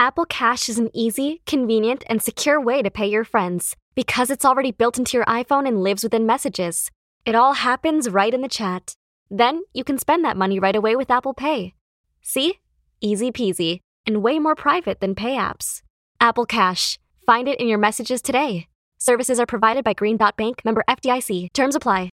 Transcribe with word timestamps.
Apple 0.00 0.24
Cash 0.24 0.70
is 0.70 0.78
an 0.78 0.88
easy, 0.94 1.42
convenient, 1.44 2.04
and 2.06 2.22
secure 2.22 2.58
way 2.58 2.80
to 2.80 2.90
pay 2.90 3.06
your 3.06 3.22
friends 3.22 3.76
because 3.94 4.30
it's 4.30 4.46
already 4.46 4.72
built 4.72 4.96
into 4.96 5.18
your 5.18 5.26
iPhone 5.26 5.68
and 5.68 5.82
lives 5.82 6.02
within 6.02 6.24
messages. 6.24 6.90
It 7.26 7.34
all 7.34 7.52
happens 7.52 8.08
right 8.08 8.32
in 8.32 8.40
the 8.40 8.48
chat. 8.48 8.94
Then 9.30 9.60
you 9.74 9.84
can 9.84 9.98
spend 9.98 10.24
that 10.24 10.38
money 10.38 10.58
right 10.58 10.74
away 10.74 10.96
with 10.96 11.10
Apple 11.10 11.34
Pay. 11.34 11.74
See? 12.22 12.60
Easy 13.02 13.30
peasy, 13.30 13.80
and 14.06 14.22
way 14.22 14.38
more 14.38 14.54
private 14.54 15.00
than 15.00 15.14
pay 15.14 15.36
apps. 15.36 15.82
Apple 16.18 16.46
Cash. 16.46 16.98
Find 17.26 17.46
it 17.46 17.60
in 17.60 17.68
your 17.68 17.76
messages 17.76 18.22
today. 18.22 18.68
Services 18.96 19.38
are 19.38 19.44
provided 19.44 19.84
by 19.84 19.92
Green 19.92 20.16
Dot 20.16 20.34
Bank, 20.34 20.64
member 20.64 20.82
FDIC. 20.88 21.52
Terms 21.52 21.76
apply. 21.76 22.08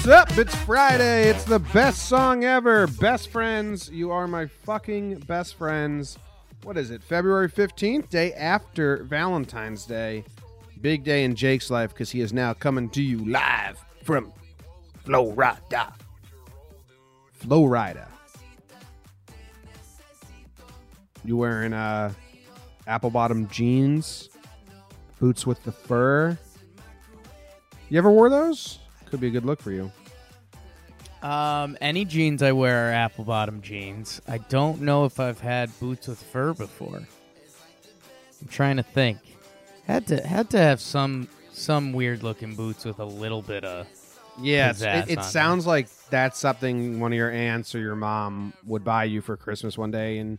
What's 0.00 0.32
up? 0.32 0.38
It's 0.38 0.54
Friday. 0.54 1.28
It's 1.28 1.44
the 1.44 1.58
best 1.58 2.08
song 2.08 2.42
ever. 2.42 2.86
Best 2.86 3.28
friends. 3.28 3.90
You 3.90 4.10
are 4.12 4.26
my 4.26 4.46
fucking 4.46 5.16
best 5.26 5.56
friends. 5.56 6.16
What 6.62 6.78
is 6.78 6.90
it? 6.90 7.02
February 7.02 7.50
15th, 7.50 8.08
day 8.08 8.32
after 8.32 9.02
Valentine's 9.02 9.84
Day. 9.84 10.24
Big 10.80 11.04
day 11.04 11.24
in 11.24 11.34
Jake's 11.34 11.68
life 11.68 11.90
because 11.90 12.10
he 12.10 12.22
is 12.22 12.32
now 12.32 12.54
coming 12.54 12.88
to 12.88 13.02
you 13.02 13.18
live 13.26 13.78
from 14.02 14.32
Florida. 15.04 15.92
Florida. 17.34 18.08
You 21.26 21.36
wearing 21.36 21.74
uh 21.74 22.10
apple 22.86 23.10
bottom 23.10 23.48
jeans, 23.48 24.30
boots 25.18 25.46
with 25.46 25.62
the 25.64 25.72
fur. 25.72 26.38
You 27.90 27.98
ever 27.98 28.10
wore 28.10 28.30
those? 28.30 28.78
Could 29.10 29.20
be 29.20 29.26
a 29.26 29.30
good 29.30 29.44
look 29.44 29.60
for 29.60 29.72
you. 29.72 29.90
Um, 31.22 31.76
any 31.80 32.04
jeans 32.04 32.42
I 32.42 32.52
wear 32.52 32.88
are 32.88 32.92
apple 32.92 33.24
bottom 33.24 33.60
jeans. 33.60 34.22
I 34.26 34.38
don't 34.38 34.80
know 34.80 35.04
if 35.04 35.20
I've 35.20 35.40
had 35.40 35.70
boots 35.78 36.08
with 36.08 36.22
fur 36.22 36.54
before. 36.54 36.96
I'm 36.96 38.48
trying 38.48 38.76
to 38.78 38.82
think. 38.82 39.18
Had 39.86 40.06
to 40.06 40.26
had 40.26 40.50
to 40.50 40.58
have 40.58 40.80
some 40.80 41.28
some 41.52 41.92
weird 41.92 42.22
looking 42.22 42.54
boots 42.54 42.84
with 42.84 43.00
a 43.00 43.04
little 43.04 43.42
bit 43.42 43.64
of 43.64 43.86
Yeah, 44.40 44.72
it, 44.78 45.10
it 45.10 45.22
sounds 45.24 45.66
like 45.66 45.88
that's 46.08 46.38
something 46.38 47.00
one 47.00 47.12
of 47.12 47.16
your 47.16 47.30
aunts 47.30 47.74
or 47.74 47.80
your 47.80 47.96
mom 47.96 48.54
would 48.64 48.84
buy 48.84 49.04
you 49.04 49.20
for 49.20 49.36
Christmas 49.36 49.76
one 49.76 49.90
day, 49.90 50.18
and 50.18 50.38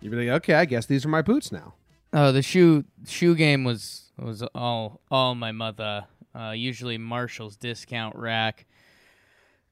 you'd 0.00 0.10
be 0.10 0.16
like, 0.16 0.42
"Okay, 0.42 0.54
I 0.54 0.64
guess 0.64 0.86
these 0.86 1.04
are 1.04 1.08
my 1.08 1.22
boots 1.22 1.50
now." 1.50 1.74
Oh, 2.12 2.30
the 2.30 2.42
shoe 2.42 2.84
shoe 3.06 3.34
game 3.34 3.64
was 3.64 4.12
was 4.18 4.42
all 4.54 5.00
all 5.10 5.34
my 5.34 5.50
mother. 5.50 6.04
Uh, 6.34 6.50
usually 6.50 6.98
Marshall's 6.98 7.56
discount 7.56 8.14
rack. 8.14 8.66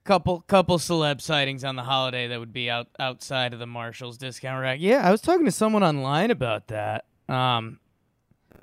Couple 0.08 0.40
couple 0.48 0.78
celeb 0.78 1.20
sightings 1.20 1.64
on 1.64 1.76
the 1.76 1.82
holiday 1.82 2.28
that 2.28 2.40
would 2.40 2.54
be 2.54 2.70
out 2.70 2.86
outside 2.98 3.52
of 3.52 3.58
the 3.58 3.66
Marshall's 3.66 4.16
discount 4.16 4.62
rack. 4.62 4.78
Yeah, 4.80 5.06
I 5.06 5.10
was 5.10 5.20
talking 5.20 5.44
to 5.44 5.52
someone 5.52 5.82
online 5.82 6.30
about 6.30 6.68
that. 6.68 7.04
Um, 7.28 7.78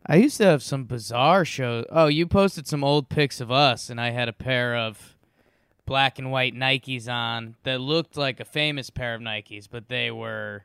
I 0.08 0.16
used 0.16 0.38
to 0.38 0.46
have 0.46 0.64
some 0.64 0.86
bizarre 0.86 1.46
shows. 1.46 1.86
Oh, 1.92 2.08
you 2.08 2.25
posted 2.25 2.66
some 2.66 2.84
old 2.84 3.09
pics 3.09 3.40
of 3.40 3.52
us, 3.52 3.92
and 3.92 4.02
I 4.02 4.09
had 4.09 4.28
a 4.28 4.34
pair 4.34 4.75
of 4.75 5.16
black 5.86 6.18
and 6.18 6.31
white 6.31 6.56
Nikes 6.56 7.08
on 7.08 7.58
that 7.62 7.80
looked 7.80 8.18
like 8.18 8.40
a 8.40 8.46
famous 8.46 8.90
pair 8.90 9.14
of 9.14 9.22
Nikes, 9.22 9.68
but 9.70 9.88
they 9.88 10.09
were 10.09 10.64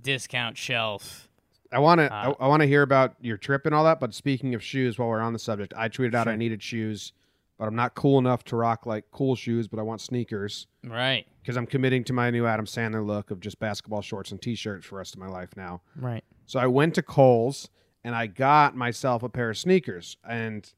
discount 0.00 0.56
shelf. 0.56 1.28
I 1.70 1.80
want 1.80 1.98
to 1.98 2.10
Uh, 2.10 2.34
I, 2.40 2.44
I 2.44 2.48
want 2.48 2.62
to 2.62 2.66
hear 2.66 2.80
about 2.80 3.14
your 3.20 3.36
trip 3.36 3.66
and 3.66 3.74
all 3.74 3.84
that. 3.84 4.00
But 4.00 4.14
speaking 4.14 4.54
of 4.54 4.62
shoes, 4.64 4.98
while 4.98 5.08
we're 5.08 5.20
on 5.20 5.34
the 5.34 5.38
subject, 5.38 5.74
I 5.76 5.90
tweeted 5.90 6.14
out 6.14 6.24
Sure. 6.24 6.32
I 6.32 6.36
needed 6.36 6.62
shoes, 6.62 7.12
but 7.60 7.68
I'm 7.68 7.76
not 7.76 7.94
cool 7.94 8.18
enough 8.18 8.42
to 8.44 8.56
rock 8.56 8.86
like 8.86 9.04
cool 9.12 9.36
shoes. 9.36 9.68
But 9.68 9.78
I 9.78 9.82
want 9.82 10.00
sneakers 10.00 10.66
Right, 10.82 11.26
because 11.42 11.56
I'm 11.56 11.66
committing 11.66 12.02
to 12.04 12.12
my 12.14 12.30
new 12.30 12.46
Adam 12.46 12.64
Sandler 12.64 13.04
look 13.06 13.30
of 13.30 13.38
just 13.40 13.58
basketball 13.60 14.00
shorts 14.00 14.30
and 14.32 14.40
t-shirts 14.40 14.86
for 14.86 14.94
the 14.94 14.98
rest 14.98 15.14
of 15.14 15.20
my 15.20 15.28
life 15.28 15.50
now. 15.56 15.82
right. 15.96 16.24
So 16.46 16.58
I 16.58 16.66
went 16.66 16.94
to 16.96 17.02
Kohl's 17.02 17.68
and 18.02 18.14
I 18.14 18.26
got 18.26 18.74
myself 18.74 19.22
a 19.22 19.28
pair 19.28 19.50
of 19.50 19.58
sneakers. 19.58 20.16
And 20.28 20.68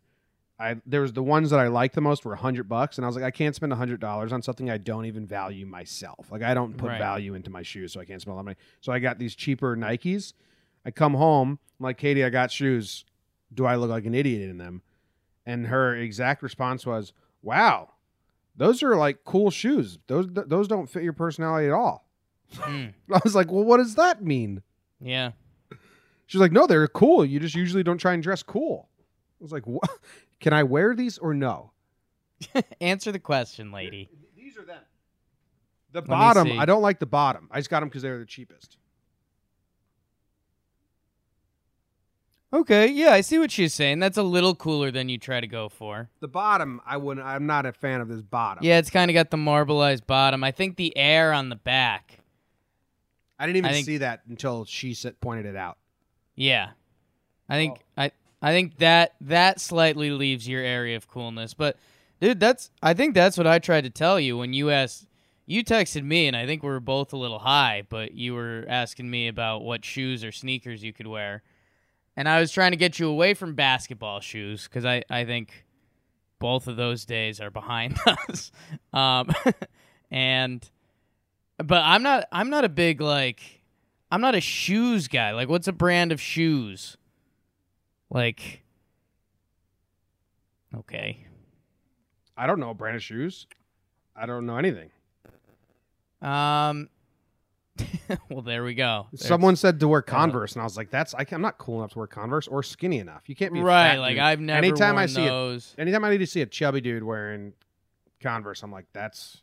I 0.58 0.76
there 0.84 1.00
was 1.00 1.12
the 1.12 1.22
ones 1.22 1.50
that 1.50 1.58
I 1.60 1.68
liked 1.68 1.94
the 1.94 2.00
most 2.00 2.24
were 2.24 2.34
hundred 2.36 2.68
bucks, 2.68 2.98
and 2.98 3.04
I 3.04 3.08
was 3.08 3.16
like, 3.16 3.24
I 3.24 3.30
can't 3.30 3.54
spend 3.54 3.72
hundred 3.72 4.00
dollars 4.00 4.32
on 4.32 4.42
something 4.42 4.68
I 4.70 4.78
don't 4.78 5.06
even 5.06 5.26
value 5.26 5.66
myself. 5.66 6.30
Like 6.32 6.42
I 6.42 6.52
don't 6.52 6.76
put 6.76 6.88
Right. 6.88 6.98
value 6.98 7.34
into 7.34 7.50
my 7.50 7.62
shoes, 7.62 7.92
so 7.92 8.00
I 8.00 8.04
can't 8.04 8.20
spend 8.20 8.32
a 8.32 8.34
lot 8.34 8.40
of 8.40 8.44
money. 8.46 8.56
So 8.80 8.92
I 8.92 8.98
got 8.98 9.18
these 9.18 9.34
cheaper 9.36 9.76
Nikes. 9.76 10.32
I 10.84 10.90
come 10.90 11.14
home, 11.14 11.58
I'm 11.78 11.84
like, 11.84 11.96
Katie, 11.96 12.24
I 12.24 12.28
got 12.30 12.50
shoes. 12.50 13.04
Do 13.54 13.66
I 13.66 13.76
look 13.76 13.88
like 13.90 14.04
an 14.04 14.14
idiot 14.14 14.42
in 14.50 14.58
them? 14.58 14.82
And 15.44 15.66
her 15.66 15.96
exact 15.96 16.42
response 16.42 16.86
was, 16.86 17.12
Wow, 17.42 17.90
those 18.56 18.82
are 18.82 18.96
like 18.96 19.24
cool 19.24 19.50
shoes. 19.50 19.98
Those 20.06 20.26
those 20.30 20.68
don't 20.68 20.88
fit 20.88 21.02
your 21.02 21.12
personality 21.12 21.66
at 21.66 21.72
all. 21.72 22.06
Mm, 22.54 22.92
I 23.12 23.20
was 23.24 23.34
like, 23.34 23.50
Well, 23.50 23.64
what 23.64 23.78
does 23.78 23.94
that 23.96 24.22
mean? 24.22 24.62
yeah. 25.00 25.32
She's 26.26 26.40
like, 26.40 26.52
no, 26.52 26.66
they're 26.66 26.88
cool. 26.88 27.26
You 27.26 27.38
just 27.38 27.54
usually 27.54 27.82
don't 27.82 27.98
try 27.98 28.14
and 28.14 28.22
dress 28.22 28.42
cool. 28.42 28.88
I 28.98 29.44
was 29.44 29.52
like, 29.52 29.66
what? 29.66 29.90
Can 30.40 30.54
I 30.54 30.62
wear 30.62 30.94
these 30.94 31.18
or 31.18 31.34
no? 31.34 31.72
Answer 32.80 33.12
the 33.12 33.18
question, 33.18 33.70
lady. 33.70 34.08
These 34.34 34.56
are 34.56 34.64
them. 34.64 34.80
The 35.92 36.00
me 36.00 36.08
bottom. 36.08 36.58
I 36.58 36.64
don't 36.64 36.80
like 36.80 37.00
the 37.00 37.06
bottom. 37.06 37.48
I 37.50 37.58
just 37.58 37.68
got 37.68 37.80
them 37.80 37.90
because 37.90 38.00
they 38.00 38.08
were 38.08 38.18
the 38.18 38.24
cheapest. 38.24 38.78
Okay, 42.54 42.88
yeah, 42.88 43.12
I 43.12 43.22
see 43.22 43.38
what 43.38 43.50
she's 43.50 43.72
saying. 43.72 43.98
That's 44.00 44.18
a 44.18 44.22
little 44.22 44.54
cooler 44.54 44.90
than 44.90 45.08
you 45.08 45.16
try 45.16 45.40
to 45.40 45.46
go 45.46 45.68
for. 45.70 46.10
The 46.20 46.28
bottom, 46.28 46.80
I 46.84 46.98
wouldn't. 46.98 47.26
I'm 47.26 47.46
not 47.46 47.64
a 47.64 47.72
fan 47.72 48.00
of 48.02 48.08
this 48.08 48.20
bottom. 48.20 48.62
Yeah, 48.64 48.78
it's 48.78 48.90
kind 48.90 49.10
of 49.10 49.14
got 49.14 49.30
the 49.30 49.38
marbleized 49.38 50.06
bottom. 50.06 50.44
I 50.44 50.50
think 50.50 50.76
the 50.76 50.94
air 50.96 51.32
on 51.32 51.48
the 51.48 51.56
back. 51.56 52.18
I 53.38 53.46
didn't 53.46 53.56
even 53.56 53.70
I 53.70 53.72
think- 53.72 53.86
see 53.86 53.96
that 53.98 54.20
until 54.28 54.64
she 54.66 54.92
said, 54.94 55.18
pointed 55.20 55.46
it 55.46 55.56
out. 55.56 55.78
Yeah, 56.34 56.70
I 57.48 57.54
think 57.56 57.78
Oh. 57.96 58.02
I 58.02 58.10
I 58.42 58.52
think 58.52 58.78
that 58.78 59.14
that 59.22 59.60
slightly 59.60 60.10
leaves 60.10 60.46
your 60.48 60.62
area 60.62 60.96
of 60.96 61.08
coolness. 61.08 61.54
But 61.54 61.76
dude, 62.20 62.38
that's 62.40 62.70
I 62.82 62.92
think 62.92 63.14
that's 63.14 63.38
what 63.38 63.46
I 63.46 63.58
tried 63.60 63.84
to 63.84 63.90
tell 63.90 64.20
you 64.20 64.36
when 64.36 64.52
you 64.52 64.70
asked. 64.70 65.06
You 65.44 65.64
texted 65.64 66.04
me, 66.04 66.28
and 66.28 66.36
I 66.36 66.46
think 66.46 66.62
we 66.62 66.68
were 66.68 66.78
both 66.80 67.12
a 67.12 67.16
little 67.16 67.40
high, 67.40 67.82
but 67.88 68.12
you 68.12 68.32
were 68.34 68.64
asking 68.68 69.10
me 69.10 69.26
about 69.26 69.62
what 69.62 69.84
shoes 69.84 70.22
or 70.22 70.30
sneakers 70.30 70.84
you 70.84 70.92
could 70.92 71.08
wear, 71.08 71.42
and 72.16 72.28
I 72.28 72.40
was 72.40 72.52
trying 72.52 72.72
to 72.72 72.76
get 72.76 72.98
you 72.98 73.08
away 73.08 73.34
from 73.34 73.54
basketball 73.54 74.20
shoes 74.20 74.64
because 74.64 74.84
I 74.84 75.02
I 75.10 75.24
think 75.24 75.64
both 76.38 76.66
of 76.66 76.76
those 76.76 77.04
days 77.04 77.40
are 77.40 77.50
behind 77.50 77.98
us. 78.06 78.50
Um, 78.92 79.32
and 80.10 80.68
but 81.58 81.82
I'm 81.84 82.02
not 82.02 82.26
I'm 82.32 82.50
not 82.50 82.64
a 82.64 82.68
big 82.68 83.00
like 83.00 83.40
I'm 84.10 84.20
not 84.20 84.34
a 84.34 84.40
shoes 84.40 85.08
guy. 85.08 85.32
Like 85.32 85.48
what's 85.48 85.68
a 85.68 85.72
brand 85.72 86.12
of 86.12 86.20
shoes? 86.20 86.96
Like 88.10 88.62
Okay. 90.76 91.26
I 92.36 92.46
don't 92.46 92.58
know 92.60 92.70
a 92.70 92.74
brand 92.74 92.96
of 92.96 93.02
shoes. 93.02 93.46
I 94.16 94.26
don't 94.26 94.46
know 94.46 94.56
anything. 94.56 94.90
Um 96.20 96.88
well 98.28 98.42
there 98.42 98.64
we 98.64 98.74
go. 98.74 99.06
There's- 99.12 99.26
Someone 99.26 99.56
said 99.56 99.80
to 99.80 99.88
wear 99.88 100.02
Converse, 100.02 100.52
and 100.52 100.60
I 100.60 100.64
was 100.64 100.76
like, 100.76 100.90
"That's 100.90 101.14
I 101.14 101.24
I'm 101.30 101.40
not 101.40 101.58
cool 101.58 101.78
enough 101.78 101.92
to 101.92 101.98
wear 101.98 102.06
Converse 102.06 102.46
or 102.48 102.62
skinny 102.62 102.98
enough. 102.98 103.22
You 103.26 103.34
can't 103.34 103.52
be 103.52 103.60
right, 103.62 103.96
like 103.96 104.12
dude. 104.14 104.20
I've 104.20 104.40
never 104.40 104.58
Anytime 104.58 104.94
worn 104.94 105.04
I 105.04 105.06
see 105.06 105.26
those. 105.26 105.74
anytime 105.78 106.04
I 106.04 106.10
need 106.10 106.18
to 106.18 106.26
see 106.26 106.42
a 106.42 106.46
chubby 106.46 106.80
dude 106.80 107.02
wearing 107.02 107.54
Converse, 108.20 108.62
I'm 108.62 108.70
like, 108.72 108.86
that's 108.92 109.42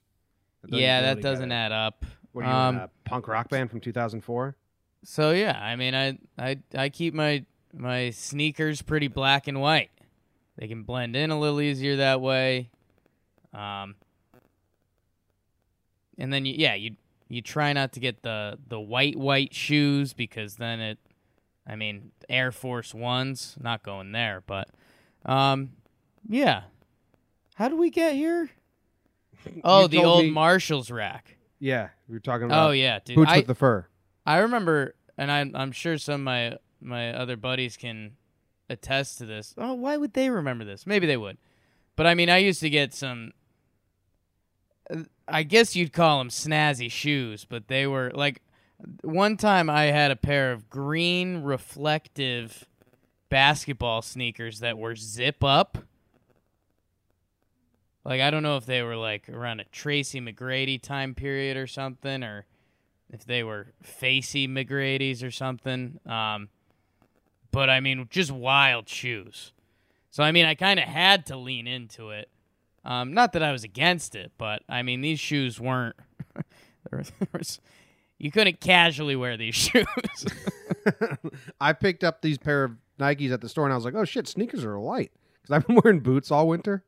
that 0.63 0.73
yeah, 0.79 1.01
that 1.01 1.21
doesn't 1.21 1.51
add 1.51 1.71
up. 1.71 2.05
What 2.31 2.45
are 2.45 2.47
you 2.47 2.53
um, 2.53 2.75
in 2.75 2.81
a 2.81 2.89
punk 3.05 3.27
rock 3.27 3.49
band 3.49 3.71
from 3.71 3.79
2004? 3.79 4.55
So 5.03 5.31
yeah, 5.31 5.57
I 5.59 5.75
mean, 5.75 5.95
I 5.95 6.17
I 6.37 6.57
I 6.75 6.89
keep 6.89 7.13
my 7.13 7.45
my 7.73 8.11
sneakers 8.11 8.81
pretty 8.81 9.07
black 9.07 9.47
and 9.47 9.59
white. 9.59 9.89
They 10.57 10.67
can 10.67 10.83
blend 10.83 11.15
in 11.15 11.31
a 11.31 11.39
little 11.39 11.61
easier 11.61 11.95
that 11.97 12.21
way. 12.21 12.69
Um, 13.53 13.95
and 16.17 16.31
then 16.33 16.45
you, 16.45 16.53
yeah, 16.57 16.75
you 16.75 16.95
you 17.29 17.41
try 17.41 17.71
not 17.73 17.93
to 17.93 17.99
get 17.99 18.23
the 18.23 18.57
the 18.67 18.79
white 18.79 19.15
white 19.15 19.53
shoes 19.53 20.13
because 20.13 20.55
then 20.55 20.79
it, 20.79 20.97
I 21.65 21.75
mean, 21.75 22.11
Air 22.27 22.51
Force 22.51 22.93
Ones, 22.93 23.55
not 23.61 23.83
going 23.83 24.11
there, 24.11 24.43
but, 24.45 24.69
um, 25.25 25.69
yeah. 26.27 26.63
How 27.55 27.69
do 27.69 27.77
we 27.77 27.89
get 27.89 28.15
here? 28.15 28.49
Oh, 29.63 29.87
the 29.87 30.03
old 30.03 30.25
me- 30.25 30.31
Marshalls 30.31 30.91
rack. 30.91 31.37
Yeah, 31.59 31.89
we 32.09 32.15
were 32.15 32.19
talking 32.19 32.45
about 32.45 32.69
Oh 32.69 32.71
yeah, 32.71 32.99
dude. 33.03 33.15
boots 33.15 33.31
I, 33.31 33.37
with 33.37 33.47
the 33.47 33.55
fur. 33.55 33.85
I 34.25 34.39
remember, 34.39 34.95
and 35.17 35.31
I'm 35.31 35.55
I'm 35.55 35.71
sure 35.71 35.97
some 35.97 36.15
of 36.15 36.21
my 36.21 36.57
my 36.81 37.13
other 37.13 37.37
buddies 37.37 37.77
can 37.77 38.17
attest 38.69 39.17
to 39.19 39.25
this. 39.25 39.53
Oh, 39.57 39.73
why 39.73 39.95
would 39.97 40.13
they 40.13 40.29
remember 40.29 40.63
this? 40.65 40.85
Maybe 40.85 41.07
they 41.07 41.17
would, 41.17 41.37
but 41.95 42.05
I 42.05 42.15
mean, 42.15 42.29
I 42.29 42.37
used 42.37 42.59
to 42.61 42.69
get 42.69 42.93
some. 42.93 43.31
I 45.27 45.43
guess 45.43 45.75
you'd 45.75 45.93
call 45.93 46.19
them 46.19 46.29
snazzy 46.29 46.91
shoes, 46.91 47.45
but 47.45 47.67
they 47.67 47.87
were 47.87 48.11
like. 48.13 48.41
One 49.01 49.35
time, 49.35 49.69
I 49.69 49.87
had 49.87 50.09
a 50.09 50.15
pair 50.15 50.53
of 50.53 50.69
green 50.69 51.43
reflective 51.43 52.65
basketball 53.29 54.01
sneakers 54.01 54.59
that 54.59 54.77
were 54.77 54.95
zip 54.95 55.43
up. 55.43 55.77
Like 58.03 58.21
I 58.21 58.31
don't 58.31 58.43
know 58.43 58.57
if 58.57 58.65
they 58.65 58.81
were 58.81 58.95
like 58.95 59.29
around 59.29 59.59
a 59.59 59.65
Tracy 59.65 60.19
McGrady 60.19 60.81
time 60.81 61.13
period 61.13 61.57
or 61.57 61.67
something, 61.67 62.23
or 62.23 62.45
if 63.11 63.25
they 63.25 63.43
were 63.43 63.67
Facey 63.83 64.47
McGrady's 64.47 65.23
or 65.23 65.31
something. 65.31 65.99
Um, 66.05 66.49
but 67.51 67.69
I 67.69 67.79
mean, 67.79 68.07
just 68.09 68.31
wild 68.31 68.87
shoes. 68.89 69.51
So 70.09 70.23
I 70.23 70.31
mean, 70.31 70.45
I 70.45 70.55
kind 70.55 70.79
of 70.79 70.85
had 70.85 71.25
to 71.27 71.37
lean 71.37 71.67
into 71.67 72.09
it. 72.09 72.29
Um, 72.85 73.13
not 73.13 73.33
that 73.33 73.43
I 73.43 73.51
was 73.51 73.63
against 73.63 74.15
it, 74.15 74.31
but 74.37 74.63
I 74.69 74.83
mean, 74.83 75.01
these 75.01 75.19
shoes 75.19 75.59
weren't. 75.59 75.95
there 76.35 76.99
was, 76.99 77.11
there 77.19 77.27
was, 77.33 77.59
you 78.17 78.31
couldn't 78.31 78.59
casually 78.59 79.15
wear 79.15 79.37
these 79.37 79.55
shoes. 79.55 79.85
I 81.61 81.73
picked 81.73 82.03
up 82.03 82.21
these 82.21 82.37
pair 82.37 82.63
of 82.63 82.71
Nikes 82.99 83.31
at 83.31 83.41
the 83.41 83.49
store 83.49 83.65
and 83.65 83.73
I 83.73 83.75
was 83.75 83.85
like, 83.85 83.95
oh 83.95 84.05
shit, 84.05 84.27
sneakers 84.27 84.63
are 84.63 84.77
light 84.79 85.11
because 85.41 85.55
I've 85.55 85.67
been 85.67 85.79
wearing 85.83 85.99
boots 85.99 86.31
all 86.31 86.47
winter. 86.47 86.83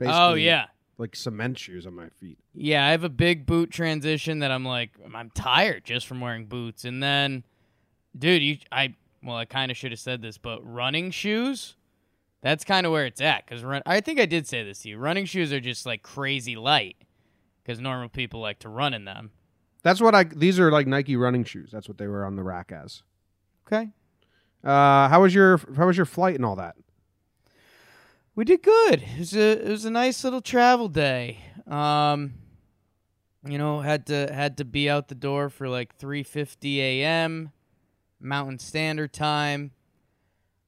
oh 0.00 0.04
Basically, 0.04 0.46
yeah, 0.46 0.66
like 0.98 1.16
cement 1.16 1.58
shoes 1.58 1.86
on 1.86 1.94
my 1.94 2.08
feet. 2.20 2.38
Yeah, 2.54 2.86
I 2.86 2.90
have 2.90 3.04
a 3.04 3.08
big 3.08 3.46
boot 3.46 3.70
transition 3.70 4.40
that 4.40 4.50
I'm 4.50 4.64
like 4.64 4.90
I'm 5.14 5.30
tired 5.30 5.84
just 5.84 6.06
from 6.06 6.20
wearing 6.20 6.46
boots. 6.46 6.84
And 6.84 7.02
then 7.02 7.44
dude, 8.16 8.42
you 8.42 8.58
I 8.70 8.94
well, 9.22 9.36
I 9.36 9.44
kind 9.44 9.70
of 9.70 9.76
should 9.76 9.92
have 9.92 10.00
said 10.00 10.20
this, 10.22 10.38
but 10.38 10.60
running 10.64 11.10
shoes 11.10 11.76
that's 12.42 12.64
kind 12.64 12.84
of 12.86 12.92
where 12.92 13.06
it's 13.06 13.20
at 13.20 13.46
cuz 13.46 13.64
run 13.64 13.82
I 13.86 14.00
think 14.00 14.20
I 14.20 14.26
did 14.26 14.46
say 14.46 14.62
this 14.62 14.80
to 14.80 14.90
you. 14.90 14.98
Running 14.98 15.24
shoes 15.24 15.52
are 15.52 15.60
just 15.60 15.86
like 15.86 16.02
crazy 16.02 16.56
light 16.56 16.96
cuz 17.64 17.80
normal 17.80 18.08
people 18.08 18.40
like 18.40 18.58
to 18.60 18.68
run 18.68 18.92
in 18.92 19.04
them. 19.04 19.30
That's 19.82 20.00
what 20.00 20.14
I. 20.14 20.24
These 20.24 20.60
are 20.60 20.70
like 20.70 20.86
Nike 20.86 21.16
running 21.16 21.44
shoes. 21.44 21.70
That's 21.72 21.88
what 21.88 21.98
they 21.98 22.06
were 22.06 22.24
on 22.24 22.36
the 22.36 22.42
rack 22.42 22.72
as. 22.72 23.02
Okay. 23.66 23.90
Uh, 24.62 25.08
how 25.08 25.22
was 25.22 25.34
your 25.34 25.58
How 25.76 25.86
was 25.86 25.96
your 25.96 26.06
flight 26.06 26.36
and 26.36 26.44
all 26.44 26.56
that? 26.56 26.76
We 28.34 28.44
did 28.44 28.62
good. 28.62 29.02
It 29.02 29.18
was 29.18 29.36
a 29.36 29.66
it 29.66 29.68
was 29.68 29.84
a 29.84 29.90
nice 29.90 30.22
little 30.24 30.40
travel 30.40 30.88
day. 30.88 31.38
Um, 31.66 32.34
you 33.44 33.58
know, 33.58 33.80
had 33.80 34.06
to 34.06 34.32
had 34.32 34.56
to 34.58 34.64
be 34.64 34.88
out 34.88 35.08
the 35.08 35.16
door 35.16 35.50
for 35.50 35.68
like 35.68 35.98
3:50 35.98 36.78
a.m. 36.78 37.50
Mountain 38.20 38.60
Standard 38.60 39.12
Time. 39.12 39.72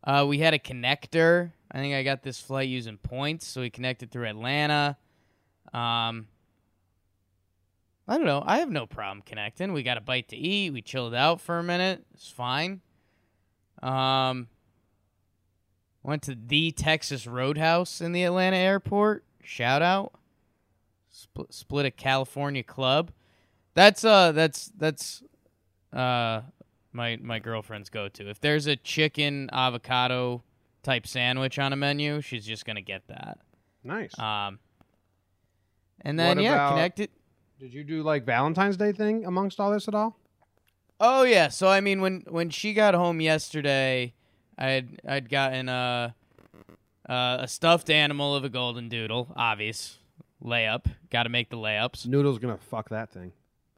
Uh, 0.03 0.27
we 0.29 0.39
had 0.39 0.55
a 0.55 0.59
connector. 0.59 1.53
I 1.75 1.79
think 1.79 1.93
I 1.93 2.05
got 2.05 2.23
this 2.23 2.41
flight 2.41 2.69
using 2.69 2.99
points, 2.99 3.49
so 3.49 3.61
we 3.61 3.69
connected 3.69 4.13
through 4.13 4.29
Atlanta. 4.29 4.97
Um, 5.73 6.29
I 8.07 8.17
don't 8.17 8.27
know. 8.27 8.45
I 8.47 8.59
have 8.59 8.71
no 8.71 8.87
problem 8.87 9.23
connecting. 9.27 9.73
We 9.73 9.83
got 9.83 9.99
a 9.99 10.01
bite 10.01 10.29
to 10.29 10.37
eat. 10.37 10.73
We 10.73 10.83
chilled 10.83 11.17
out 11.17 11.41
for 11.41 11.59
a 11.59 11.65
minute. 11.65 12.05
It's 12.15 12.31
fine. 12.31 12.81
Um, 13.83 14.47
went 16.05 16.23
to 16.23 16.37
the 16.37 16.71
Texas 16.71 17.27
Roadhouse 17.27 18.01
in 18.01 18.13
the 18.13 18.23
Atlanta 18.23 18.57
airport. 18.57 19.25
Shout 19.43 19.83
out. 19.83 20.13
Split, 21.11 21.53
split 21.53 21.87
a 21.87 21.91
California 21.91 22.63
club. 22.63 23.11
That's 23.75 24.05
uh 24.05 24.31
that's 24.31 24.71
that's 24.77 25.25
uh 25.93 26.43
my 26.93 27.17
my 27.21 27.41
girlfriend's 27.41 27.91
go 27.91 28.09
to. 28.09 28.31
If 28.31 28.41
there's 28.41 28.67
a 28.67 28.77
chicken 28.77 29.51
avocado 29.53 30.45
type 30.85 31.07
sandwich 31.07 31.59
on 31.59 31.73
a 31.73 31.77
menu, 31.77 32.21
she's 32.21 32.47
just 32.47 32.65
gonna 32.65 32.81
get 32.83 33.07
that. 33.09 33.39
Nice. 33.83 34.17
Um, 34.19 34.59
and 36.03 36.19
then 36.19 36.37
What 36.37 36.45
yeah, 36.45 36.55
about- 36.55 36.71
connected. 36.71 37.11
Did 37.59 37.73
you 37.73 37.85
do 37.85 38.03
like 38.03 38.25
Valentine's 38.27 38.77
Day 38.77 38.93
thing 38.93 39.25
amongst 39.25 39.59
all 39.61 39.71
this 39.71 39.89
at 39.89 39.95
all? 39.95 40.19
Oh 41.01 41.23
yeah. 41.23 41.49
So 41.49 41.69
I 41.69 41.81
mean, 41.81 42.01
when 42.01 42.25
when 42.29 42.51
she 42.51 42.73
got 42.75 42.95
home 42.95 43.21
yesterday, 43.21 44.13
I'd 44.59 45.01
I'd 45.07 45.29
gotten 45.31 45.69
a 45.69 46.15
uh, 47.09 47.39
a 47.41 47.49
stuffed 47.49 47.91
animal 47.91 48.35
of 48.35 48.45
a 48.45 48.49
golden 48.49 48.89
doodle. 48.89 49.33
Obvious 49.37 49.99
layup. 50.43 50.87
Got 51.11 51.25
to 51.25 51.29
make 51.29 51.51
the 51.51 51.57
layups. 51.57 52.07
Noodle's 52.07 52.39
gonna 52.39 52.59
fuck 52.59 52.89
that 52.91 53.11
thing. 53.13 53.33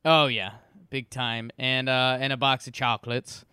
Oh 0.04 0.26
yeah, 0.26 0.52
big 0.90 1.10
time. 1.10 1.50
And 1.58 1.88
uh, 1.88 2.16
and 2.20 2.32
a 2.32 2.36
box 2.36 2.66
of 2.66 2.72
chocolates. 2.72 3.44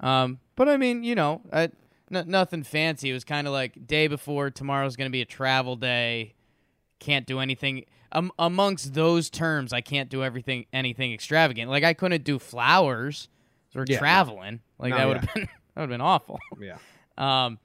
Um, 0.00 0.40
but 0.56 0.68
I 0.68 0.76
mean, 0.76 1.04
you 1.04 1.14
know, 1.14 1.42
I, 1.52 1.70
n- 2.12 2.24
nothing 2.28 2.62
fancy. 2.62 3.10
It 3.10 3.12
was 3.12 3.24
kind 3.24 3.46
of 3.46 3.52
like 3.52 3.86
day 3.86 4.06
before. 4.08 4.50
Tomorrow's 4.50 4.96
gonna 4.96 5.10
be 5.10 5.22
a 5.22 5.26
travel 5.26 5.76
day. 5.76 6.34
Can't 7.00 7.26
do 7.26 7.38
anything. 7.40 7.84
Um, 8.12 8.32
amongst 8.38 8.94
those 8.94 9.28
terms, 9.30 9.72
I 9.72 9.80
can't 9.80 10.08
do 10.08 10.22
everything 10.24 10.66
anything 10.72 11.12
extravagant. 11.12 11.70
Like 11.70 11.84
I 11.84 11.92
couldn't 11.94 12.24
do 12.24 12.38
flowers. 12.38 13.28
We're 13.74 13.84
Yeah, 13.88 13.98
traveling. 13.98 14.60
Like 14.78 14.90
No, 14.90 14.96
that 14.96 15.06
would 15.08 15.16
yeah. 15.16 15.20
have 15.20 15.34
been 15.34 15.42
that 15.74 15.80
would 15.80 15.80
have 15.82 15.90
been 15.90 16.00
awful. 16.00 16.38
Yeah. 16.60 16.78
Um, 17.18 17.58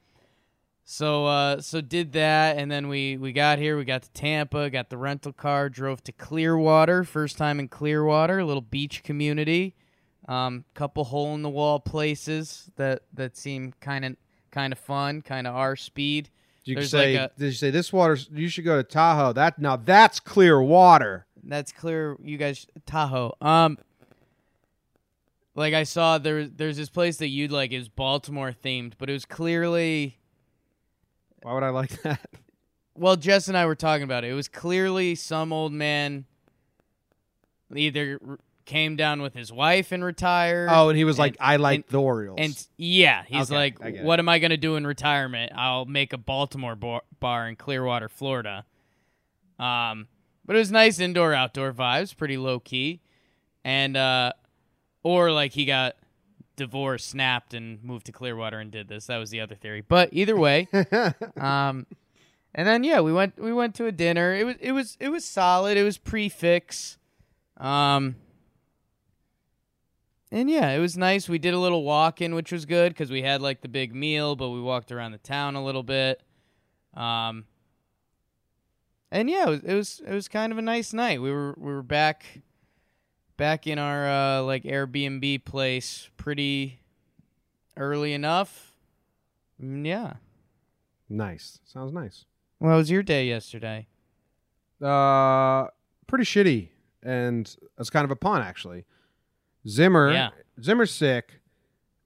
so 0.85 1.25
uh, 1.25 1.61
so 1.61 1.81
did 1.81 2.13
that, 2.13 2.57
and 2.57 2.69
then 2.71 2.87
we 2.87 3.17
we 3.17 3.33
got 3.33 3.59
here. 3.59 3.77
We 3.77 3.83
got 3.85 4.03
to 4.03 4.11
Tampa, 4.11 4.69
got 4.69 4.89
the 4.89 4.97
rental 4.97 5.31
car, 5.33 5.69
drove 5.69 6.01
to 6.05 6.11
Clearwater. 6.13 7.03
First 7.03 7.37
time 7.37 7.59
in 7.59 7.67
Clearwater, 7.67 8.39
a 8.39 8.45
little 8.45 8.61
beach 8.61 9.03
community. 9.03 9.75
Um, 10.27 10.63
couple 10.73 11.03
hole 11.03 11.33
in 11.35 11.41
the 11.41 11.49
wall 11.49 11.79
places 11.81 12.69
that 12.77 13.01
that 13.13 13.35
seem 13.35 13.73
kind 13.81 14.05
of 14.05 14.15
kind 14.51 14.71
of 14.73 14.79
fun, 14.79 15.21
kind 15.21 15.47
of 15.47 15.55
our 15.55 15.75
speed. 15.75 16.29
Did 16.63 16.71
you 16.71 16.75
There's 16.75 16.91
say? 16.91 17.17
like 17.19 17.31
a- 17.31 17.39
did 17.39 17.45
you 17.47 17.51
say 17.53 17.71
this 17.71 17.91
water? 17.91 18.17
You 18.31 18.47
should 18.47 18.65
go 18.65 18.77
to 18.77 18.83
Tahoe. 18.83 19.33
That 19.33 19.57
now 19.59 19.75
that's 19.77 20.19
clear 20.19 20.61
water. 20.61 21.25
That's 21.43 21.71
clear. 21.71 22.15
You 22.21 22.37
guys, 22.37 22.67
Tahoe. 22.85 23.33
Um, 23.41 23.77
like 25.55 25.73
I 25.73 25.83
saw 25.83 26.17
there, 26.17 26.45
there's 26.45 26.77
this 26.77 26.89
place 26.89 27.17
that 27.17 27.27
you'd 27.29 27.51
like 27.51 27.71
is 27.71 27.89
Baltimore 27.89 28.53
themed, 28.63 28.93
but 28.97 29.09
it 29.09 29.13
was 29.13 29.25
clearly 29.25 30.17
Why 31.41 31.53
would 31.53 31.63
I 31.63 31.69
like 31.69 32.01
that? 32.03 32.19
Well, 32.95 33.15
Jess 33.15 33.47
and 33.47 33.57
I 33.57 33.65
were 33.65 33.75
talking 33.75 34.03
about 34.03 34.23
it. 34.23 34.29
It 34.31 34.35
was 34.35 34.47
clearly 34.47 35.15
some 35.15 35.51
old 35.51 35.73
man 35.73 36.25
either 37.75 38.19
came 38.71 38.95
down 38.95 39.21
with 39.21 39.33
his 39.33 39.51
wife 39.51 39.91
and 39.91 40.03
retired. 40.03 40.69
Oh, 40.71 40.89
and 40.89 40.97
he 40.97 41.03
was 41.03 41.19
like, 41.19 41.35
"I 41.39 41.57
like 41.57 41.75
and- 41.81 41.85
the 41.89 42.01
Orioles." 42.01 42.37
And 42.39 42.67
yeah, 42.77 43.23
he's 43.27 43.51
Okay, 43.51 43.55
like, 43.55 43.77
I 43.83 43.91
get 43.91 43.99
it. 44.01 44.05
"What 44.05 44.19
am 44.19 44.29
I 44.29 44.39
going 44.39 44.51
to 44.51 44.57
do 44.57 44.75
in 44.77 44.87
retirement? 44.87 45.51
I'll 45.55 45.85
make 45.85 46.13
a 46.13 46.17
Baltimore 46.17 46.75
bar, 46.75 47.01
bar 47.19 47.47
in 47.49 47.55
Clearwater, 47.57 48.07
Florida." 48.09 48.65
Um, 49.59 50.07
but 50.45 50.55
it 50.55 50.59
was 50.59 50.71
nice 50.71 50.99
indoor 50.99 51.33
outdoor 51.33 51.71
vibes, 51.73 52.15
pretty 52.15 52.37
low 52.37 52.59
key, 52.59 53.01
and 53.63 53.95
uh, 53.97 54.33
or 55.03 55.31
like 55.31 55.51
he 55.53 55.65
got 55.65 55.95
divorced, 56.55 57.09
snapped, 57.09 57.53
and 57.53 57.83
moved 57.83 58.05
to 58.07 58.11
Clearwater 58.11 58.59
and 58.59 58.71
did 58.71 58.87
this. 58.87 59.07
That 59.07 59.17
was 59.17 59.29
the 59.29 59.41
other 59.41 59.55
theory. 59.55 59.81
But 59.81 60.09
either 60.13 60.37
way, 60.37 60.67
um, 61.37 61.85
and 62.55 62.67
then 62.67 62.83
yeah, 62.83 63.01
we 63.01 63.11
went 63.13 63.37
we 63.37 63.53
went 63.53 63.75
to 63.75 63.85
a 63.85 63.91
dinner. 63.91 64.33
It 64.33 64.45
was 64.45 64.55
it 64.59 64.71
was 64.71 64.97
it 64.99 65.09
was 65.09 65.25
solid. 65.25 65.77
It 65.77 65.83
was 65.83 65.97
prefix. 65.97 66.97
Um, 67.57 68.15
and 70.31 70.49
yeah, 70.49 70.69
it 70.69 70.79
was 70.79 70.97
nice. 70.97 71.27
We 71.27 71.39
did 71.39 71.53
a 71.53 71.59
little 71.59 71.83
walking, 71.83 72.33
which 72.33 72.51
was 72.51 72.65
good 72.65 72.93
because 72.93 73.11
we 73.11 73.21
had 73.21 73.41
like 73.41 73.61
the 73.61 73.67
big 73.67 73.93
meal, 73.93 74.35
but 74.35 74.49
we 74.49 74.61
walked 74.61 74.91
around 74.91 75.11
the 75.11 75.17
town 75.17 75.55
a 75.55 75.63
little 75.63 75.83
bit. 75.83 76.21
Um, 76.93 77.45
and 79.11 79.29
yeah, 79.29 79.47
it 79.47 79.49
was, 79.49 79.59
it 79.63 79.73
was 79.73 80.01
it 80.07 80.13
was 80.13 80.27
kind 80.27 80.51
of 80.51 80.57
a 80.57 80.61
nice 80.61 80.93
night. 80.93 81.21
We 81.21 81.31
were 81.31 81.53
we 81.57 81.73
were 81.73 81.83
back 81.83 82.41
back 83.35 83.67
in 83.67 83.77
our 83.77 84.07
uh, 84.09 84.41
like 84.43 84.63
Airbnb 84.63 85.43
place 85.43 86.09
pretty 86.15 86.79
early 87.75 88.13
enough. 88.13 88.73
Mm, 89.61 89.85
yeah. 89.85 90.13
nice. 91.09 91.59
Sounds 91.65 91.91
nice. 91.91 92.25
Well, 92.59 92.77
was 92.77 92.89
your 92.89 93.03
day 93.03 93.25
yesterday? 93.27 93.87
Uh, 94.81 95.67
pretty 96.07 96.23
shitty, 96.25 96.69
and 97.03 97.53
it's 97.77 97.89
kind 97.89 98.05
of 98.05 98.11
a 98.11 98.15
pun 98.15 98.41
actually. 98.41 98.85
Zimmer, 99.67 100.11
Yeah. 100.11 100.29
Zimmer's 100.61 100.91
sick. 100.91 101.39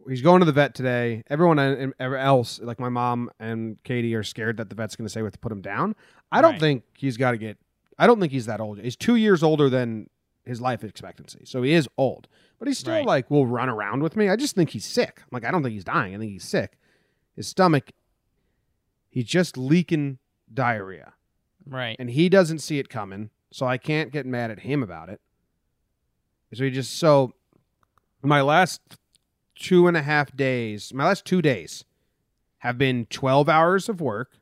He's 0.08 0.22
going 0.22 0.40
to 0.42 0.46
the 0.46 0.52
vet 0.52 0.76
today. 0.76 1.24
Everyone 1.30 1.58
else, 2.00 2.60
like 2.62 2.80
my 2.80 2.90
mom 2.90 3.32
and 3.40 3.82
Katie, 3.84 4.14
are 4.14 4.22
scared 4.24 4.58
that 4.58 4.70
the 4.70 4.76
vet's 4.76 4.96
going 4.96 5.06
to 5.08 5.10
say 5.12 5.22
we 5.22 5.26
have 5.26 5.34
to 5.34 5.40
put 5.40 5.52
him 5.52 5.62
down. 5.62 5.96
I 6.32 6.42
don't 6.42 6.52
Right. 6.54 6.60
think 6.60 6.84
he's 6.96 7.18
got 7.18 7.32
to 7.32 7.38
get. 7.38 7.58
I 7.98 8.06
don't 8.06 8.20
think 8.20 8.32
he's 8.32 8.46
that 8.46 8.60
old. 8.60 8.80
He's 8.80 8.96
two 8.96 9.16
years 9.16 9.42
older 9.42 9.68
than 9.70 10.10
his 10.46 10.62
life 10.62 10.84
expectancy, 10.84 11.42
so 11.46 11.64
he 11.64 11.72
is 11.74 11.88
old. 11.98 12.28
But 12.60 12.68
he's 12.68 12.78
still 12.78 12.94
Right. 12.94 13.06
like 13.06 13.32
will 13.32 13.48
run 13.48 13.68
around 13.68 14.04
with 14.04 14.16
me. 14.16 14.30
I 14.30 14.36
just 14.36 14.54
think 14.54 14.70
he's 14.72 14.86
sick. 14.86 15.24
Like 15.32 15.44
I 15.44 15.50
don't 15.50 15.64
think 15.64 15.74
he's 15.74 15.84
dying. 15.84 16.14
I 16.14 16.20
think 16.20 16.32
he's 16.32 16.44
sick. 16.44 16.78
His 17.36 17.48
stomach. 17.48 17.92
He's 19.10 19.26
just 19.26 19.58
leaking 19.58 20.20
diarrhea. 20.54 21.14
Right. 21.68 21.96
and 21.98 22.12
he 22.12 22.30
doesn't 22.30 22.60
see 22.60 22.78
it 22.78 22.90
coming, 22.90 23.32
so 23.50 23.66
I 23.66 23.80
can't 23.80 24.12
get 24.12 24.28
mad 24.28 24.52
at 24.52 24.60
him 24.60 24.84
about 24.84 25.10
it. 25.10 25.20
So 26.54 26.64
he 26.64 26.70
just 26.70 26.96
so 26.98 27.34
my 28.26 28.42
last 28.42 28.82
two 29.56 29.88
and 29.88 29.96
a 29.96 30.02
half 30.02 30.36
days, 30.36 30.94
my 30.94 31.06
last 31.06 31.26
two 31.26 31.42
days 31.42 31.86
have 32.60 32.78
been 32.78 33.06
twelve 33.08 33.48
hours 33.50 33.90
of 33.90 34.02
work 34.02 34.38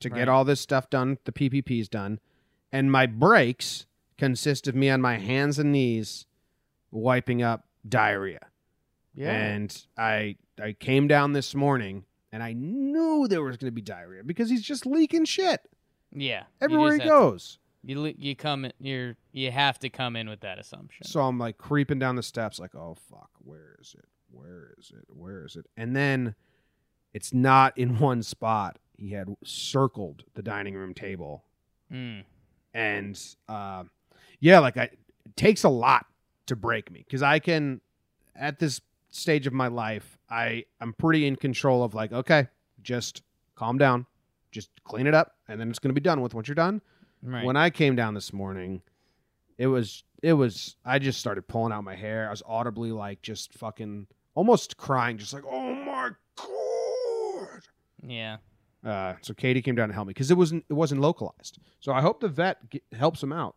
to 0.00 0.08
Right. 0.08 0.18
get 0.20 0.28
all 0.28 0.44
this 0.44 0.60
stuff 0.60 0.90
done, 0.90 1.18
the 1.24 1.32
PPPs 1.32 1.88
done, 1.88 2.20
and 2.72 2.90
my 2.92 3.06
breaks 3.06 3.86
consist 4.18 4.68
of 4.68 4.74
me 4.74 4.90
on 4.90 5.00
my 5.00 5.18
hands 5.18 5.58
and 5.58 5.72
knees 5.72 6.26
wiping 6.90 7.42
up 7.42 7.66
diarrhea. 7.88 8.46
Yeah. 9.14 9.30
And 9.32 9.86
I 9.98 10.36
I 10.62 10.72
came 10.72 11.08
down 11.08 11.32
this 11.32 11.54
morning 11.54 12.04
and 12.32 12.42
I 12.42 12.52
knew 12.52 13.26
there 13.28 13.42
was 13.42 13.56
going 13.56 13.68
to 13.68 13.74
be 13.74 13.82
diarrhea 13.82 14.22
because 14.24 14.50
he's 14.50 14.62
just 14.62 14.86
leaking 14.86 15.24
shit 15.24 15.60
yeah. 16.16 16.44
Everywhere 16.60 16.92
he 16.94 17.00
goes. 17.00 17.58
You 17.86 18.14
you 18.16 18.34
come 18.34 18.64
in, 18.64 18.72
you're 18.80 19.16
you 19.32 19.50
have 19.50 19.78
to 19.80 19.88
come 19.90 20.16
in 20.16 20.28
with 20.28 20.40
that 20.40 20.58
assumption. 20.58 21.06
So 21.06 21.20
I'm 21.20 21.38
like 21.38 21.58
creeping 21.58 21.98
down 21.98 22.16
the 22.16 22.22
steps, 22.22 22.58
like, 22.58 22.74
oh 22.74 22.96
fuck, 23.10 23.30
where 23.42 23.76
is 23.80 23.94
it? 23.98 24.06
Where 24.30 24.74
is 24.78 24.90
it? 24.90 25.04
Where 25.08 25.44
is 25.44 25.56
it? 25.56 25.66
And 25.76 25.94
then 25.94 26.34
it's 27.12 27.32
not 27.34 27.76
in 27.78 27.98
one 27.98 28.22
spot. 28.22 28.78
He 28.96 29.10
had 29.12 29.28
circled 29.44 30.24
the 30.34 30.42
dining 30.42 30.74
room 30.74 30.94
table, 30.94 31.44
Mm. 31.92 32.24
and 32.72 33.20
uh, 33.48 33.84
yeah, 34.40 34.58
like 34.60 34.76
I, 34.76 34.84
it 34.84 34.98
takes 35.36 35.64
a 35.64 35.68
lot 35.68 36.06
to 36.46 36.56
break 36.56 36.90
me 36.90 37.04
because 37.06 37.22
I 37.22 37.38
can, 37.38 37.80
at 38.36 38.58
this 38.58 38.80
stage 39.10 39.46
of 39.46 39.52
my 39.52 39.68
life, 39.68 40.18
I 40.30 40.64
I'm 40.80 40.92
pretty 40.92 41.26
in 41.26 41.36
control 41.36 41.82
of 41.84 41.94
like, 41.94 42.12
okay, 42.12 42.48
just 42.82 43.22
calm 43.56 43.78
down, 43.78 44.06
just 44.52 44.70
clean 44.84 45.06
it 45.06 45.14
up, 45.14 45.34
and 45.48 45.60
then 45.60 45.70
it's 45.70 45.78
gonna 45.78 45.92
be 45.94 46.00
done 46.00 46.20
with. 46.20 46.34
Once 46.34 46.48
you're 46.48 46.54
done, 46.54 46.80
Right. 47.24 47.44
when 47.44 47.56
I 47.56 47.70
came 47.70 47.96
down 47.96 48.12
this 48.14 48.32
morning, 48.32 48.82
it 49.56 49.66
was 49.66 50.04
it 50.22 50.34
was 50.34 50.76
I 50.84 50.98
just 50.98 51.18
started 51.18 51.48
pulling 51.48 51.72
out 51.72 51.82
my 51.84 51.94
hair. 51.96 52.26
I 52.26 52.30
was 52.30 52.42
audibly 52.46 52.92
like 52.92 53.22
just 53.22 53.54
fucking 53.54 54.06
almost 54.34 54.76
crying, 54.76 55.16
just 55.18 55.32
like 55.32 55.44
oh 55.50 55.74
my 55.74 56.10
god. 56.36 57.60
yeah. 58.02 58.36
Uh, 58.84 59.14
so 59.22 59.32
Katie 59.32 59.62
came 59.62 59.74
down 59.74 59.88
to 59.88 59.94
help 59.94 60.06
me 60.06 60.12
because 60.12 60.30
it 60.30 60.36
wasn't 60.36 60.64
it 60.68 60.74
wasn't 60.74 61.00
localized. 61.00 61.58
So 61.80 61.92
I 61.92 62.02
hope 62.02 62.20
the 62.20 62.28
vet 62.28 62.58
helps 62.92 63.22
him 63.22 63.32
out. 63.32 63.56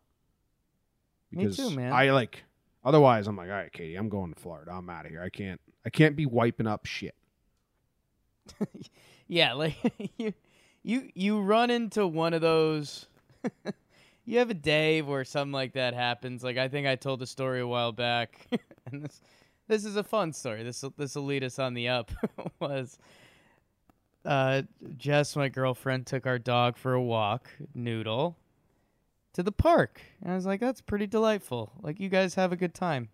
Me 1.32 1.44
Because 1.44 1.58
too, 1.58 1.70
man. 1.72 1.92
I 1.92 2.12
like 2.12 2.46
otherwise 2.86 3.28
I'm 3.28 3.36
like 3.36 3.50
all 3.50 3.56
right, 3.56 3.72
Katie, 3.74 3.96
I'm 3.96 4.08
going 4.08 4.34
to 4.34 4.40
Florida. 4.40 4.72
I'm 4.72 4.90
out 4.90 5.06
of 5.06 5.12
here. 5.12 5.22
I 5.22 5.30
can't 5.30 5.60
I 5.86 5.90
can't 5.90 6.16
be 6.16 6.26
wiping 6.26 6.68
up 6.68 6.86
shit. 6.86 7.16
Yeah, 9.28 9.54
like 9.54 9.76
you 10.18 10.34
you 10.84 11.10
you 11.14 11.42
run 11.42 11.70
into 11.70 12.08
one 12.08 12.34
of 12.34 12.40
those 12.42 13.08
you 14.26 14.40
have 14.40 14.50
a 14.50 14.56
day 14.56 15.02
where 15.02 15.24
something 15.24 15.52
like 15.52 15.74
that 15.74 15.94
happens. 15.94 16.44
Like 16.44 16.58
I 16.58 16.68
think 16.68 16.88
I 16.88 16.96
told 16.96 17.20
the 17.20 17.28
story 17.28 17.60
a 17.60 17.68
while 17.68 17.92
back 17.92 18.48
and 18.92 19.04
this 19.04 19.22
this 19.68 19.86
is 19.86 19.96
a 19.96 20.04
fun 20.04 20.34
story. 20.34 20.64
This 20.64 20.84
this 20.98 21.16
will 21.16 21.26
lead 21.26 21.44
us 21.44 21.60
on 21.60 21.74
the 21.74 21.88
up 21.90 22.12
was 22.60 22.98
uh 24.26 24.64
Jess, 24.98 25.36
my 25.36 25.50
girlfriend, 25.50 26.06
took 26.08 26.26
our 26.26 26.40
dog 26.40 26.78
for 26.78 26.94
a 26.94 27.02
walk, 27.02 27.50
Noodle, 27.74 28.38
to 29.34 29.44
the 29.44 29.52
park. 29.52 30.02
And 30.22 30.32
I 30.32 30.36
was 30.36 30.46
like, 30.46 30.60
that's 30.60 30.82
pretty 30.82 31.08
delightful. 31.08 31.72
Like 31.82 32.00
you 32.00 32.10
guys 32.10 32.36
have 32.36 32.52
a 32.52 32.58
good 32.58 32.74
time. 32.74 33.10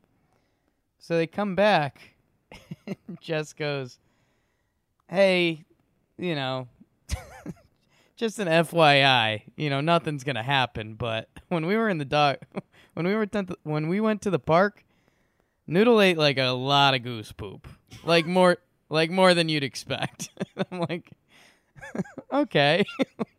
So 1.00 1.18
they 1.18 1.28
come 1.28 1.56
back 1.56 2.14
Jess 3.22 3.54
goes, 3.54 4.00
Hey, 5.10 5.66
you 6.18 6.36
know, 6.36 6.68
just 8.24 8.40
an 8.40 8.48
FYI, 8.48 9.42
you 9.58 9.70
know, 9.70 9.82
nothing's 9.82 10.24
gonna 10.24 10.44
happen. 10.44 10.94
But 10.94 11.30
when 11.50 11.66
we 11.66 11.76
were 11.76 11.90
in 11.90 11.98
the 11.98 12.06
dog, 12.06 12.38
when 12.94 13.06
we 13.06 13.14
were 13.16 13.26
tent- 13.26 13.52
when 13.64 13.90
we 13.90 14.00
went 14.00 14.22
to 14.22 14.30
the 14.30 14.40
park, 14.40 14.86
Noodle 15.68 16.00
ate 16.00 16.18
like 16.18 16.38
a 16.38 16.52
lot 16.52 16.94
of 16.94 17.04
goose 17.04 17.34
poop, 17.34 17.68
like 18.06 18.26
more, 18.26 18.60
like 18.90 19.12
more 19.12 19.34
than 19.34 19.50
you'd 19.50 19.64
expect. 19.64 20.30
I'm 20.72 20.80
like, 20.80 21.12
okay, 22.32 22.86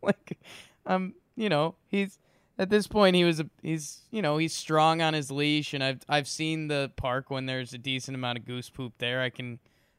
like, 0.03 0.37
um, 0.85 1.15
you 1.35 1.49
know, 1.49 1.73
he's 1.87 2.19
at 2.59 2.69
this 2.69 2.85
point 2.85 3.15
he 3.15 3.23
was 3.23 3.39
a, 3.39 3.49
he's 3.63 4.03
you 4.11 4.21
know 4.21 4.37
he's 4.37 4.53
strong 4.53 5.01
on 5.01 5.15
his 5.15 5.31
leash, 5.31 5.73
and 5.73 5.83
I've 5.83 6.01
I've 6.07 6.27
seen 6.27 6.67
the 6.67 6.91
park 6.95 7.31
when 7.31 7.47
there's 7.47 7.73
a 7.73 7.79
decent 7.79 8.13
amount 8.13 8.37
of 8.37 8.45
goose 8.45 8.69
poop 8.69 8.93
there. 8.99 9.23
I 9.23 9.31
can 9.31 9.57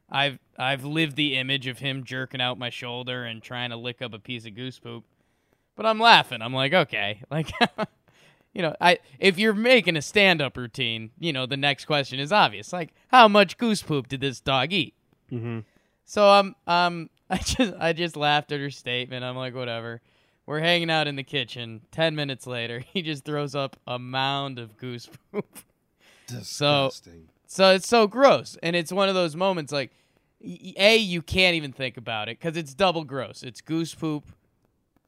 I've 0.09 0.39
I've 0.57 0.83
lived 0.85 1.15
the 1.15 1.35
image 1.37 1.67
of 1.67 1.79
him 1.79 2.03
jerking 2.03 2.41
out 2.41 2.57
my 2.57 2.69
shoulder 2.69 3.25
and 3.25 3.41
trying 3.41 3.69
to 3.71 3.75
lick 3.77 4.01
up 4.01 4.13
a 4.13 4.19
piece 4.19 4.45
of 4.45 4.55
goose 4.55 4.79
poop. 4.79 5.03
But 5.75 5.85
I'm 5.85 5.99
laughing. 5.99 6.41
I'm 6.41 6.53
like, 6.53 6.73
okay, 6.73 7.21
like 7.31 7.51
you 8.53 8.61
know, 8.61 8.75
I 8.79 8.99
if 9.19 9.37
you're 9.37 9.53
making 9.53 9.97
a 9.97 10.01
stand-up 10.01 10.57
routine, 10.57 11.11
you 11.19 11.33
know, 11.33 11.45
the 11.45 11.57
next 11.57 11.85
question 11.85 12.19
is 12.19 12.31
obvious. 12.31 12.71
Like, 12.73 12.93
how 13.09 13.27
much 13.27 13.57
goose 13.57 13.81
poop 13.81 14.07
did 14.07 14.21
this 14.21 14.39
dog 14.39 14.73
eat? 14.73 14.93
Mm-hmm. 15.31 15.59
So 16.05 16.27
um 16.29 16.55
um 16.65 17.09
I 17.29 17.37
just 17.37 17.73
I 17.79 17.93
just 17.93 18.15
laughed 18.15 18.51
at 18.51 18.59
her 18.59 18.71
statement. 18.71 19.23
I'm 19.25 19.35
like, 19.35 19.53
whatever. 19.55 20.01
We're 20.45 20.61
hanging 20.61 20.89
out 20.89 21.07
in 21.07 21.17
the 21.17 21.23
kitchen. 21.23 21.81
Ten 21.91 22.15
minutes 22.15 22.47
later, 22.47 22.79
he 22.93 23.01
just 23.01 23.25
throws 23.25 23.53
up 23.53 23.75
a 23.85 23.99
mound 23.99 24.57
of 24.59 24.77
goose 24.77 25.09
poop. 25.31 25.59
So- 26.43 26.89
So 27.47 27.73
it's 27.73 27.87
so 27.87 28.07
gross, 28.07 28.57
and 28.61 28.75
it's 28.75 28.91
one 28.91 29.09
of 29.09 29.15
those 29.15 29.35
moments 29.35 29.71
like, 29.71 29.91
a 30.77 30.97
you 30.97 31.21
can't 31.21 31.55
even 31.55 31.71
think 31.71 31.97
about 31.97 32.29
it 32.29 32.39
because 32.39 32.57
it's 32.57 32.73
double 32.73 33.03
gross. 33.03 33.41
It's 33.41 33.61
goose 33.61 33.95
poop, 33.95 34.25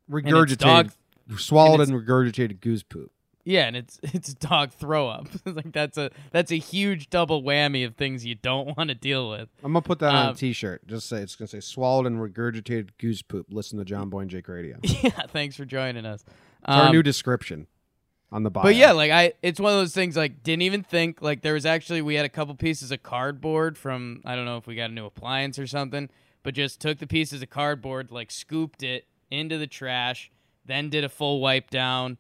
regurgitated, 0.10 0.58
dog- 0.58 0.91
swallowed 1.38 1.81
and 1.81 1.91
and, 1.91 2.08
regurgitated 2.08 2.62
goose 2.62 2.81
poop. 2.84 3.12
yeah, 3.43 3.65
and 3.67 3.75
it's 3.75 4.00
it's 4.03 4.34
dog 4.34 4.72
throw 4.72 5.08
up. 5.08 5.27
like 5.46 5.72
that's 5.72 5.98
a 5.98 6.10
that's 6.31 6.51
a 6.51 6.55
huge 6.58 7.10
double 7.10 7.43
whammy 7.43 7.86
of 7.86 7.96
things 7.96 8.25
you 8.25 8.36
don't 8.36 8.75
want 8.77 8.89
to 8.89 8.96
deal 8.96 9.29
with. 9.29 9.50
I'm 9.63 9.74
gonna 9.74 9.81
put 9.81 10.00
that 10.00 10.13
on 10.15 10.25
Um, 10.27 10.34
a 10.34 10.38
T-shirt. 10.38 10.88
Just 10.88 11.08
say 11.10 11.17
it's 11.22 11.36
gonna 11.36 11.48
say 11.48 11.60
swallowed 11.60 12.05
and 12.08 12.19
regurgitated 12.19 12.89
goose 12.98 13.22
poop. 13.22 13.48
Listen 13.50 13.77
to 13.79 13.86
John 13.86 14.10
Boy 14.10 14.22
and 14.22 14.29
Jake 14.31 14.48
Radio. 14.48 14.77
Yeah, 14.81 15.10
thanks 15.27 15.55
for 15.55 15.65
joining 15.65 16.05
us. 16.05 16.24
our 16.65 16.88
Um, 16.88 16.91
new 16.93 17.03
description 17.03 17.67
on 18.31 18.43
the 18.43 18.50
bio. 18.50 18.63
But 18.63 18.75
yeah, 18.75 18.91
like 18.91 19.12
I, 19.12 19.33
it's 19.41 19.59
one 19.59 19.74
of 19.74 19.79
those 19.79 19.93
things. 19.93 20.15
Like, 20.15 20.43
didn't 20.43 20.63
even 20.63 20.83
think. 20.83 21.21
Like, 21.21 21.41
there 21.41 21.53
was 21.53 21.65
actually 21.65 22.01
we 22.01 22.15
had 22.15 22.25
a 22.25 22.29
couple 22.29 22.53
pieces 22.55 22.91
of 22.91 23.03
cardboard 23.03 23.77
from 23.77 24.21
I 24.25 24.36
don't 24.36 24.45
know 24.45 24.57
if 24.57 24.67
we 24.67 24.75
got 24.75 24.89
a 24.89 24.93
new 24.93 25.05
appliance 25.05 25.57
or 25.57 25.67
something, 25.67 26.09
but 26.43 26.53
just 26.53 26.79
took 26.79 27.00
the 27.00 27.07
pieces 27.07 27.41
of 27.41 27.50
cardboard, 27.50 28.12
like 28.12 28.31
scooped 28.31 28.83
it 28.83 29.05
into 29.31 29.57
the 29.57 29.67
trash, 29.67 30.31
then 30.65 30.89
did 30.89 31.03
a 31.03 31.09
full 31.09 31.39
wipe 31.39 31.69
down, 31.69 32.17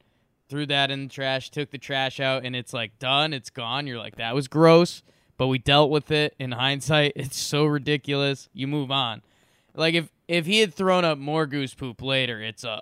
threw 0.49 0.65
that 0.67 0.91
in 0.91 1.03
the 1.03 1.09
trash, 1.09 1.49
took 1.49 1.71
the 1.71 1.77
trash 1.77 2.19
out, 2.19 2.43
and 2.43 2.55
it's 2.55 2.73
like 2.73 2.97
done. 2.99 3.33
It's 3.33 3.49
gone. 3.49 3.87
You're 3.87 3.99
like 3.99 4.15
that 4.15 4.35
was 4.35 4.47
gross, 4.47 5.03
but 5.37 5.47
we 5.47 5.59
dealt 5.59 5.89
with 5.89 6.11
it. 6.11 6.35
In 6.39 6.53
hindsight, 6.53 7.13
it's 7.15 7.37
so 7.37 7.65
ridiculous. 7.65 8.49
You 8.53 8.67
move 8.67 8.91
on. 8.91 9.21
Like 9.75 9.93
if 9.93 10.09
if 10.27 10.45
he 10.45 10.59
had 10.59 10.73
thrown 10.73 11.05
up 11.05 11.17
more 11.17 11.45
goose 11.45 11.73
poop 11.73 12.01
later, 12.01 12.41
it's 12.41 12.63
a 12.63 12.81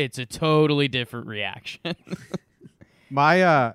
it's 0.00 0.18
a 0.18 0.26
totally 0.26 0.88
different 0.88 1.26
reaction. 1.26 1.80
my 3.10 3.42
uh, 3.42 3.72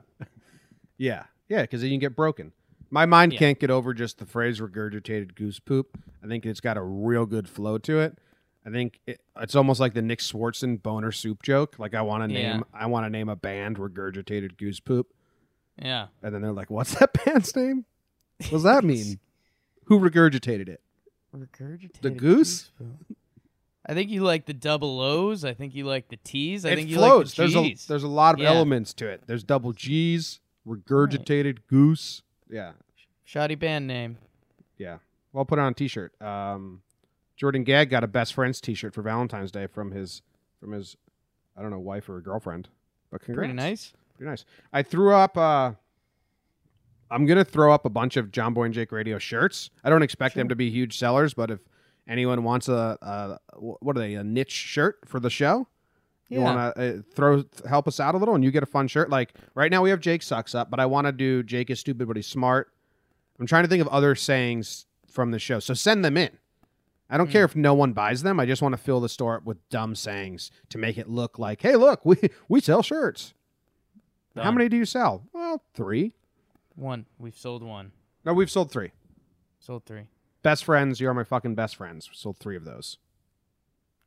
yeah, 0.97 1.25
yeah, 1.49 1.61
because 1.61 1.81
then 1.81 1.91
you 1.91 1.97
get 1.97 2.15
broken. 2.15 2.51
My 2.89 3.05
mind 3.05 3.33
Yeah. 3.33 3.39
can't 3.39 3.59
get 3.59 3.69
over 3.69 3.93
just 3.93 4.17
the 4.19 4.25
phrase 4.25 4.59
regurgitated 4.59 5.35
goose 5.35 5.59
poop. 5.59 5.97
I 6.23 6.27
think 6.27 6.45
it's 6.45 6.61
got 6.61 6.77
a 6.77 6.81
real 6.83 7.25
good 7.25 7.47
flow 7.49 7.77
to 7.79 7.99
it. 7.99 8.17
I 8.65 8.71
think 8.71 8.99
it, 9.05 9.21
it's 9.39 9.55
almost 9.55 9.79
like 9.79 9.93
the 9.93 10.01
Nick 10.01 10.19
Swardson 10.19 10.81
boner 10.81 11.11
soup 11.11 11.43
joke. 11.43 11.77
Like 11.77 11.93
I 11.93 12.01
want 12.01 12.27
to 12.29 12.33
Yeah. 12.33 12.53
name, 12.53 12.63
I 12.73 12.87
want 12.87 13.05
to 13.05 13.09
name 13.09 13.29
a 13.29 13.35
band 13.35 13.77
regurgitated 13.77 14.57
goose 14.57 14.79
poop, 14.79 15.13
yeah. 15.81 16.07
and 16.23 16.33
then 16.33 16.41
they're 16.41 16.51
like, 16.53 16.69
"What's 16.71 16.95
that 16.99 17.11
band's 17.25 17.55
name? 17.55 17.85
What 18.39 18.49
does 18.49 18.63
that 18.63 18.83
mean? 18.93 19.19
Who 19.85 19.99
regurgitated 19.99 20.67
it? 20.69 20.81
Regurgitated 21.35 22.01
The 22.01 22.09
goose? 22.11 22.71
poop. 22.77 23.17
I 23.87 23.93
think 23.93 24.09
you 24.09 24.21
like 24.23 24.45
the 24.45 24.53
double 24.53 24.99
O's. 24.99 25.45
I 25.45 25.53
think 25.53 25.75
you 25.75 25.85
like 25.85 26.07
the 26.09 26.17
T's. 26.17 26.65
I 26.65 26.71
it 26.71 26.75
think 26.75 26.89
you 26.89 26.95
flows. 26.97 27.37
like 27.37 27.47
the 27.49 27.53
there's 27.53 27.85
a 27.85 27.87
there's 27.87 28.03
a 28.03 28.07
lot 28.07 28.33
of 28.35 28.41
Yeah. 28.41 28.49
elements 28.51 28.93
to 28.95 29.07
it. 29.07 29.21
There's 29.27 29.43
double 29.43 29.73
G's, 29.73 30.39
regurgitated 30.67 31.59
goose. 31.67 32.21
Yeah, 32.49 32.71
Shoddy 33.23 33.55
band 33.55 33.87
name. 33.87 34.17
yeah. 34.77 34.97
Well, 35.31 35.41
I'll 35.41 35.45
put 35.45 35.59
it 35.59 35.63
on 35.63 35.71
a 35.73 35.75
T-shirt. 35.75 36.19
Um, 36.21 36.81
Jordan 37.35 37.63
Gag 37.65 37.89
got 37.89 38.03
a 38.03 38.07
best 38.07 38.33
friends 38.33 38.61
T-shirt 38.61 38.93
for 38.93 39.01
Valentine's 39.01 39.51
Day 39.51 39.67
from 39.67 39.91
his 39.91 40.21
from 40.59 40.71
his 40.71 40.95
I 41.57 41.61
don't 41.61 41.71
know 41.71 41.79
wife 41.79 42.07
or 42.09 42.19
girlfriend, 42.21 42.69
but 43.11 43.21
congrats. 43.21 43.39
Pretty 43.47 43.53
nice. 43.53 43.93
Pretty 44.17 44.29
nice. 44.29 44.45
I 44.73 44.81
threw 44.81 45.13
up. 45.13 45.37
Uh, 45.37 45.73
I'm 47.11 47.25
gonna 47.25 47.45
throw 47.45 47.73
up 47.73 47.85
a 47.85 47.89
bunch 47.89 48.17
of 48.17 48.31
John 48.31 48.53
Boy 48.53 48.63
and 48.63 48.73
Jake 48.73 48.91
Radio 48.91 49.19
shirts. 49.19 49.69
I 49.83 49.89
don't 49.89 50.01
expect 50.03 50.35
them 50.35 50.49
to 50.49 50.55
be 50.55 50.69
huge 50.71 50.97
sellers, 50.97 51.33
but 51.33 51.51
if 51.51 51.59
anyone 52.07 52.43
wants 52.43 52.67
a, 52.67 52.97
a 53.01 53.39
what 53.59 53.95
are 53.97 53.99
they 53.99 54.15
a 54.15 54.23
niche 54.23 54.51
shirt 54.51 54.99
for 55.05 55.19
the 55.19 55.29
show, 55.29 55.67
you 56.29 56.39
Yeah. 56.39 56.43
want 56.55 56.75
to 56.75 56.81
uh, 56.99 57.01
throw 57.13 57.43
help 57.67 57.87
us 57.87 57.99
out 57.99 58.15
a 58.15 58.17
little, 58.17 58.35
and 58.35 58.43
you 58.43 58.51
get 58.51 58.63
a 58.63 58.67
fun 58.67 58.87
shirt. 58.87 59.09
Like 59.09 59.33
right 59.55 59.71
now, 59.71 59.81
we 59.81 59.89
have 59.89 59.99
Jake 59.99 60.21
sucks 60.23 60.53
up, 60.55 60.69
but 60.69 60.79
I 60.79 60.85
want 60.85 61.07
to 61.07 61.11
do 61.11 61.43
Jake 61.43 61.69
is 61.69 61.79
stupid, 61.79 62.07
but 62.07 62.15
he's 62.15 62.27
smart. 62.27 62.71
I'm 63.39 63.47
trying 63.47 63.63
to 63.63 63.69
think 63.69 63.81
of 63.81 63.87
other 63.89 64.15
sayings 64.15 64.85
from 65.09 65.31
the 65.31 65.39
show, 65.39 65.59
so 65.59 65.73
send 65.73 66.03
them 66.05 66.17
in. 66.17 66.29
I 67.09 67.17
don't 67.17 67.29
care 67.29 67.45
if 67.45 67.55
no 67.55 67.75
one 67.75 67.93
buys 67.93 68.23
them. 68.23 68.39
I 68.39 68.47
just 68.47 68.63
want 68.63 68.73
to 68.73 68.77
fill 68.81 68.99
the 68.99 69.09
store 69.09 69.35
up 69.37 69.45
with 69.45 69.57
dumb 69.69 69.93
sayings 69.93 70.49
to 70.69 70.79
make 70.79 70.97
it 70.97 71.07
look 71.07 71.37
like, 71.37 71.61
hey, 71.61 71.75
look, 71.75 72.03
we 72.05 72.17
we 72.49 72.59
sell 72.61 72.81
shirts. 72.81 73.33
How 74.35 74.51
many 74.51 74.67
do 74.69 74.75
you 74.75 74.85
sell? 74.85 75.23
Well, 75.31 75.61
three. 75.75 76.13
One. 76.75 77.05
We've 77.19 77.37
sold 77.37 77.63
one. 77.63 77.91
No, 78.25 78.33
we've 78.33 78.49
sold 78.51 78.69
three. 78.71 78.91
Sold 79.59 79.85
three. 79.85 80.07
Best 80.45 80.63
friends, 80.63 80.99
you're 80.99 81.11
my 81.11 81.23
fucking 81.23 81.55
best 81.55 81.75
friends. 81.75 82.07
Sold 82.13 82.37
three 82.37 82.55
of 82.55 82.65
those. 82.65 82.99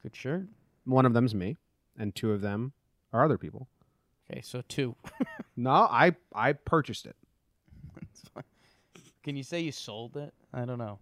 Good 0.04 0.14
shirt. 0.14 0.46
One 0.84 1.04
of 1.04 1.12
them's 1.12 1.34
me, 1.34 1.56
and 1.98 2.14
two 2.14 2.30
of 2.30 2.42
them 2.42 2.74
are 3.12 3.24
other 3.24 3.36
people. 3.36 3.66
Okay, 4.30 4.40
so 4.42 4.62
two. 4.68 4.94
No, 5.56 5.72
I 5.72 6.14
I 6.32 6.52
purchased 6.52 7.06
it. 7.06 7.16
Can 9.24 9.34
you 9.36 9.42
say 9.42 9.58
you 9.58 9.72
sold 9.72 10.16
it? 10.16 10.32
I 10.54 10.64
don't 10.64 10.78
know. 10.78 11.00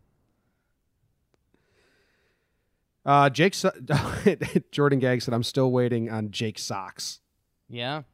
Uh, 3.04 3.28
Jake 3.28 3.52
so- 3.52 3.74
Jordan 4.72 5.00
Gag 5.00 5.20
said, 5.20 5.34
"I'm 5.34 5.42
still 5.42 5.70
waiting 5.70 6.08
on 6.08 6.30
Jake 6.30 6.58
socks." 6.58 7.20
Yeah. 7.68 8.04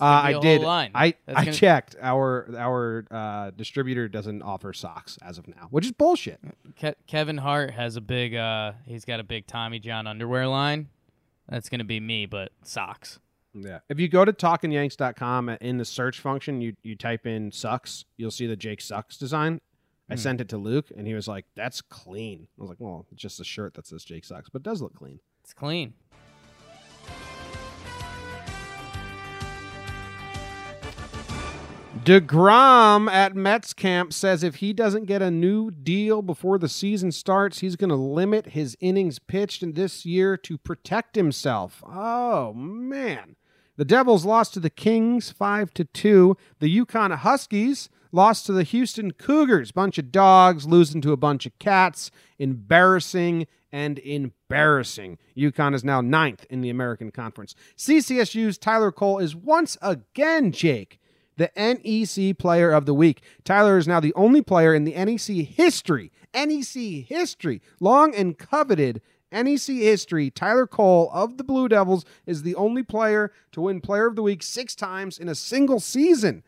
Uh, 0.00 0.04
I 0.04 0.38
did. 0.40 0.62
line. 0.62 0.90
I 0.94 1.14
That's 1.26 1.38
I 1.38 1.44
gonna- 1.44 1.56
checked. 1.56 1.96
Our 2.00 2.48
our 2.56 3.04
uh, 3.10 3.50
distributor 3.50 4.08
doesn't 4.08 4.42
offer 4.42 4.72
socks 4.72 5.18
as 5.22 5.38
of 5.38 5.46
now, 5.48 5.68
which 5.70 5.84
is 5.86 5.92
bullshit. 5.92 6.40
Ke- 6.80 6.96
Kevin 7.06 7.38
Hart 7.38 7.70
has 7.72 7.96
a 7.96 8.00
big. 8.00 8.34
uh 8.34 8.72
He's 8.86 9.04
got 9.04 9.20
a 9.20 9.24
big 9.24 9.46
Tommy 9.46 9.78
John 9.78 10.06
underwear 10.06 10.46
line. 10.46 10.88
That's 11.48 11.68
gonna 11.68 11.84
be 11.84 12.00
me, 12.00 12.26
but 12.26 12.52
socks. 12.62 13.18
Yeah. 13.52 13.80
If 13.88 13.98
you 13.98 14.06
go 14.06 14.24
to 14.24 14.32
talkingyanks.com 14.32 15.48
uh, 15.48 15.56
in 15.60 15.78
the 15.78 15.84
search 15.84 16.20
function, 16.20 16.60
you 16.60 16.76
you 16.82 16.96
type 16.96 17.26
in 17.26 17.50
sucks, 17.52 18.04
you'll 18.16 18.30
see 18.30 18.46
the 18.46 18.56
Jake 18.56 18.80
sucks 18.80 19.16
design. 19.16 19.60
I 20.08 20.14
Hmm. 20.14 20.18
sent 20.20 20.40
it 20.40 20.48
to 20.50 20.56
Luke, 20.56 20.86
and 20.96 21.06
he 21.06 21.14
was 21.14 21.28
like, 21.28 21.46
"That's 21.54 21.80
clean." 21.82 22.48
I 22.58 22.62
was 22.62 22.68
like, 22.68 22.80
"Well, 22.80 23.06
it's 23.12 23.20
just 23.22 23.38
a 23.40 23.44
shirt 23.44 23.74
that 23.74 23.86
says 23.86 24.04
Jake 24.04 24.24
sucks, 24.24 24.48
but 24.48 24.60
it 24.60 24.64
does 24.64 24.80
look 24.82 24.94
clean." 24.94 25.20
It's 25.42 25.52
clean. 25.52 25.94
DeGrom 32.04 33.10
at 33.10 33.36
Mets 33.36 33.74
camp 33.74 34.14
says 34.14 34.42
if 34.42 34.56
he 34.56 34.72
doesn't 34.72 35.04
get 35.04 35.20
a 35.20 35.30
new 35.30 35.70
deal 35.70 36.22
before 36.22 36.56
the 36.56 36.68
season 36.68 37.12
starts, 37.12 37.58
he's 37.58 37.76
going 37.76 37.90
to 37.90 37.96
limit 37.96 38.46
his 38.46 38.74
innings 38.80 39.18
pitched 39.18 39.62
in 39.62 39.74
this 39.74 40.06
year 40.06 40.38
to 40.38 40.56
protect 40.56 41.14
himself. 41.14 41.84
Oh 41.86 42.54
man. 42.54 43.36
The 43.76 43.84
Devils 43.84 44.24
lost 44.24 44.54
to 44.54 44.60
the 44.60 44.70
Kings 44.70 45.30
5 45.30 45.74
to 45.74 45.84
2. 45.84 46.36
The 46.58 46.84
UConn 46.84 47.14
Huskies 47.16 47.90
lost 48.12 48.46
to 48.46 48.52
the 48.52 48.62
Houston 48.62 49.12
Cougars. 49.12 49.70
Bunch 49.70 49.98
of 49.98 50.10
dogs 50.10 50.66
losing 50.66 51.02
to 51.02 51.12
a 51.12 51.18
bunch 51.18 51.44
of 51.44 51.58
cats. 51.58 52.10
Embarrassing 52.38 53.46
and 53.72 53.98
embarrassing. 54.00 55.18
UConn 55.36 55.74
is 55.74 55.84
now 55.84 56.00
ninth 56.00 56.46
in 56.50 56.60
the 56.60 56.70
American 56.70 57.10
Conference. 57.10 57.54
CCSU's 57.76 58.58
Tyler 58.58 58.92
Cole 58.92 59.18
is 59.18 59.36
once 59.36 59.76
again, 59.82 60.52
Jake, 60.52 60.99
the 61.40 61.50
NEC 61.56 62.36
Player 62.36 62.70
of 62.70 62.84
the 62.84 62.92
Week. 62.92 63.22
Tyler 63.44 63.78
is 63.78 63.88
now 63.88 63.98
the 63.98 64.12
only 64.14 64.42
player 64.42 64.74
in 64.74 64.84
the 64.84 64.92
NEC 64.92 65.46
history, 65.46 66.12
NEC 66.34 67.06
history, 67.06 67.62
long 67.80 68.14
and 68.14 68.38
coveted 68.38 69.00
NEC 69.32 69.76
history. 69.76 70.30
Tyler 70.30 70.66
Cole 70.66 71.10
of 71.14 71.38
the 71.38 71.44
Blue 71.44 71.66
Devils 71.66 72.04
is 72.26 72.42
the 72.42 72.54
only 72.56 72.82
player 72.82 73.32
to 73.52 73.62
win 73.62 73.80
Player 73.80 74.06
of 74.06 74.16
the 74.16 74.22
Week 74.22 74.42
six 74.42 74.74
times 74.74 75.18
in 75.18 75.30
a 75.30 75.34
single 75.34 75.80
season. 75.80 76.42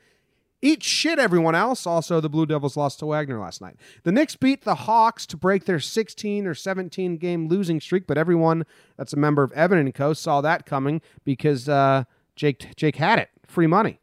Eat 0.60 0.82
shit, 0.82 1.18
everyone 1.18 1.54
else. 1.54 1.86
Also, 1.86 2.20
the 2.20 2.28
Blue 2.28 2.46
Devils 2.46 2.76
lost 2.76 2.98
to 2.98 3.06
Wagner 3.06 3.40
last 3.40 3.62
night. 3.62 3.76
The 4.04 4.12
Knicks 4.12 4.36
beat 4.36 4.62
the 4.62 4.74
Hawks 4.74 5.24
to 5.26 5.38
break 5.38 5.64
their 5.64 5.80
16 5.80 6.46
or 6.46 6.54
17 6.54 7.16
game 7.16 7.48
losing 7.48 7.80
streak, 7.80 8.06
but 8.06 8.18
everyone 8.18 8.66
that's 8.98 9.14
a 9.14 9.18
member 9.18 9.42
of 9.42 9.52
Evan 9.52 9.78
and 9.78 9.94
Co. 9.94 10.12
saw 10.12 10.42
that 10.42 10.66
coming 10.66 11.00
because 11.24 11.66
uh, 11.66 12.04
Jake 12.36 12.76
Jake 12.76 12.96
had 12.96 13.18
it. 13.18 13.30
Free 13.46 13.66
money. 13.66 14.01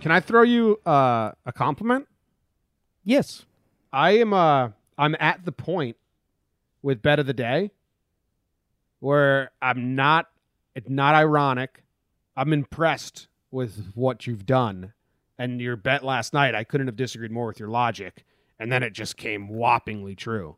Can 0.00 0.10
I 0.10 0.20
throw 0.20 0.42
you 0.42 0.80
uh, 0.86 1.32
a 1.44 1.52
compliment? 1.52 2.08
Yes. 3.04 3.44
I 3.92 4.12
am 4.18 4.32
uh 4.32 4.70
I'm 4.96 5.16
at 5.18 5.44
the 5.44 5.52
point 5.52 5.96
with 6.82 7.02
bet 7.02 7.18
of 7.18 7.26
the 7.26 7.34
day 7.34 7.72
where 9.00 9.50
I'm 9.60 9.94
not 9.94 10.26
it's 10.74 10.88
not 10.88 11.14
ironic. 11.14 11.82
I'm 12.36 12.52
impressed 12.52 13.26
with 13.50 13.92
what 13.94 14.26
you've 14.26 14.46
done. 14.46 14.92
And 15.38 15.60
your 15.60 15.76
bet 15.76 16.04
last 16.04 16.32
night, 16.34 16.54
I 16.54 16.64
couldn't 16.64 16.86
have 16.86 16.96
disagreed 16.96 17.32
more 17.32 17.46
with 17.46 17.58
your 17.58 17.70
logic. 17.70 18.24
And 18.58 18.70
then 18.70 18.82
it 18.82 18.92
just 18.92 19.16
came 19.16 19.48
whoppingly 19.48 20.16
true. 20.16 20.56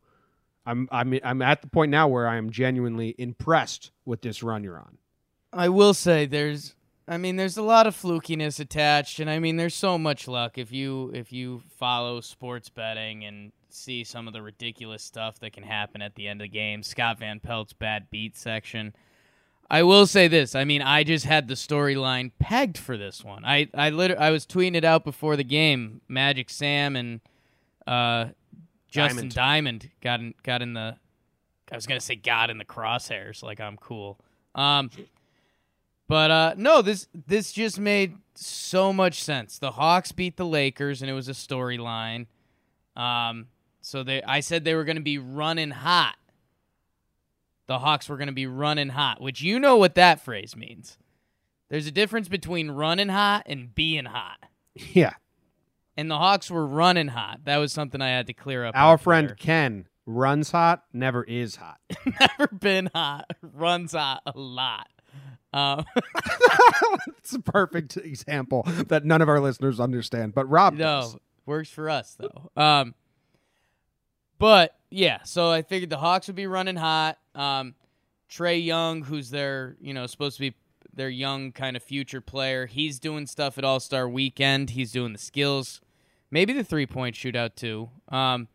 I'm 0.65 0.87
I'm 0.91 1.19
I'm 1.23 1.41
at 1.41 1.61
the 1.61 1.67
point 1.67 1.91
now 1.91 2.07
where 2.07 2.27
I 2.27 2.37
am 2.37 2.49
genuinely 2.49 3.15
impressed 3.17 3.91
with 4.05 4.21
this 4.21 4.43
run 4.43 4.63
you're 4.63 4.79
on. 4.79 4.97
I 5.51 5.69
will 5.69 5.93
say 5.93 6.25
there's 6.25 6.75
I 7.07 7.17
mean 7.17 7.35
there's 7.35 7.57
a 7.57 7.61
lot 7.63 7.87
of 7.87 7.95
flukiness 7.95 8.59
attached 8.59 9.19
and 9.19 9.29
I 9.29 9.39
mean 9.39 9.57
there's 9.57 9.75
so 9.75 9.97
much 9.97 10.27
luck 10.27 10.57
if 10.57 10.71
you 10.71 11.11
if 11.13 11.33
you 11.33 11.63
follow 11.77 12.21
sports 12.21 12.69
betting 12.69 13.25
and 13.25 13.51
see 13.69 14.03
some 14.03 14.27
of 14.27 14.33
the 14.33 14.41
ridiculous 14.41 15.03
stuff 15.03 15.39
that 15.39 15.53
can 15.53 15.63
happen 15.63 16.01
at 16.01 16.15
the 16.15 16.27
end 16.27 16.41
of 16.41 16.45
the 16.45 16.49
game. 16.49 16.83
Scott 16.83 17.19
Van 17.19 17.39
Pelt's 17.39 17.73
bad 17.73 18.09
beat 18.09 18.37
section. 18.37 18.93
I 19.69 19.81
will 19.83 20.05
say 20.05 20.27
this. 20.27 20.55
I 20.55 20.65
mean, 20.65 20.81
I 20.81 21.03
just 21.03 21.25
had 21.25 21.47
the 21.47 21.55
storyline 21.55 22.31
pegged 22.37 22.77
for 22.77 22.97
this 22.97 23.23
one. 23.23 23.43
I 23.43 23.69
I 23.73 23.89
liter- 23.89 24.19
I 24.19 24.29
was 24.29 24.45
tweeting 24.45 24.75
it 24.75 24.83
out 24.85 25.03
before 25.03 25.35
the 25.35 25.43
game. 25.43 26.01
Magic 26.07 26.49
Sam 26.49 26.95
and 26.95 27.21
uh, 27.87 28.27
Justin 28.89 29.29
Diamond. 29.29 29.33
Diamond 29.33 29.89
got 30.01 30.19
in 30.19 30.33
got 30.43 30.61
in 30.61 30.73
the. 30.73 30.97
I 31.71 31.75
was 31.75 31.87
gonna 31.87 32.01
say 32.01 32.15
got 32.15 32.49
in 32.51 32.59
the 32.59 32.65
crosshairs, 32.65 33.41
like 33.41 33.59
I'm 33.59 33.77
cool. 33.77 34.19
Um, 34.53 34.91
but 36.07 36.31
uh, 36.31 36.53
no, 36.57 36.81
this 36.81 37.07
this 37.27 37.51
just 37.51 37.79
made 37.79 38.17
so 38.35 38.91
much 38.91 39.21
sense. 39.23 39.59
The 39.59 39.71
Hawks 39.71 40.11
beat 40.11 40.37
the 40.37 40.45
Lakers, 40.45 41.01
and 41.01 41.09
it 41.09 41.13
was 41.13 41.29
a 41.29 41.33
storyline. 41.33 42.27
Um, 42.95 43.47
so 43.81 44.03
they, 44.03 44.21
I 44.23 44.39
said 44.39 44.63
they 44.63 44.75
were 44.75 44.85
going 44.85 44.97
to 44.97 45.01
be 45.01 45.17
running 45.17 45.71
hot. 45.71 46.15
The 47.67 47.79
Hawks 47.79 48.09
were 48.09 48.17
going 48.17 48.27
to 48.27 48.33
be 48.33 48.47
running 48.47 48.89
hot, 48.89 49.21
which 49.21 49.41
you 49.41 49.59
know 49.59 49.77
what 49.77 49.95
that 49.95 50.21
phrase 50.23 50.55
means. 50.55 50.97
There's 51.69 51.87
a 51.87 51.91
difference 51.91 52.27
between 52.27 52.71
running 52.71 53.09
hot 53.09 53.43
and 53.45 53.73
being 53.73 54.05
hot. 54.05 54.37
Yeah. 54.93 55.13
And 55.95 56.09
the 56.09 56.17
Hawks 56.17 56.49
were 56.49 56.65
running 56.65 57.09
hot. 57.09 57.41
That 57.45 57.57
was 57.57 57.71
something 57.71 58.01
I 58.01 58.09
had 58.09 58.25
to 58.25 58.33
clear 58.33 58.65
up. 58.65 58.73
Our 58.75 58.97
friend 58.97 59.29
air. 59.29 59.35
Ken 59.35 59.87
runs 60.07 60.49
hot, 60.49 60.83
never 60.91 61.23
is 61.23 61.55
hot. 61.57 61.79
never 62.19 62.47
been 62.47 62.89
hot, 62.95 63.29
runs 63.43 63.91
hot 63.91 64.23
a 64.25 64.33
lot. 64.35 64.87
Um, 65.53 65.85
it's 67.19 67.33
a 67.33 67.39
perfect 67.39 67.97
example 67.97 68.63
that 68.87 69.05
none 69.05 69.21
of 69.21 69.29
our 69.29 69.39
listeners 69.39 69.79
understand, 69.79 70.33
but 70.33 70.49
Rob 70.49 70.77
does. 70.77 71.13
no, 71.13 71.19
works 71.45 71.69
for 71.69 71.89
us 71.89 72.17
though. 72.19 72.51
Um, 72.61 72.95
but 74.39 74.75
yeah, 74.89 75.19
so 75.23 75.51
I 75.51 75.61
figured 75.61 75.89
the 75.89 75.97
Hawks 75.97 76.27
would 76.27 76.35
be 76.35 76.47
running 76.47 76.75
hot. 76.75 77.17
Um, 77.35 77.75
Trae 78.29 78.63
Young, 78.63 79.03
who's 79.03 79.29
their 79.29 79.75
you 79.79 79.93
know 79.93 80.07
supposed 80.07 80.37
to 80.37 80.41
be 80.41 80.55
their 80.95 81.09
young 81.09 81.51
kind 81.51 81.75
of 81.75 81.83
future 81.83 82.21
player, 82.21 82.65
he's 82.65 82.99
doing 82.99 83.25
stuff 83.27 83.57
at 83.57 83.63
All 83.63 83.79
Star 83.79 84.07
Weekend. 84.07 84.71
He's 84.71 84.91
doing 84.91 85.13
the 85.13 85.19
skills, 85.19 85.81
maybe 86.31 86.53
the 86.53 86.63
three 86.63 86.85
point 86.85 87.15
shootout 87.15 87.55
too. 87.55 87.89
Um, 88.09 88.47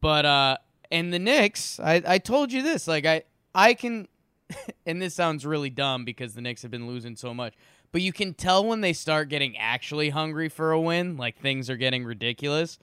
but 0.00 0.26
uh, 0.26 0.56
and 0.90 1.12
the 1.12 1.18
Knicks, 1.18 1.80
I 1.80 2.02
I 2.06 2.18
told 2.18 2.52
you 2.52 2.62
this, 2.62 2.86
like 2.86 3.06
I 3.06 3.22
I 3.54 3.74
can, 3.74 4.08
and 4.86 5.00
this 5.00 5.14
sounds 5.14 5.46
really 5.46 5.70
dumb 5.70 6.04
because 6.04 6.34
the 6.34 6.40
Knicks 6.40 6.62
have 6.62 6.70
been 6.70 6.86
losing 6.86 7.16
so 7.16 7.34
much. 7.34 7.54
But 7.92 8.02
you 8.02 8.12
can 8.12 8.34
tell 8.34 8.64
when 8.64 8.80
they 8.80 8.92
start 8.92 9.28
getting 9.28 9.56
actually 9.56 10.10
hungry 10.10 10.48
for 10.48 10.72
a 10.72 10.80
win, 10.80 11.16
like 11.16 11.38
things 11.38 11.70
are 11.70 11.76
getting 11.76 12.04
ridiculous. 12.04 12.78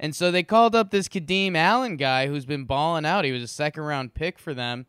And 0.00 0.14
so 0.14 0.30
they 0.30 0.42
called 0.42 0.74
up 0.74 0.90
this 0.90 1.08
Kadeem 1.08 1.56
Allen 1.56 1.96
guy 1.96 2.28
who's 2.28 2.44
been 2.44 2.64
balling 2.64 3.04
out. 3.04 3.24
He 3.24 3.32
was 3.32 3.42
a 3.42 3.48
second 3.48 3.82
round 3.82 4.14
pick 4.14 4.38
for 4.38 4.54
them. 4.54 4.86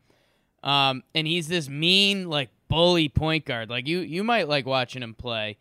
Um, 0.64 1.04
and 1.16 1.26
he's 1.26 1.48
this 1.48 1.70
mean, 1.70 2.30
like 2.30 2.50
bully 2.68 3.10
point 3.10 3.46
guard. 3.46 3.70
Like 3.70 3.88
you 3.88 4.00
you 4.00 4.24
might 4.24 4.48
like 4.48 4.66
watching 4.66 5.02
him 5.02 5.14
play. 5.14 5.58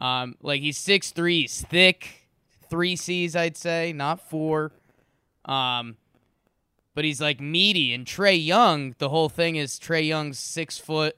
Um, 0.00 0.36
like 0.42 0.60
he's 0.62 0.78
six 0.78 1.10
three, 1.10 1.42
he's 1.42 1.60
thick, 1.62 2.28
three 2.70 2.96
C's 2.96 3.36
I'd 3.36 3.56
say, 3.56 3.92
not 3.92 4.20
four. 4.20 4.72
Um, 5.44 5.96
but 6.98 7.04
he's 7.04 7.20
like 7.20 7.38
meaty. 7.38 7.94
And 7.94 8.04
Trae 8.04 8.44
Young, 8.44 8.96
the 8.98 9.08
whole 9.08 9.28
thing 9.28 9.54
is 9.54 9.78
Trae 9.78 10.04
Young's 10.04 10.36
six 10.36 10.78
foot, 10.78 11.16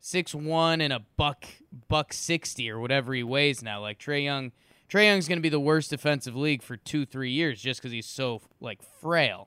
six 0.00 0.34
one, 0.34 0.80
and 0.80 0.92
a 0.92 1.04
buck 1.16 1.44
buck 1.86 2.12
sixty 2.12 2.68
or 2.68 2.80
whatever 2.80 3.14
he 3.14 3.22
weighs 3.22 3.62
now. 3.62 3.80
Like 3.80 4.00
Trae 4.00 4.24
Young, 4.24 4.50
Trae 4.88 5.04
Young's 5.04 5.28
gonna 5.28 5.40
be 5.40 5.48
the 5.48 5.60
worst 5.60 5.90
defensive 5.90 6.34
league 6.34 6.64
for 6.64 6.76
two 6.76 7.06
three 7.06 7.30
years 7.30 7.62
just 7.62 7.80
because 7.80 7.92
he's 7.92 8.06
so 8.06 8.42
like 8.60 8.82
frail. 8.82 9.46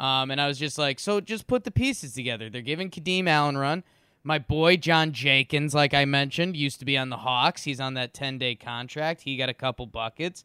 Um, 0.00 0.30
and 0.30 0.40
I 0.40 0.46
was 0.46 0.58
just 0.58 0.78
like, 0.78 0.98
so 0.98 1.20
just 1.20 1.46
put 1.46 1.64
the 1.64 1.70
pieces 1.70 2.14
together. 2.14 2.48
They're 2.48 2.62
giving 2.62 2.88
Kadeem 2.88 3.28
Allen 3.28 3.58
run. 3.58 3.84
My 4.24 4.38
boy 4.38 4.78
John 4.78 5.12
Jenkins, 5.12 5.74
like 5.74 5.92
I 5.92 6.06
mentioned, 6.06 6.56
used 6.56 6.78
to 6.78 6.86
be 6.86 6.96
on 6.96 7.10
the 7.10 7.18
Hawks. 7.18 7.64
He's 7.64 7.80
on 7.80 7.92
that 7.94 8.14
10 8.14 8.38
day 8.38 8.54
contract. 8.54 9.24
He 9.24 9.36
got 9.36 9.50
a 9.50 9.54
couple 9.54 9.84
buckets. 9.84 10.42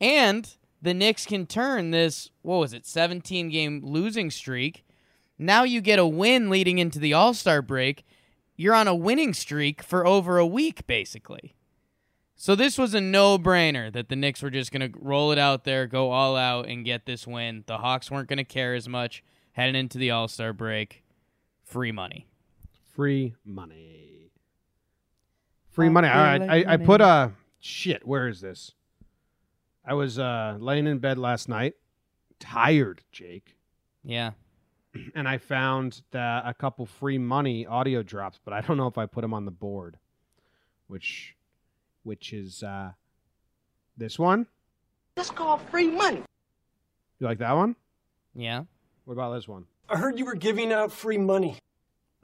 And 0.00 0.52
the 0.82 0.94
Knicks 0.94 1.26
can 1.26 1.46
turn 1.46 1.90
this, 1.90 2.30
what 2.42 2.58
was 2.58 2.72
it, 2.72 2.86
17 2.86 3.48
game 3.50 3.80
losing 3.84 4.30
streak. 4.30 4.84
Now 5.38 5.64
you 5.64 5.80
get 5.80 5.98
a 5.98 6.06
win 6.06 6.50
leading 6.50 6.78
into 6.78 6.98
the 6.98 7.12
All 7.12 7.34
Star 7.34 7.62
break. 7.62 8.04
You're 8.56 8.74
on 8.74 8.88
a 8.88 8.94
winning 8.94 9.32
streak 9.32 9.82
for 9.82 10.06
over 10.06 10.38
a 10.38 10.46
week, 10.46 10.86
basically. 10.86 11.54
So 12.36 12.54
this 12.54 12.78
was 12.78 12.94
a 12.94 13.00
no-brainer 13.00 13.92
that 13.92 14.08
the 14.08 14.16
Knicks 14.16 14.42
were 14.42 14.50
just 14.50 14.72
going 14.72 14.92
to 14.92 14.98
roll 14.98 15.30
it 15.30 15.38
out 15.38 15.64
there, 15.64 15.86
go 15.86 16.10
all 16.10 16.36
out, 16.36 16.66
and 16.68 16.84
get 16.84 17.04
this 17.04 17.26
win. 17.26 17.64
The 17.66 17.78
Hawks 17.78 18.10
weren't 18.10 18.28
going 18.28 18.38
to 18.38 18.44
care 18.44 18.74
as 18.74 18.88
much 18.88 19.22
heading 19.52 19.74
into 19.74 19.98
the 19.98 20.10
All 20.10 20.28
Star 20.28 20.52
break. 20.52 21.04
Free 21.64 21.92
money. 21.92 22.26
Free 22.94 23.34
money. 23.44 24.30
Free 25.70 25.88
money. 25.88 26.08
All 26.08 26.14
feel 26.14 26.22
right. 26.22 26.40
like 26.40 26.66
I, 26.66 26.72
I 26.72 26.76
put 26.78 27.00
a 27.00 27.32
shit. 27.60 28.06
Where 28.06 28.28
is 28.28 28.40
this? 28.40 28.72
I 29.84 29.94
was 29.94 30.18
uh, 30.18 30.56
laying 30.60 30.86
in 30.86 30.98
bed 30.98 31.18
last 31.18 31.48
night, 31.48 31.74
tired, 32.38 33.02
Jake, 33.12 33.56
Yeah. 34.04 34.32
and 35.14 35.28
I 35.28 35.38
found 35.38 36.02
that 36.10 36.44
a 36.46 36.54
couple 36.54 36.84
free 36.86 37.18
money 37.18 37.66
audio 37.66 38.02
drops, 38.02 38.38
but 38.44 38.52
I 38.52 38.60
don't 38.60 38.76
know 38.76 38.86
if 38.88 38.98
I 38.98 39.06
put 39.06 39.22
them 39.22 39.32
on 39.32 39.44
the 39.44 39.50
board. 39.50 39.98
Which, 40.88 41.36
which 42.02 42.32
is 42.32 42.62
uh, 42.62 42.92
this 43.96 44.18
one. 44.18 44.46
That's 45.14 45.30
called 45.30 45.60
free 45.70 45.86
money. 45.86 46.22
You 47.20 47.26
like 47.26 47.38
that 47.38 47.52
one? 47.52 47.76
Yeah. 48.34 48.64
What 49.04 49.14
about 49.14 49.34
this 49.34 49.46
one? 49.46 49.66
I 49.88 49.96
heard 49.96 50.18
you 50.18 50.24
were 50.24 50.34
giving 50.34 50.72
out 50.72 50.90
free 50.92 51.18
money. 51.18 51.58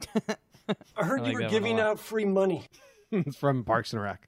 I 0.97 1.03
heard 1.03 1.21
I 1.21 1.23
like 1.23 1.31
you 1.31 1.37
were 1.37 1.41
that 1.41 1.45
one 1.45 1.45
a 1.45 1.49
giving 1.49 1.79
out 1.79 1.99
free 1.99 2.25
money. 2.25 2.65
it's 3.11 3.37
from 3.37 3.63
Parks 3.63 3.93
and 3.93 4.01
Rec. 4.01 4.26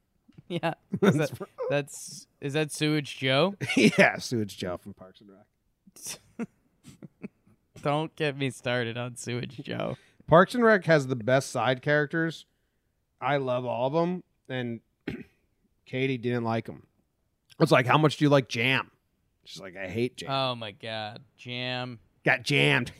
Yeah. 0.63 0.73
Is 1.03 1.15
that, 1.15 1.31
that's 1.69 2.27
is 2.41 2.53
that 2.53 2.71
Sewage 2.71 3.19
Joe? 3.19 3.53
yeah, 3.77 4.17
Sewage 4.17 4.57
Joe 4.57 4.77
from 4.77 4.95
Parks 4.95 5.21
and 5.21 5.29
Rec. 5.29 6.47
Don't 7.83 8.15
get 8.15 8.35
me 8.35 8.49
started 8.49 8.97
on 8.97 9.15
Sewage 9.15 9.62
Joe. 9.63 9.95
Parks 10.25 10.55
and 10.55 10.63
Rec 10.63 10.85
has 10.85 11.05
the 11.05 11.15
best 11.15 11.51
side 11.51 11.83
characters. 11.83 12.45
I 13.21 13.38
love 13.38 13.65
all 13.65 13.85
of 13.88 13.93
them, 13.93 14.23
and 14.49 14.79
Katie 15.85 16.17
didn't 16.17 16.45
like 16.45 16.65
them. 16.65 16.88
It's 17.59 17.71
like, 17.71 17.85
how 17.85 17.99
much 17.99 18.17
do 18.17 18.25
you 18.25 18.29
like 18.29 18.49
jam? 18.49 18.89
She's 19.45 19.62
like, 19.62 19.77
I 19.77 19.88
hate 19.88 20.17
jam. 20.17 20.31
Oh 20.31 20.55
my 20.55 20.71
god. 20.71 21.21
Jam. 21.38 21.99
Got 22.25 22.41
jammed. 22.41 22.91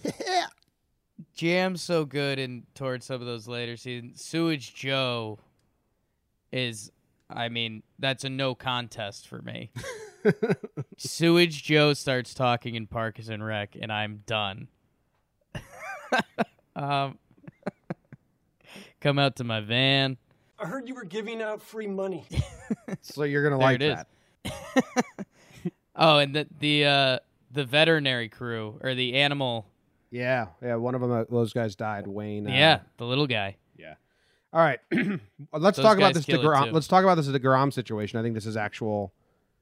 Jam's 1.33 1.81
so 1.81 2.05
good 2.05 2.38
in 2.38 2.63
towards 2.75 3.05
some 3.05 3.21
of 3.21 3.27
those 3.27 3.47
later 3.47 3.75
seasons. 3.75 4.23
Sewage 4.23 4.75
Joe 4.75 5.39
is 6.51 6.91
I 7.29 7.49
mean, 7.49 7.83
that's 7.99 8.23
a 8.23 8.29
no 8.29 8.55
contest 8.55 9.27
for 9.27 9.41
me. 9.41 9.71
Sewage 10.97 11.63
Joe 11.63 11.93
starts 11.93 12.33
talking 12.33 12.75
in 12.75 12.87
Parks 12.87 13.29
and 13.29 13.45
Rec 13.45 13.75
and 13.79 13.91
I'm 13.91 14.23
done. 14.25 14.67
um 16.75 17.17
come 18.99 19.19
out 19.19 19.35
to 19.37 19.43
my 19.43 19.61
van. 19.61 20.17
I 20.57 20.65
heard 20.65 20.87
you 20.87 20.95
were 20.95 21.05
giving 21.05 21.41
out 21.41 21.61
free 21.61 21.87
money. 21.87 22.25
so 23.01 23.23
you're 23.23 23.43
gonna 23.43 23.57
like 23.57 23.75
it 23.75 23.81
is. 23.83 23.95
that. 23.95 25.05
Oh, 25.95 26.17
and 26.17 26.33
the 26.33 26.47
the 26.59 26.85
uh 26.85 27.19
the 27.51 27.65
veterinary 27.65 28.29
crew 28.29 28.79
or 28.81 28.95
the 28.95 29.15
animal 29.15 29.67
Yeah, 30.11 30.47
yeah. 30.61 30.75
One 30.75 30.95
of 30.95 31.01
them, 31.01 31.11
uh, 31.11 31.25
those 31.29 31.53
guys 31.53 31.75
died. 31.75 32.07
Wayne. 32.07 32.47
uh, 32.47 32.51
yeah, 32.51 32.79
the 32.97 33.05
little 33.05 33.27
guy. 33.27 33.57
All 34.51 34.62
right, 34.62 34.79
let's 35.53 35.77
Those 35.77 35.85
talk 35.85 35.97
about 35.97 36.13
this 36.15 36.25
kill 36.25 36.41
it, 36.41 36.43
Degrom. 36.43 36.65
too. 36.67 36.71
Let's 36.71 36.88
talk 36.88 37.03
about 37.03 37.15
this 37.15 37.27
Degrom 37.27 37.71
situation. 37.71 38.19
I 38.19 38.23
think 38.23 38.33
this 38.35 38.45
is 38.47 38.57
actual. 38.57 39.13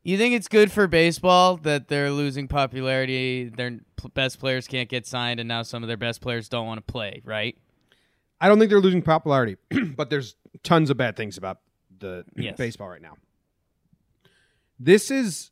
You 0.04 0.18
think 0.18 0.34
it's 0.36 0.48
good 0.48 0.72
for 0.72 0.88
baseball 0.88 1.58
that 1.58 1.90
they're 1.90 2.12
losing 2.12 2.48
popularity? 2.48 3.50
Their 3.50 3.72
p- 3.72 4.08
best 4.14 4.40
players 4.40 4.66
can't 4.66 4.88
get 4.88 5.06
signed, 5.06 5.42
and 5.42 5.48
now 5.50 5.64
some 5.64 5.84
of 5.84 5.88
their 5.88 5.98
best 5.98 6.22
players 6.22 6.48
don't 6.48 6.66
want 6.66 6.78
to 6.86 6.90
play, 6.92 7.22
right? 7.26 7.58
I 8.40 8.48
don't 8.48 8.58
think 8.60 8.70
they're 8.70 8.80
losing 8.80 9.02
popularity, 9.02 9.58
but 9.98 10.10
there's 10.10 10.36
tons 10.64 10.90
of 10.90 10.96
bad 10.96 11.18
things 11.18 11.38
about 11.38 11.60
the 12.00 12.24
Yes. 12.38 12.56
baseball 12.56 12.88
right 12.88 13.02
now. 13.02 13.18
This 14.80 15.12
is, 15.12 15.52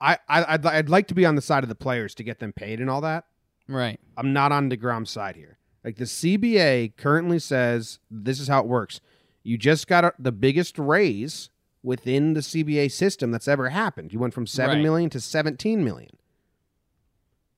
I, 0.00 0.18
I 0.28 0.44
I'd, 0.54 0.66
I'd 0.66 0.88
like 0.88 1.08
to 1.08 1.14
be 1.14 1.24
on 1.26 1.34
the 1.34 1.42
side 1.42 1.62
of 1.64 1.68
the 1.68 1.74
players 1.74 2.14
to 2.16 2.22
get 2.22 2.38
them 2.38 2.52
paid 2.52 2.80
and 2.80 2.88
all 2.90 3.00
that. 3.00 3.24
Right. 3.66 3.98
I'm 4.16 4.32
not 4.32 4.52
on 4.52 4.70
Degrom's 4.70 5.10
side 5.10 5.34
here. 5.36 5.58
Like 5.84 5.96
the 5.96 6.04
CBA 6.04 6.96
currently 6.96 7.38
says, 7.38 7.98
this 8.10 8.38
is 8.38 8.48
how 8.48 8.60
it 8.60 8.66
works. 8.66 9.00
You 9.42 9.58
just 9.58 9.86
got 9.88 10.04
a, 10.04 10.12
the 10.18 10.30
biggest 10.32 10.78
raise 10.78 11.50
within 11.82 12.34
the 12.34 12.40
CBA 12.40 12.90
system 12.92 13.32
that's 13.32 13.48
ever 13.48 13.70
happened. 13.70 14.12
You 14.12 14.20
went 14.20 14.34
from 14.34 14.46
seven 14.46 14.76
Right. 14.76 14.82
million 14.82 15.10
to 15.10 15.20
17 15.20 15.82
million. 15.82 16.16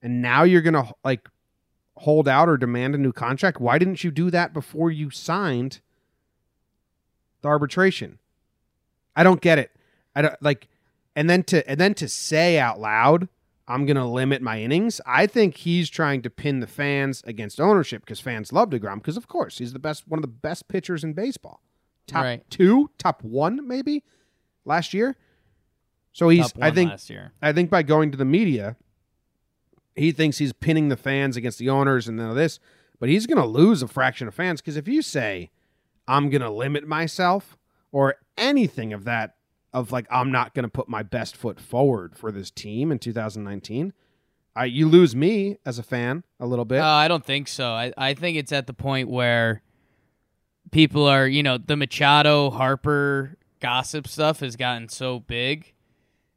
And 0.00 0.22
now 0.22 0.42
you're 0.42 0.62
going 0.62 0.74
to 0.74 0.92
like 1.04 1.28
hold 1.96 2.26
out 2.26 2.48
or 2.48 2.56
demand 2.56 2.94
a 2.94 2.98
new 2.98 3.12
contract. 3.12 3.60
Why 3.60 3.78
didn't 3.78 4.02
you 4.02 4.10
do 4.10 4.30
that 4.30 4.54
before 4.54 4.90
you 4.90 5.10
signed 5.10 5.80
the 7.42 7.48
arbitration? 7.48 8.18
I 9.14 9.22
don't 9.22 9.40
get 9.40 9.58
it. 9.58 9.70
I 10.16 10.22
don't 10.22 10.42
like 10.42 10.68
and 11.14 11.28
then 11.30 11.42
to 11.44 11.68
and 11.68 11.78
then 11.78 11.94
to 11.94 12.08
say 12.08 12.58
out 12.58 12.80
loud, 12.80 13.28
I'm 13.66 13.86
going 13.86 13.96
to 13.96 14.04
limit 14.04 14.42
my 14.42 14.60
innings. 14.60 15.00
I 15.06 15.26
think 15.26 15.56
he's 15.56 15.88
trying 15.88 16.22
to 16.22 16.30
pin 16.30 16.60
the 16.60 16.66
fans 16.66 17.22
against 17.26 17.60
ownership 17.60 18.02
because 18.02 18.20
fans 18.20 18.52
love 18.52 18.70
DeGrom 18.70 18.96
because 18.96 19.16
of 19.16 19.26
course 19.26 19.58
he's 19.58 19.72
the 19.72 19.78
best 19.78 20.06
one 20.06 20.18
of 20.18 20.22
the 20.22 20.28
best 20.28 20.68
pitchers 20.68 21.02
in 21.02 21.14
baseball. 21.14 21.62
Top 22.06 22.24
Right. 22.24 22.50
2, 22.50 22.90
top 22.98 23.22
1 23.22 23.66
maybe 23.66 24.04
last 24.64 24.92
year. 24.92 25.16
So 26.12 26.28
he's 26.28 26.52
I 26.60 26.70
think 26.70 26.90
last 26.90 27.08
year. 27.10 27.32
I 27.40 27.52
think 27.52 27.70
by 27.70 27.82
going 27.82 28.10
to 28.12 28.18
the 28.18 28.24
media, 28.24 28.76
he 29.96 30.12
thinks 30.12 30.38
he's 30.38 30.52
pinning 30.52 30.88
the 30.88 30.96
fans 30.96 31.36
against 31.36 31.58
the 31.58 31.70
owners 31.70 32.06
and 32.06 32.20
all 32.20 32.34
this, 32.34 32.60
but 33.00 33.08
he's 33.08 33.26
going 33.26 33.40
to 33.40 33.46
lose 33.46 33.82
a 33.82 33.88
fraction 33.88 34.28
of 34.28 34.34
fans 34.34 34.60
because 34.60 34.76
if 34.76 34.86
you 34.86 35.02
say, 35.02 35.50
I'm 36.06 36.28
going 36.30 36.42
to 36.42 36.50
limit 36.50 36.86
myself 36.86 37.56
or 37.90 38.16
anything 38.36 38.92
of 38.92 39.04
that, 39.04 39.36
of 39.74 39.92
like, 39.92 40.06
I'm 40.10 40.30
not 40.30 40.54
going 40.54 40.62
to 40.62 40.70
put 40.70 40.88
my 40.88 41.02
best 41.02 41.36
foot 41.36 41.60
forward 41.60 42.16
for 42.16 42.32
this 42.32 42.50
team 42.50 42.90
in 42.92 42.98
2019, 43.00 43.92
I, 44.56 44.66
you 44.66 44.88
lose 44.88 45.16
me 45.16 45.58
as 45.66 45.80
a 45.80 45.82
fan 45.82 46.22
a 46.38 46.46
little 46.46 46.64
bit. 46.64 46.78
Uh, 46.78 46.86
I 46.86 47.08
don't 47.08 47.24
think 47.24 47.48
so. 47.48 47.72
I, 47.72 47.92
I 47.98 48.14
think 48.14 48.38
it's 48.38 48.52
at 48.52 48.68
the 48.68 48.72
point 48.72 49.08
where 49.08 49.62
people 50.70 51.06
are, 51.06 51.26
you 51.26 51.42
know, 51.42 51.58
the 51.58 51.76
Machado 51.76 52.50
Harper 52.50 53.36
gossip 53.58 54.06
stuff 54.06 54.40
has 54.40 54.54
gotten 54.54 54.88
so 54.88 55.18
big 55.18 55.72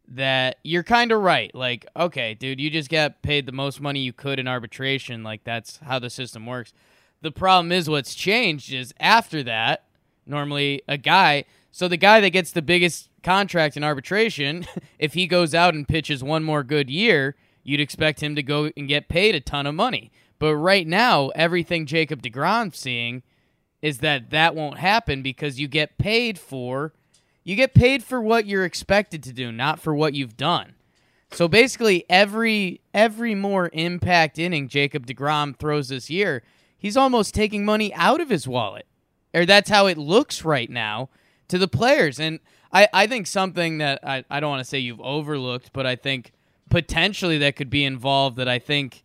that 0.08 0.58
you're 0.64 0.84
kind 0.84 1.12
of 1.12 1.22
right. 1.22 1.54
Like, 1.54 1.86
okay, 1.96 2.34
dude, 2.34 2.60
you 2.60 2.72
just 2.72 2.90
got 2.90 3.22
paid 3.22 3.46
the 3.46 3.52
most 3.52 3.80
money 3.80 4.00
you 4.00 4.14
could 4.14 4.40
in 4.40 4.48
arbitration. 4.48 5.22
Like, 5.24 5.44
that's 5.44 5.78
how 5.78 6.00
the 6.00 6.10
system 6.10 6.48
works. 6.48 6.74
The 7.22 7.32
problem 7.32 7.72
is 7.72 7.88
what's 7.88 8.16
changed 8.16 8.74
is 8.74 8.94
after 9.00 9.44
that, 9.44 9.84
normally 10.26 10.82
a 10.88 10.98
guy, 10.98 11.46
so 11.78 11.88
the 11.88 11.96
guy 11.96 12.22
that 12.22 12.32
gets 12.32 12.50
the 12.50 12.64
biggest 12.64 13.08
contract 13.22 13.78
in 13.78 13.84
arbitration, 13.84 14.66
if 14.98 15.14
he 15.14 15.28
goes 15.28 15.54
out 15.54 15.76
and 15.76 15.88
pitches 15.88 16.24
one 16.24 16.44
more 16.44 16.64
good 16.64 16.90
year, 16.90 17.36
you'd 17.62 17.80
expect 17.80 18.24
him 18.24 18.36
to 18.36 18.42
go 18.42 18.72
and 18.76 18.88
get 18.88 19.10
paid 19.10 19.36
a 19.36 19.40
ton 19.40 19.68
of 19.68 19.76
money. 19.76 20.12
But 20.40 20.56
right 20.56 20.88
now, 20.88 21.28
everything 21.36 21.86
Jacob 21.86 22.24
DeGrom's 22.24 22.80
seeing 22.80 23.22
is 23.80 24.00
that 24.00 24.32
that 24.32 24.56
won't 24.56 24.80
happen 24.80 25.22
because 25.22 25.60
you 25.60 25.68
get 25.68 26.00
paid 26.00 26.40
for 26.40 26.94
you 27.44 27.56
get 27.56 27.76
paid 27.76 28.04
for 28.04 28.20
what 28.20 28.48
you're 28.48 28.66
expected 28.66 29.22
to 29.22 29.32
do, 29.32 29.52
not 29.52 29.80
for 29.80 29.94
what 29.94 30.16
you've 30.16 30.36
done. 30.36 30.74
So 31.30 31.48
basically 31.48 32.06
every 32.10 32.82
every 32.92 33.36
more 33.36 33.70
impact 33.72 34.40
inning 34.40 34.68
Jacob 34.68 35.06
DeGrom 35.06 35.56
throws 35.56 35.90
this 35.90 36.10
year, 36.10 36.42
he's 36.76 36.98
almost 36.98 37.36
taking 37.36 37.64
money 37.64 37.94
out 37.94 38.20
of 38.20 38.32
his 38.32 38.48
wallet. 38.48 38.88
Or 39.32 39.46
that's 39.46 39.70
how 39.70 39.86
it 39.86 40.00
looks 40.00 40.44
right 40.44 40.72
now 40.72 41.10
to 41.50 41.58
the 41.58 41.68
players. 41.68 42.20
And 42.20 42.40
I, 42.72 42.88
I 42.94 43.08
think 43.08 43.28
something 43.28 43.78
that 43.80 44.00
I, 44.04 44.24
I 44.30 44.40
don't 44.40 44.50
want 44.50 44.62
to 44.62 44.70
say 44.70 44.80
you've 44.80 45.02
overlooked, 45.02 45.72
but 45.74 45.86
I 45.86 45.96
think 45.96 46.34
potentially 46.70 47.38
that 47.40 47.56
could 47.56 47.70
be 47.70 47.84
involved 47.84 48.38
that 48.38 48.48
I 48.48 48.60
think 48.60 49.04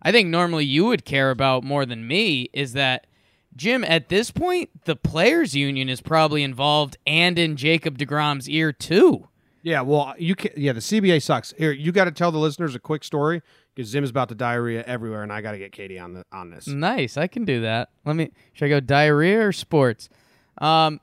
I 0.00 0.10
think 0.10 0.28
normally 0.28 0.64
you 0.64 0.86
would 0.86 1.04
care 1.04 1.30
about 1.30 1.62
more 1.62 1.86
than 1.86 2.06
me 2.06 2.48
is 2.52 2.72
that 2.72 3.06
Jim, 3.54 3.84
at 3.84 4.08
this 4.08 4.30
point, 4.30 4.70
the 4.84 4.96
players' 4.96 5.54
union 5.54 5.88
is 5.88 6.00
probably 6.00 6.42
involved 6.42 6.96
and 7.06 7.38
in 7.38 7.56
Jacob 7.56 7.98
DeGrom's 7.98 8.48
ear 8.48 8.72
too. 8.72 9.28
yeah, 9.62 9.82
well, 9.82 10.14
you 10.18 10.34
can 10.34 10.52
Yeah, 10.56 10.72
the 10.72 10.80
CBA 10.80 11.22
sucks. 11.22 11.52
Here, 11.58 11.70
you 11.70 11.92
got 11.92 12.06
to 12.06 12.10
tell 12.12 12.32
the 12.32 12.38
listeners 12.38 12.74
a 12.74 12.80
quick 12.80 13.04
story 13.04 13.42
because 13.74 13.90
Zim's 13.90 14.10
about 14.10 14.28
to 14.30 14.34
diarrhea 14.34 14.82
everywhere, 14.86 15.22
and 15.22 15.32
I 15.32 15.40
got 15.42 15.52
to 15.52 15.58
get 15.58 15.70
Katie 15.72 15.98
on 15.98 16.14
the 16.14 16.24
on 16.32 16.50
this. 16.50 16.66
Nice, 16.66 17.16
I 17.16 17.26
can 17.26 17.44
do 17.44 17.60
that. 17.60 17.90
Let 18.04 18.16
me. 18.16 18.32
Should 18.54 18.64
I 18.66 18.68
go 18.70 18.80
diarrhea 18.80 19.46
or 19.46 19.52
sports? 19.52 20.08
Um, 20.58 21.00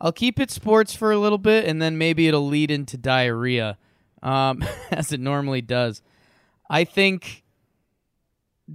I'll 0.00 0.12
keep 0.12 0.40
it 0.40 0.50
sports 0.50 0.94
for 0.94 1.12
a 1.12 1.18
little 1.18 1.38
bit, 1.38 1.66
and 1.66 1.80
then 1.80 1.98
maybe 1.98 2.26
it'll 2.26 2.46
lead 2.46 2.70
into 2.70 2.96
diarrhea, 2.96 3.76
um, 4.22 4.64
as 4.90 5.12
it 5.12 5.20
normally 5.20 5.60
does. 5.60 6.02
I 6.68 6.84
think 6.84 7.44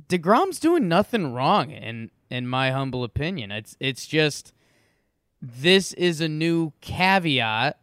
Degrom's 0.08 0.60
doing 0.60 0.88
nothing 0.88 1.34
wrong 1.34 1.72
in 1.72 2.12
in 2.30 2.48
my 2.48 2.72
humble 2.72 3.04
opinion. 3.04 3.52
It's 3.52 3.78
it's 3.80 4.06
just 4.06 4.54
this 5.42 5.94
is 5.94 6.22
a 6.22 6.28
new 6.28 6.74
caveat 6.82 7.80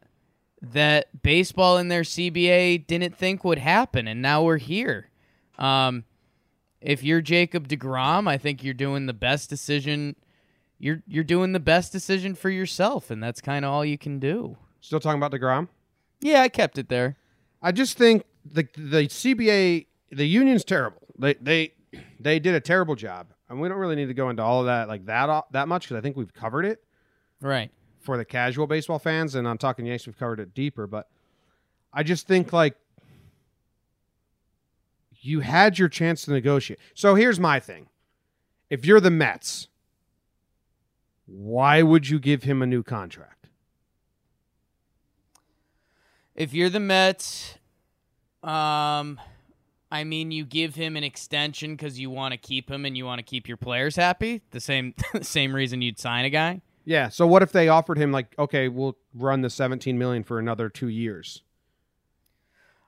that 0.60 1.22
baseball 1.22 1.78
in 1.78 1.88
their 1.88 2.02
CBA 2.02 2.86
didn't 2.86 3.16
think 3.16 3.44
would 3.44 3.58
happen, 3.58 4.06
and 4.06 4.22
now 4.22 4.42
we're 4.42 4.58
here. 4.58 5.08
Um, 5.58 6.04
if 6.80 7.02
you're 7.02 7.20
Jacob 7.20 7.68
Degrom, 7.68 8.28
I 8.28 8.38
think 8.38 8.62
you're 8.62 8.74
doing 8.74 9.06
the 9.06 9.12
best 9.12 9.48
decision. 9.48 10.16
You're 10.82 11.00
you're 11.06 11.22
doing 11.22 11.52
the 11.52 11.60
best 11.60 11.92
decision 11.92 12.34
for 12.34 12.50
yourself, 12.50 13.08
and 13.12 13.22
that's 13.22 13.40
kind 13.40 13.64
of 13.64 13.70
all 13.70 13.84
you 13.84 13.96
can 13.96 14.18
do. 14.18 14.56
Still 14.80 14.98
talking 14.98 15.22
about 15.22 15.30
Degrom. 15.30 15.68
Yeah, 16.20 16.40
I 16.42 16.48
kept 16.48 16.76
it 16.76 16.88
there. 16.88 17.16
I 17.62 17.70
just 17.70 17.96
think 17.96 18.24
the 18.44 18.66
the 18.74 19.06
CBA 19.06 19.86
the 20.10 20.26
union's 20.26 20.64
terrible. 20.64 21.02
They 21.16 21.34
they 21.34 21.74
they 22.18 22.40
did 22.40 22.56
a 22.56 22.60
terrible 22.60 22.96
job, 22.96 23.28
and 23.48 23.60
we 23.60 23.68
don't 23.68 23.78
really 23.78 23.94
need 23.94 24.06
to 24.08 24.14
go 24.14 24.28
into 24.28 24.42
all 24.42 24.58
of 24.58 24.66
that 24.66 24.88
like 24.88 25.06
that 25.06 25.44
that 25.52 25.68
much 25.68 25.84
because 25.84 25.98
I 25.98 26.00
think 26.00 26.16
we've 26.16 26.34
covered 26.34 26.64
it 26.64 26.82
Right. 27.40 27.70
for 28.00 28.16
the 28.16 28.24
casual 28.24 28.66
baseball 28.66 28.98
fans, 28.98 29.36
and 29.36 29.46
I'm 29.46 29.58
talking 29.58 29.86
Yanks. 29.86 30.08
We've 30.08 30.18
covered 30.18 30.40
it 30.40 30.52
deeper, 30.52 30.88
but 30.88 31.08
I 31.92 32.02
just 32.02 32.26
think 32.26 32.52
like 32.52 32.74
you 35.20 35.40
had 35.40 35.78
your 35.78 35.88
chance 35.88 36.24
to 36.24 36.32
negotiate. 36.32 36.80
So 36.94 37.14
here's 37.14 37.38
my 37.38 37.60
thing: 37.60 37.86
if 38.68 38.84
you're 38.84 39.00
the 39.00 39.10
Mets, 39.12 39.68
why 41.26 41.82
would 41.82 42.08
you 42.08 42.18
give 42.18 42.42
him 42.42 42.62
a 42.62 42.66
new 42.66 42.82
contract? 42.82 43.48
If 46.34 46.54
you're 46.54 46.70
the 46.70 46.80
Mets, 46.80 47.58
um, 48.42 49.20
I 49.90 50.04
mean, 50.04 50.30
you 50.30 50.44
give 50.44 50.74
him 50.74 50.96
an 50.96 51.04
extension 51.04 51.76
because 51.76 52.00
you 52.00 52.10
want 52.10 52.32
to 52.32 52.38
keep 52.38 52.70
him 52.70 52.84
and 52.84 52.96
you 52.96 53.04
want 53.04 53.18
to 53.18 53.22
keep 53.22 53.46
your 53.46 53.58
players 53.58 53.96
happy. 53.96 54.42
The 54.50 54.60
same, 54.60 54.94
same 55.20 55.54
reason 55.54 55.82
you'd 55.82 55.98
sign 55.98 56.24
a 56.24 56.30
guy. 56.30 56.62
Yeah. 56.84 57.10
So 57.10 57.26
what 57.26 57.42
if 57.42 57.52
they 57.52 57.68
offered 57.68 57.98
him 57.98 58.10
like, 58.10 58.34
okay, 58.38 58.68
we'll 58.68 58.96
run 59.14 59.42
the 59.42 59.50
17 59.50 59.98
million 59.98 60.24
for 60.24 60.38
another 60.38 60.68
two 60.68 60.88
years? 60.88 61.42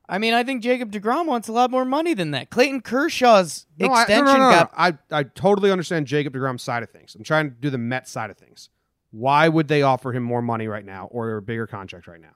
I 0.09 0.19
mean, 0.19 0.35
I 0.35 0.45
think 0.45 0.62
Jacob 0.62 0.93
Degrom 0.93 1.27
wants 1.27 1.49
a 1.49 1.53
lot 1.53 1.71
more 1.71 1.85
money 1.87 2.12
than 2.12 2.33
that. 2.33 2.51
Clayton 2.51 2.83
Kershaw's 2.83 3.67
No, 3.79 3.88
I, 3.88 4.03
extension 4.03 4.27
no, 4.27 4.33
no, 4.35 4.38
no, 4.38 4.51
no. 4.51 4.57
got 4.57 4.73
I 4.77 4.99
I 5.11 5.23
totally 5.23 5.71
understand 5.73 6.07
Jacob 6.07 6.35
Degrom's 6.35 6.62
side 6.62 6.83
of 6.83 6.90
things. 6.90 7.14
I'm 7.14 7.25
trying 7.25 7.49
to 7.51 7.55
do 7.57 7.71
the 7.71 7.79
Met 7.79 8.07
side 8.09 8.31
of 8.31 8.37
things. 8.37 8.69
Why 9.12 9.49
would 9.49 9.69
they 9.69 9.83
offer 9.83 10.12
him 10.12 10.23
more 10.23 10.43
money 10.43 10.67
right 10.69 10.85
now 10.85 11.07
or 11.11 11.37
a 11.37 11.43
bigger 11.43 11.67
contract 11.67 12.07
right 12.07 12.21
now? 12.21 12.35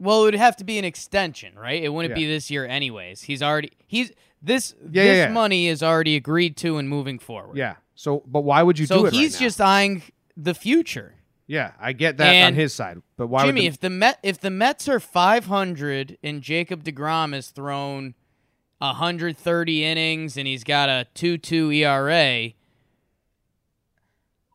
well. 0.00 0.22
It 0.22 0.24
would 0.24 0.34
have 0.34 0.56
to 0.56 0.64
be 0.64 0.76
an 0.78 0.84
extension, 0.84 1.54
right? 1.56 1.82
It 1.82 1.88
wouldn't 1.90 2.10
Yeah. 2.12 2.16
be 2.16 2.26
this 2.26 2.50
year, 2.50 2.66
anyways. 2.66 3.22
He's 3.22 3.42
already 3.42 3.70
he's 3.86 4.10
this 4.42 4.74
Yeah, 4.90 5.04
this 5.04 5.16
yeah. 5.26 5.32
money 5.32 5.68
is 5.68 5.82
already 5.84 6.16
agreed 6.16 6.56
to 6.58 6.78
and 6.78 6.88
moving 6.88 7.18
forward. 7.20 7.56
Yeah. 7.56 7.76
So, 7.94 8.24
but 8.26 8.40
why 8.40 8.62
would 8.64 8.76
you 8.78 8.86
So 8.86 9.00
do 9.02 9.06
it? 9.06 9.12
he's 9.12 9.34
right 9.34 9.40
just 9.42 9.60
eyeing 9.60 10.02
the 10.36 10.52
future. 10.52 11.14
Yeah, 11.46 11.72
I 11.78 11.92
get 11.92 12.16
that 12.16 12.46
on 12.46 12.54
his 12.54 12.72
side, 12.72 13.02
but 13.16 13.26
why 13.26 13.44
Jimmy, 13.44 13.62
would 13.62 13.74
if 13.74 13.80
the 13.80 13.90
Met 13.90 14.18
if 14.22 14.40
the 14.40 14.50
Mets 14.50 14.88
are 14.88 15.00
500 15.00 16.16
and 16.22 16.40
Jacob 16.40 16.84
DeGrom 16.84 17.34
has 17.34 17.48
thrown 17.48 18.14
130 18.78 19.84
innings 19.84 20.36
and 20.36 20.46
he's 20.46 20.64
got 20.64 20.88
a 20.88 21.06
2-2 21.14 21.76
ERA, 21.76 22.52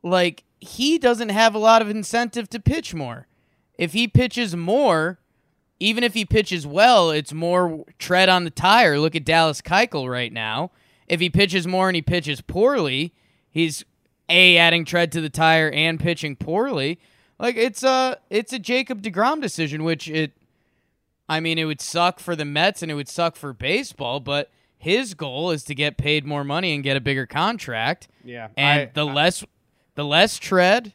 like 0.01 0.43
he 0.59 0.97
doesn't 0.97 1.29
have 1.29 1.53
a 1.53 1.59
lot 1.59 1.81
of 1.81 1.89
incentive 1.89 2.49
to 2.49 2.59
pitch 2.59 2.93
more. 2.93 3.27
If 3.77 3.93
he 3.93 4.07
pitches 4.07 4.55
more, 4.55 5.19
even 5.79 6.03
if 6.03 6.13
he 6.13 6.25
pitches 6.25 6.67
well, 6.67 7.11
it's 7.11 7.33
more 7.33 7.85
tread 7.97 8.29
on 8.29 8.43
the 8.43 8.49
tire. 8.49 8.99
Look 8.99 9.15
at 9.15 9.23
Dallas 9.23 9.61
Keuchel 9.61 10.09
right 10.09 10.33
now. 10.33 10.71
If 11.07 11.19
he 11.19 11.29
pitches 11.29 11.65
more 11.65 11.87
and 11.87 11.95
he 11.95 12.01
pitches 12.01 12.41
poorly, 12.41 13.13
he's 13.49 13.85
a 14.29 14.57
adding 14.57 14.85
tread 14.85 15.11
to 15.13 15.21
the 15.21 15.29
tire 15.29 15.69
and 15.71 15.99
pitching 15.99 16.35
poorly. 16.35 16.99
Like 17.39 17.55
it's 17.55 17.83
a 17.83 18.17
it's 18.29 18.53
a 18.53 18.59
Jacob 18.59 19.01
Degrom 19.01 19.41
decision, 19.41 19.83
which 19.83 20.09
it. 20.09 20.33
I 21.27 21.39
mean, 21.39 21.57
it 21.59 21.65
would 21.65 21.79
suck 21.81 22.19
for 22.19 22.35
the 22.35 22.45
Mets 22.45 22.81
and 22.81 22.91
it 22.91 22.95
would 22.95 23.07
suck 23.09 23.35
for 23.35 23.53
baseball, 23.53 24.19
but 24.19 24.49
his 24.77 25.13
goal 25.13 25.51
is 25.51 25.63
to 25.65 25.75
get 25.75 25.95
paid 25.97 26.25
more 26.25 26.43
money 26.43 26.73
and 26.73 26.83
get 26.83 26.97
a 26.97 26.99
bigger 27.01 27.25
contract. 27.27 28.07
Yeah, 28.23 28.47
and 28.57 28.81
I- 28.81 28.91
the 28.93 29.05
I- 29.05 29.13
less 29.13 29.43
the 29.95 30.05
less 30.05 30.37
tread 30.39 30.93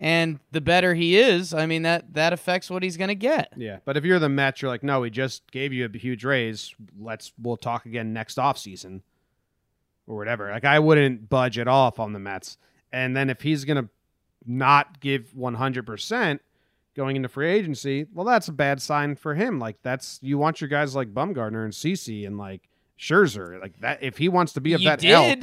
and 0.00 0.38
the 0.52 0.60
better 0.60 0.94
he 0.94 1.18
is, 1.18 1.52
I 1.52 1.66
mean 1.66 1.82
that 1.82 2.14
that 2.14 2.32
affects 2.32 2.70
what 2.70 2.82
he's 2.82 2.96
going 2.96 3.08
to 3.08 3.14
get. 3.14 3.52
yeah, 3.56 3.78
but 3.84 3.96
if 3.96 4.04
you're 4.04 4.18
the 4.20 4.28
Mets, 4.28 4.62
you're 4.62 4.70
like, 4.70 4.82
no, 4.84 5.00
we 5.00 5.10
just 5.10 5.50
gave 5.50 5.72
you 5.72 5.84
a 5.92 5.98
huge 5.98 6.24
raise. 6.24 6.74
Let's 6.98 7.32
we'll 7.40 7.56
talk 7.56 7.84
again 7.84 8.12
next 8.12 8.36
offseason 8.38 9.02
or 10.08 10.16
whatever. 10.16 10.50
Like 10.50 10.64
I 10.64 10.80
wouldn't 10.80 11.28
budge 11.28 11.58
at 11.58 11.68
all 11.68 11.94
I'm 11.98 12.12
the 12.12 12.18
Mets. 12.18 12.58
And 12.92 13.16
then 13.16 13.30
if 13.30 13.42
he's 13.42 13.64
gonna 13.64 13.88
not 14.46 14.98
give 15.00 15.34
100 15.36 15.86
percent 15.86 16.40
going 16.96 17.14
into 17.14 17.28
free 17.28 17.50
agency, 17.50 18.06
well, 18.12 18.24
that's 18.24 18.48
a 18.48 18.52
bad 18.52 18.82
sign 18.82 19.14
for 19.14 19.34
him. 19.34 19.60
Like 19.60 19.76
that's 19.82 20.18
you 20.22 20.38
want 20.38 20.60
your 20.60 20.68
guys 20.68 20.96
like 20.96 21.14
Bumgarner 21.14 21.62
and 21.64 21.72
CC 21.72 22.26
and 22.26 22.36
like 22.38 22.68
Scherzer, 22.98 23.60
like 23.60 23.78
that. 23.80 24.02
If 24.02 24.18
he 24.18 24.28
wants 24.28 24.54
to 24.54 24.60
be 24.60 24.72
of 24.72 24.80
you 24.80 24.88
that 24.88 24.98
did. 25.00 25.10
help, 25.10 25.38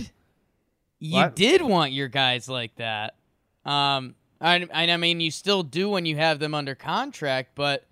You 1.00 1.14
What? 1.14 1.36
did 1.36 1.62
want 1.62 1.94
your 1.94 2.08
guys 2.10 2.50
like 2.50 2.76
that. 2.76 3.16
Um, 3.64 4.16
I, 4.42 4.68
I 4.74 4.98
mean, 4.98 5.22
you 5.22 5.32
still 5.32 5.64
do 5.64 5.90
when 5.90 6.06
you 6.06 6.18
have 6.18 6.40
them 6.40 6.54
under 6.54 6.76
contract, 6.76 7.52
but 7.56 7.86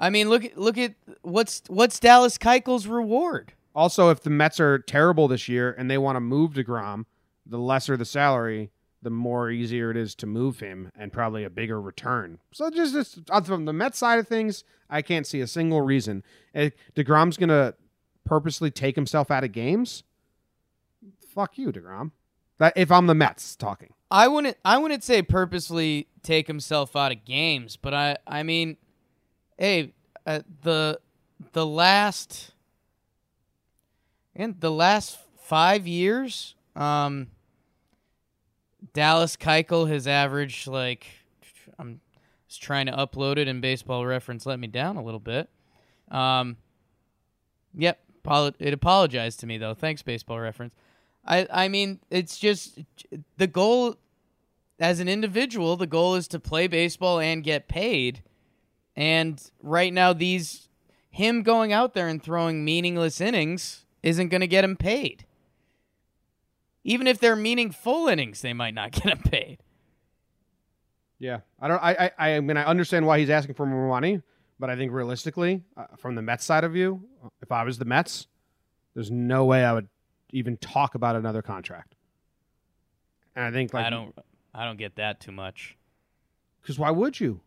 I 0.00 0.10
mean, 0.10 0.28
look 0.30 0.44
at 0.44 0.56
look 0.58 0.78
at 0.78 0.94
what's 1.22 1.62
what's 1.68 1.98
Dallas 2.00 2.38
Keuchel's 2.38 2.86
reward. 2.86 3.52
Also, 3.76 4.08
if 4.08 4.22
the 4.22 4.30
Mets 4.30 4.58
are 4.58 4.78
terrible 4.78 5.28
this 5.28 5.48
year 5.48 5.74
and 5.76 5.90
they 5.90 5.98
want 5.98 6.16
to 6.16 6.20
move 6.20 6.54
DeGrom, 6.54 7.04
the 7.44 7.58
lesser 7.58 7.94
the 7.94 8.06
salary, 8.06 8.70
the 9.02 9.10
more 9.10 9.50
easier 9.50 9.90
it 9.90 9.98
is 9.98 10.14
to 10.14 10.26
move 10.26 10.60
him 10.60 10.90
and 10.98 11.12
probably 11.12 11.44
a 11.44 11.50
bigger 11.50 11.78
return. 11.78 12.38
So 12.52 12.70
just, 12.70 12.94
just 12.94 13.18
uh, 13.30 13.42
from 13.42 13.66
the 13.66 13.74
Mets 13.74 13.98
side 13.98 14.18
of 14.18 14.26
things, 14.26 14.64
I 14.88 15.02
can't 15.02 15.26
see 15.26 15.42
a 15.42 15.46
single 15.46 15.82
reason. 15.82 16.24
Eh, 16.54 16.70
DeGrom's 16.96 17.36
going 17.36 17.50
to 17.50 17.74
purposely 18.24 18.70
take 18.70 18.96
himself 18.96 19.30
out 19.30 19.44
of 19.44 19.52
games. 19.52 20.04
Fuck 21.34 21.58
you, 21.58 21.70
DeGrom. 21.70 22.12
That 22.58 22.72
if 22.76 22.90
I'm 22.90 23.06
the 23.06 23.14
Mets 23.14 23.54
talking. 23.54 23.92
I 24.10 24.26
wouldn't 24.26 24.56
I 24.64 24.78
wouldn't 24.78 25.04
say 25.04 25.20
purposely 25.20 26.08
take 26.22 26.46
himself 26.46 26.96
out 26.96 27.12
of 27.12 27.26
games, 27.26 27.76
but 27.76 27.92
I 27.92 28.16
I 28.26 28.42
mean, 28.42 28.78
hey, 29.58 29.92
uh, 30.26 30.40
the 30.62 30.98
the 31.52 31.66
last 31.66 32.52
and 34.36 34.60
the 34.60 34.70
last 34.70 35.18
five 35.38 35.86
years, 35.86 36.54
um, 36.76 37.28
Dallas 38.92 39.36
Keuchel 39.36 39.88
has 39.88 40.06
averaged 40.06 40.68
like 40.68 41.06
I'm 41.78 42.00
just 42.48 42.62
trying 42.62 42.86
to 42.86 42.92
upload 42.92 43.38
it, 43.38 43.48
and 43.48 43.60
Baseball 43.60 44.06
Reference 44.06 44.46
let 44.46 44.60
me 44.60 44.66
down 44.66 44.96
a 44.96 45.02
little 45.02 45.20
bit. 45.20 45.48
Um, 46.10 46.58
yep, 47.74 47.98
it 48.58 48.74
apologized 48.74 49.40
to 49.40 49.46
me 49.46 49.58
though. 49.58 49.74
Thanks, 49.74 50.02
Baseball 50.02 50.38
Reference. 50.38 50.74
I 51.24 51.46
I 51.50 51.68
mean, 51.68 52.00
it's 52.10 52.38
just 52.38 52.78
the 53.38 53.46
goal 53.46 53.96
as 54.78 55.00
an 55.00 55.08
individual. 55.08 55.76
The 55.76 55.86
goal 55.86 56.14
is 56.14 56.28
to 56.28 56.38
play 56.38 56.66
baseball 56.66 57.18
and 57.18 57.42
get 57.42 57.68
paid. 57.68 58.22
And 58.94 59.42
right 59.62 59.92
now, 59.92 60.12
these 60.12 60.68
him 61.10 61.42
going 61.42 61.72
out 61.72 61.94
there 61.94 62.08
and 62.08 62.22
throwing 62.22 62.62
meaningless 62.62 63.22
innings 63.22 63.85
isn't 64.02 64.28
going 64.28 64.40
to 64.40 64.46
get 64.46 64.64
him 64.64 64.76
paid. 64.76 65.24
Even 66.84 67.06
if 67.06 67.18
they're 67.18 67.36
meaningful 67.36 68.06
innings, 68.08 68.42
they 68.42 68.52
might 68.52 68.74
not 68.74 68.92
get 68.92 69.04
him 69.04 69.18
paid. 69.18 69.58
Yeah, 71.18 71.40
I 71.60 71.68
don't. 71.68 71.82
I. 71.82 72.10
I. 72.18 72.30
I 72.32 72.40
mean, 72.40 72.56
I 72.56 72.64
understand 72.64 73.06
why 73.06 73.18
he's 73.18 73.30
asking 73.30 73.54
for 73.54 73.64
more 73.64 73.88
money, 73.88 74.20
but 74.60 74.68
I 74.68 74.76
think 74.76 74.92
realistically, 74.92 75.62
uh, 75.76 75.86
from 75.96 76.14
the 76.14 76.22
Mets 76.22 76.44
side 76.44 76.62
of 76.62 76.72
view, 76.72 77.00
if 77.40 77.50
I 77.50 77.64
was 77.64 77.78
the 77.78 77.86
Mets, 77.86 78.26
there's 78.94 79.10
no 79.10 79.46
way 79.46 79.64
I 79.64 79.72
would 79.72 79.88
even 80.30 80.58
talk 80.58 80.94
about 80.94 81.16
another 81.16 81.40
contract. 81.40 81.94
And 83.34 83.44
I 83.44 83.50
think 83.50 83.72
like 83.72 83.86
I 83.86 83.90
don't. 83.90 84.14
I 84.54 84.64
don't 84.66 84.76
get 84.78 84.96
that 84.96 85.20
too 85.20 85.32
much. 85.32 85.76
because 86.62 86.78
why 86.78 86.90
would 86.90 87.18
you? 87.18 87.40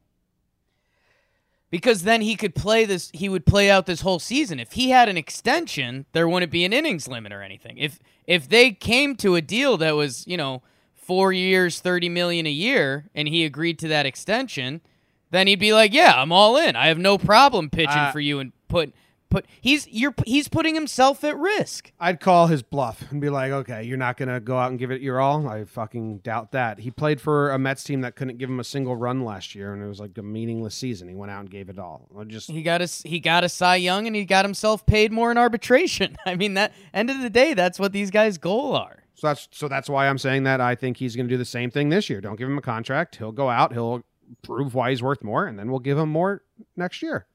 Because 1.72 2.02
then 2.04 2.22
he 2.22 2.36
could 2.36 2.56
play 2.56 2.86
this. 2.86 3.12
He 3.14 3.30
would 3.30 3.46
play 3.46 3.70
out 3.70 3.86
this 3.86 4.02
whole 4.02 4.18
season. 4.20 4.60
If 4.60 4.72
he 4.72 4.90
had 4.90 5.08
an 5.08 5.18
extension, 5.18 6.06
there 6.14 6.28
wouldn't 6.28 6.52
be 6.52 6.66
an 6.66 6.74
innings 6.74 7.08
limit 7.08 7.32
or 7.32 7.42
anything. 7.44 7.78
If 7.78 8.00
if 8.26 8.50
they 8.50 8.72
came 8.72 9.16
to 9.18 9.36
a 9.36 9.42
deal 9.42 9.78
that 9.78 9.96
was 9.96 10.26
you 10.28 10.36
know 10.38 10.64
four 10.96 11.32
years, 11.32 11.80
thirty 11.80 12.10
million 12.10 12.48
a 12.48 12.52
year, 12.52 13.06
and 13.14 13.28
he 13.28 13.46
agreed 13.46 13.78
to 13.80 13.88
that 13.90 14.08
extension, 14.08 14.82
then 15.30 15.46
he'd 15.46 15.60
be 15.60 15.74
like, 15.74 15.94
"Yeah, 15.94 16.14
I'm 16.20 16.32
all 16.32 16.58
in. 16.58 16.76
I 16.76 16.88
have 16.88 16.98
no 16.98 17.18
problem 17.20 17.70
pitching 17.70 17.90
Uh, 17.98 18.12
for 18.12 18.20
you 18.20 18.40
and 18.40 18.52
put 18.68 18.92
put 19.30 19.46
he's 19.62 19.88
you're 19.88 20.13
he's 20.26 20.48
putting 20.48 20.76
himself 20.76 21.24
at 21.24 21.38
risk. 21.38 21.92
I'd 22.00 22.20
call 22.20 22.48
his 22.48 22.62
bluff 22.63 23.04
and 23.12 23.22
be 23.22 23.30
like, 23.30 23.52
okay, 23.52 23.84
you're 23.84 23.98
not 23.98 24.18
going 24.18 24.30
to 24.30 24.39
go 24.39 24.58
out 24.58 24.70
and 24.72 24.80
give 24.80 24.92
it 24.92 25.02
your 25.02 25.20
all. 25.20 25.48
I 25.48 25.65
fucking 25.65 26.20
doubt 26.20 26.52
that. 26.52 26.80
He 26.80 26.92
played 26.92 27.22
for 27.22 27.52
a 27.52 27.60
Mets 27.60 27.84
team 27.84 28.02
that 28.02 28.15
couldn't 28.15 28.38
give 28.38 28.50
him 28.50 28.60
a 28.60 28.63
single 28.63 28.96
run 28.96 29.24
last 29.24 29.56
year, 29.56 29.74
and 29.74 29.84
it 29.84 29.88
was 29.88 30.00
like 30.00 30.18
a 30.18 30.24
meaningless 30.24 30.76
season. 30.76 31.08
He 31.08 31.15
went 31.15 31.32
out 31.32 31.42
and 31.42 31.50
gave 31.50 31.70
it 31.70 31.80
all. 31.80 32.08
I 32.18 32.24
just 32.24 32.50
He 32.50 32.63
got 32.63 32.82
a 32.82 32.88
he 33.04 33.20
got 33.20 33.44
a 33.44 33.50
Cy 33.50 33.78
Young 33.78 34.08
and 34.08 34.15
he 34.15 34.26
got 34.26 34.46
himself 34.46 34.86
paid 34.86 35.12
more 35.12 35.32
in 35.32 35.38
arbitration. 35.38 36.18
I 36.26 36.36
mean 36.36 36.56
that 36.56 36.74
end 36.94 37.10
of 37.10 37.22
the 37.22 37.30
day, 37.30 37.54
that's 37.54 37.80
what 37.80 37.92
these 37.94 38.12
guys' 38.12 38.38
goal 38.38 38.76
are. 38.76 39.04
so 39.15 39.28
that's 39.28 39.48
so 39.52 39.68
that's 39.68 39.89
why 39.89 40.08
I'm 40.08 40.18
saying 40.18 40.44
that 40.44 40.62
I 40.62 40.76
think 40.76 40.98
he's 40.98 41.15
going 41.15 41.28
to 41.28 41.34
do 41.34 41.38
the 41.38 41.46
same 41.46 41.70
thing 41.72 41.89
this 41.89 42.10
year. 42.10 42.22
Don't 42.22 42.36
give 42.38 42.48
him 42.50 42.58
a 42.58 42.62
contract. 42.62 43.18
He'll 43.18 43.32
go 43.32 43.50
out. 43.50 43.74
He'll 43.74 44.04
prove 44.44 44.76
why 44.76 44.92
he's 44.92 45.02
worth 45.02 45.24
more, 45.24 45.46
and 45.48 45.58
then 45.58 45.70
we'll 45.72 45.80
give 45.80 45.98
him 45.98 46.10
more 46.10 46.44
next 46.76 47.02
year. 47.02 47.26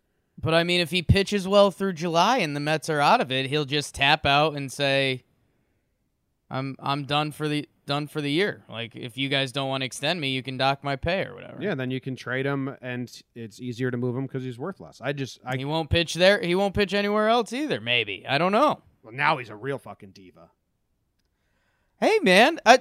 But 0.41 0.55
I 0.55 0.65
mean, 0.65 0.81
if 0.81 0.91
he 0.91 1.03
pitches 1.03 1.47
well 1.49 1.71
through 1.71 1.95
July 1.95 2.39
and 2.39 2.55
the 2.55 2.61
Mets 2.61 2.91
are 2.91 3.01
out 3.01 3.21
of 3.21 3.31
it, 3.33 3.47
he'll 3.47 3.65
just 3.65 3.95
tap 3.95 4.27
out 4.27 4.55
and 4.57 4.71
say, 4.71 5.25
"I'm 6.51 6.77
I'm 6.81 7.05
done 7.05 7.33
for 7.33 7.49
the 7.49 7.69
done 7.87 8.07
for 8.07 8.21
the 8.21 8.31
year. 8.31 8.65
Like 8.69 8.97
if 8.97 9.17
you 9.17 9.29
guys 9.29 9.53
don't 9.53 9.69
want 9.69 9.83
to 9.83 9.87
extend 9.87 10.21
me, 10.21 10.31
you 10.31 10.43
can 10.43 10.57
dock 10.57 10.83
my 10.83 10.97
pay 10.97 11.25
or 11.25 11.35
whatever." 11.35 11.63
Yeah, 11.63 11.75
then 11.75 11.91
you 11.91 12.01
can 12.01 12.17
trade 12.17 12.47
him, 12.47 12.77
and 12.83 13.11
it's 13.35 13.61
easier 13.61 13.91
to 13.91 13.97
move 13.97 14.17
him 14.17 14.27
because 14.27 14.43
he's 14.43 14.59
worth 14.59 14.81
less. 14.81 15.01
I 15.01 15.13
just 15.13 15.39
I 15.47 15.57
he 15.57 15.65
won't 15.65 15.89
pitch 15.89 16.15
there. 16.15 16.41
He 16.43 16.55
won't 16.55 16.75
pitch 16.75 16.93
anywhere 16.95 17.29
else 17.29 17.53
either. 17.53 17.81
Maybe 17.81 18.27
I 18.29 18.37
don't 18.39 18.53
know. 18.53 18.83
well, 19.03 19.15
now 19.15 19.39
he's 19.39 19.51
a 19.51 19.57
real 19.57 19.79
fucking 19.79 20.11
diva. 20.11 20.51
Hey 22.01 22.19
man, 22.23 22.59
I, 22.67 22.81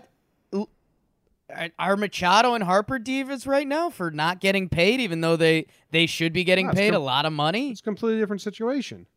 are 1.78 1.98
Machado 1.98 2.54
and 2.54 2.64
Harper 2.64 3.00
divas 3.00 3.46
right 3.48 3.68
now 3.68 3.90
for 3.90 4.12
not 4.12 4.40
getting 4.40 4.70
paid, 4.70 5.00
even 5.00 5.22
though 5.22 5.36
they 5.36 5.68
they 5.92 6.06
should 6.06 6.34
be 6.34 6.44
getting 6.44 6.68
No, 6.68 6.74
paid 6.74 6.94
a 6.94 7.00
lot 7.00 7.26
of 7.26 7.34
money? 7.34 7.72
It's 7.72 7.80
a 7.80 7.84
completely 7.84 8.20
different 8.20 8.42
situation. 8.42 9.08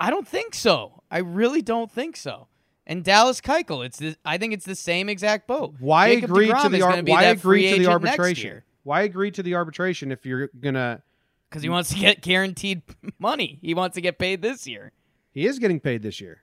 I 0.00 0.10
don't 0.10 0.26
think 0.26 0.54
so. 0.54 1.02
I 1.10 1.18
really 1.18 1.62
don't 1.62 1.90
think 1.90 2.16
so. 2.16 2.48
And 2.86 3.02
Dallas 3.02 3.40
Keuchel, 3.40 3.84
it's 3.86 3.98
the, 3.98 4.16
I 4.24 4.36
think 4.36 4.52
it's 4.52 4.66
the 4.66 4.74
same 4.74 5.08
exact 5.08 5.46
boat. 5.46 5.74
Why 5.78 6.16
Jacob 6.16 6.30
agree 6.30 6.48
to 6.48 6.68
the 6.68 6.82
ar- 6.82 7.02
why 7.02 7.22
agree 7.24 7.70
to 7.70 7.78
the 7.78 7.86
arbitration? 7.86 8.62
Why 8.82 9.02
agree 9.02 9.30
to 9.30 9.42
the 9.42 9.54
arbitration 9.54 10.12
if 10.12 10.26
you're 10.26 10.48
gonna? 10.60 11.02
because 11.48 11.62
he 11.62 11.68
wants 11.68 11.90
to 11.90 11.98
get 12.00 12.20
guaranteed 12.20 12.82
money. 13.18 13.60
He 13.62 13.74
wants 13.74 13.94
to 13.94 14.00
get 14.00 14.18
paid 14.18 14.42
this 14.42 14.66
year. 14.66 14.90
He 15.30 15.46
is 15.46 15.60
getting 15.60 15.78
paid 15.80 16.02
this 16.02 16.20
year. 16.20 16.42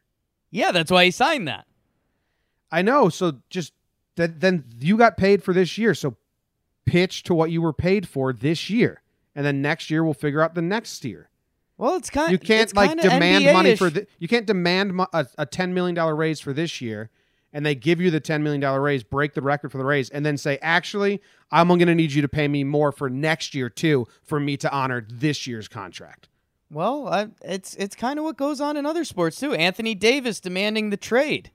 Yeah, 0.51 0.71
that's 0.71 0.89
why 0.89 1.05
he 1.05 1.11
signed 1.11 1.47
that. 1.49 1.65
I 2.71 2.81
know. 2.81 3.09
So 3.09 3.39
just 3.49 3.73
that 4.21 4.39
then 4.39 4.63
you 4.79 4.97
got 4.97 5.17
paid 5.17 5.43
for 5.43 5.53
this 5.53 5.77
year. 5.77 5.93
So 5.93 6.15
pitch 6.85 7.23
to 7.23 7.33
what 7.33 7.51
you 7.51 7.61
were 7.61 7.73
paid 7.73 8.07
for 8.07 8.33
this 8.33 8.69
year, 8.69 9.01
and 9.35 9.45
then 9.45 9.61
next 9.61 9.89
year 9.89 10.03
we'll 10.03 10.13
figure 10.13 10.41
out 10.41 10.55
the 10.55 10.61
next 10.61 11.03
year. 11.05 11.29
Well, 11.77 11.95
it's 11.95 12.09
kind 12.09 12.27
of 12.27 12.31
You 12.31 12.37
can't 12.37 12.75
like 12.75 12.99
demand 13.01 13.45
money 13.45 13.69
NBA-ish. 13.71 13.79
for 13.79 13.89
the, 13.89 14.07
you 14.19 14.27
can't 14.27 14.45
demand 14.45 14.93
mo- 14.93 15.07
a, 15.13 15.25
a 15.37 15.45
ten 15.45 15.73
million 15.73 15.95
dollar 15.95 16.15
raise 16.15 16.39
for 16.39 16.53
this 16.53 16.79
year, 16.79 17.09
and 17.53 17.65
they 17.65 17.73
give 17.75 17.99
you 17.99 18.11
the 18.11 18.19
ten 18.19 18.43
million 18.43 18.61
dollar 18.61 18.81
raise, 18.81 19.03
break 19.03 19.33
the 19.33 19.41
record 19.41 19.71
for 19.71 19.77
the 19.79 19.85
raise, 19.85 20.09
and 20.09 20.23
then 20.25 20.37
say, 20.37 20.59
actually, 20.61 21.21
I'm 21.51 21.67
going 21.67 21.79
to 21.79 21.95
need 21.95 22.11
you 22.13 22.21
to 22.21 22.29
pay 22.29 22.47
me 22.47 22.63
more 22.63 22.91
for 22.91 23.09
next 23.09 23.55
year 23.55 23.67
too 23.69 24.07
for 24.23 24.39
me 24.39 24.57
to 24.57 24.71
honor 24.71 25.05
this 25.09 25.47
year's 25.47 25.67
contract. 25.67 26.27
Well, 26.69 27.07
I, 27.07 27.27
it's 27.43 27.73
it's 27.75 27.95
kind 27.95 28.19
of 28.19 28.25
what 28.25 28.37
goes 28.37 28.61
on 28.61 28.77
in 28.77 28.85
other 28.85 29.03
sports 29.03 29.39
too. 29.39 29.53
Anthony 29.53 29.95
Davis 29.95 30.39
demanding 30.39 30.89
the 30.91 30.97
trade. 30.97 31.49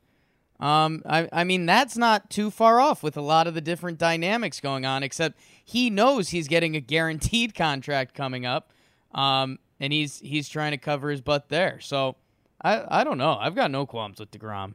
Um, 0.58 1.02
I 1.04 1.28
I 1.32 1.44
mean 1.44 1.66
that's 1.66 1.96
not 1.96 2.30
too 2.30 2.50
far 2.50 2.80
off 2.80 3.02
with 3.02 3.16
a 3.16 3.20
lot 3.20 3.46
of 3.46 3.54
the 3.54 3.60
different 3.60 3.98
dynamics 3.98 4.60
going 4.60 4.86
on. 4.86 5.02
Except 5.02 5.38
he 5.64 5.90
knows 5.90 6.30
he's 6.30 6.48
getting 6.48 6.76
a 6.76 6.80
guaranteed 6.80 7.54
contract 7.54 8.14
coming 8.14 8.46
up, 8.46 8.72
um, 9.12 9.58
and 9.80 9.92
he's 9.92 10.18
he's 10.20 10.48
trying 10.48 10.72
to 10.72 10.78
cover 10.78 11.10
his 11.10 11.20
butt 11.20 11.48
there. 11.48 11.78
So 11.80 12.16
I 12.62 13.00
I 13.00 13.04
don't 13.04 13.18
know. 13.18 13.36
I've 13.38 13.54
got 13.54 13.70
no 13.70 13.84
qualms 13.86 14.18
with 14.18 14.30
Degrom. 14.30 14.74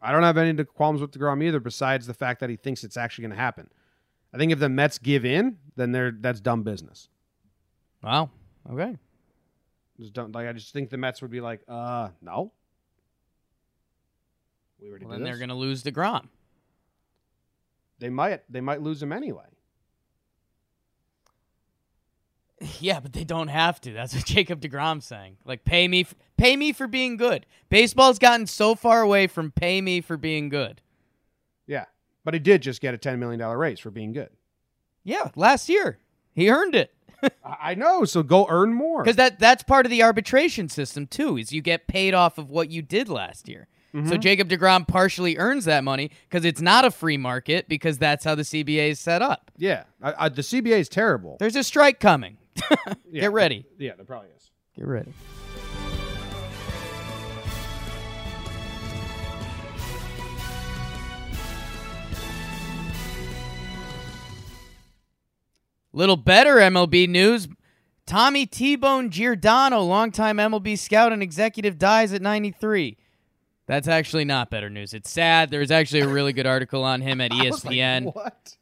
I 0.00 0.12
don't 0.12 0.22
have 0.22 0.36
any 0.36 0.62
qualms 0.64 1.00
with 1.00 1.10
Degrom 1.10 1.42
either, 1.42 1.58
besides 1.58 2.06
the 2.06 2.14
fact 2.14 2.40
that 2.40 2.50
he 2.50 2.56
thinks 2.56 2.84
it's 2.84 2.96
actually 2.96 3.22
going 3.22 3.36
to 3.36 3.42
happen. 3.42 3.68
I 4.32 4.38
think 4.38 4.52
if 4.52 4.58
the 4.58 4.68
Mets 4.68 4.98
give 4.98 5.24
in, 5.24 5.58
then 5.74 5.92
they're 5.92 6.12
that's 6.12 6.40
dumb 6.40 6.62
business. 6.62 7.08
Wow. 8.02 8.30
Okay. 8.70 8.96
Just 9.98 10.12
don't 10.12 10.32
like. 10.32 10.46
I 10.46 10.52
just 10.52 10.72
think 10.72 10.90
the 10.90 10.98
Mets 10.98 11.22
would 11.22 11.30
be 11.30 11.40
like, 11.40 11.62
uh, 11.68 12.10
no. 12.20 12.52
We 14.86 14.90
already 14.90 15.04
Well, 15.06 15.18
did 15.18 15.26
then 15.26 15.32
they're 15.32 15.40
gonna 15.40 15.58
lose 15.58 15.82
Degrom. 15.82 16.28
They 17.98 18.08
might. 18.08 18.42
They 18.50 18.60
might 18.60 18.80
lose 18.82 19.02
him 19.02 19.12
anyway. 19.12 19.44
Yeah, 22.80 23.00
but 23.00 23.12
they 23.12 23.24
don't 23.24 23.48
have 23.48 23.80
to. 23.82 23.92
That's 23.92 24.14
what 24.14 24.24
Jacob 24.26 24.60
Degrom's 24.62 25.04
saying. 25.04 25.36
Like, 25.44 25.64
pay 25.66 25.86
me, 25.88 26.00
f- 26.02 26.14
pay 26.38 26.56
me 26.56 26.72
for 26.72 26.86
being 26.86 27.18
good. 27.18 27.44
Baseball's 27.68 28.18
gotten 28.18 28.46
so 28.46 28.74
far 28.74 29.02
away 29.02 29.26
from 29.26 29.50
pay 29.50 29.82
me 29.82 30.00
for 30.00 30.16
being 30.16 30.48
good. 30.48 30.80
Yeah, 31.66 31.84
but 32.24 32.32
he 32.32 32.40
did 32.40 32.62
just 32.62 32.80
get 32.80 32.94
a 32.94 32.98
ten 32.98 33.18
million 33.18 33.40
dollar 33.40 33.58
raise 33.58 33.78
for 33.80 33.90
being 33.90 34.12
good. 34.12 34.30
Yeah, 35.04 35.30
last 35.36 35.68
year 35.68 35.98
he 36.32 36.48
earned 36.50 36.74
it 36.74 36.94
I 37.44 37.56
I 37.72 37.74
know. 37.74 38.04
So 38.06 38.22
go 38.22 38.46
earn 38.48 38.72
more. 38.72 39.02
because 39.02 39.16
that 39.16 39.38
that's 39.38 39.62
part 39.62 39.84
of 39.84 39.90
the 39.90 40.02
arbitration 40.02 40.68
system 40.70 41.06
too. 41.06 41.36
Is 41.36 41.52
you 41.52 41.60
get 41.60 41.86
paid 41.86 42.14
off 42.14 42.38
of 42.38 42.48
what 42.48 42.70
you 42.70 42.80
did 42.82 43.08
last 43.10 43.48
year. 43.48 43.68
Mm-hmm. 43.96 44.10
So 44.10 44.18
Jacob 44.18 44.50
Degrom 44.50 44.86
partially 44.86 45.38
earns 45.38 45.64
that 45.64 45.82
money 45.82 46.10
because 46.28 46.44
it's 46.44 46.60
not 46.60 46.84
a 46.84 46.90
free 46.90 47.16
market 47.16 47.66
because 47.66 47.96
that's 47.96 48.24
how 48.26 48.34
the 48.34 48.42
CBA 48.42 48.90
is 48.90 49.00
set 49.00 49.22
up. 49.22 49.50
yeah, 49.56 49.84
I, 50.02 50.26
I, 50.26 50.28
the 50.28 50.42
CBA 50.42 50.78
is 50.80 50.88
terrible. 50.90 51.38
There's 51.40 51.56
a 51.56 51.64
strike 51.64 51.98
coming. 52.00 52.36
Yeah, 53.08 53.22
Get 53.22 53.32
ready. 53.32 53.64
Yeah, 53.78 53.94
there 53.96 54.04
probably 54.04 54.28
is. 54.36 54.50
Get 54.76 54.86
ready. 54.86 55.12
Little 65.92 66.16
better 66.16 66.56
MLB 66.56 67.08
news. 67.08 67.48
Tommy 68.04 68.44
T-Bone 68.44 69.10
Giordano, 69.10 69.80
longtime 69.80 70.36
MLB 70.36 70.78
scout 70.78 71.12
and 71.12 71.22
executive, 71.22 71.78
dies 71.78 72.12
at 72.12 72.20
93. 72.20 72.98
That's 73.66 73.88
actually 73.88 74.24
not 74.24 74.50
better 74.50 74.70
news. 74.70 74.94
It's 74.94 75.10
sad. 75.10 75.50
There's 75.50 75.70
actually 75.70 76.00
a 76.00 76.08
really 76.08 76.32
good 76.32 76.46
article 76.46 76.84
on 76.84 77.00
him 77.00 77.20
at 77.20 77.32
E 77.34 77.50
was 77.50 77.64
like, 77.64 77.74
ESPN. 77.76 78.14
what? 78.14 78.56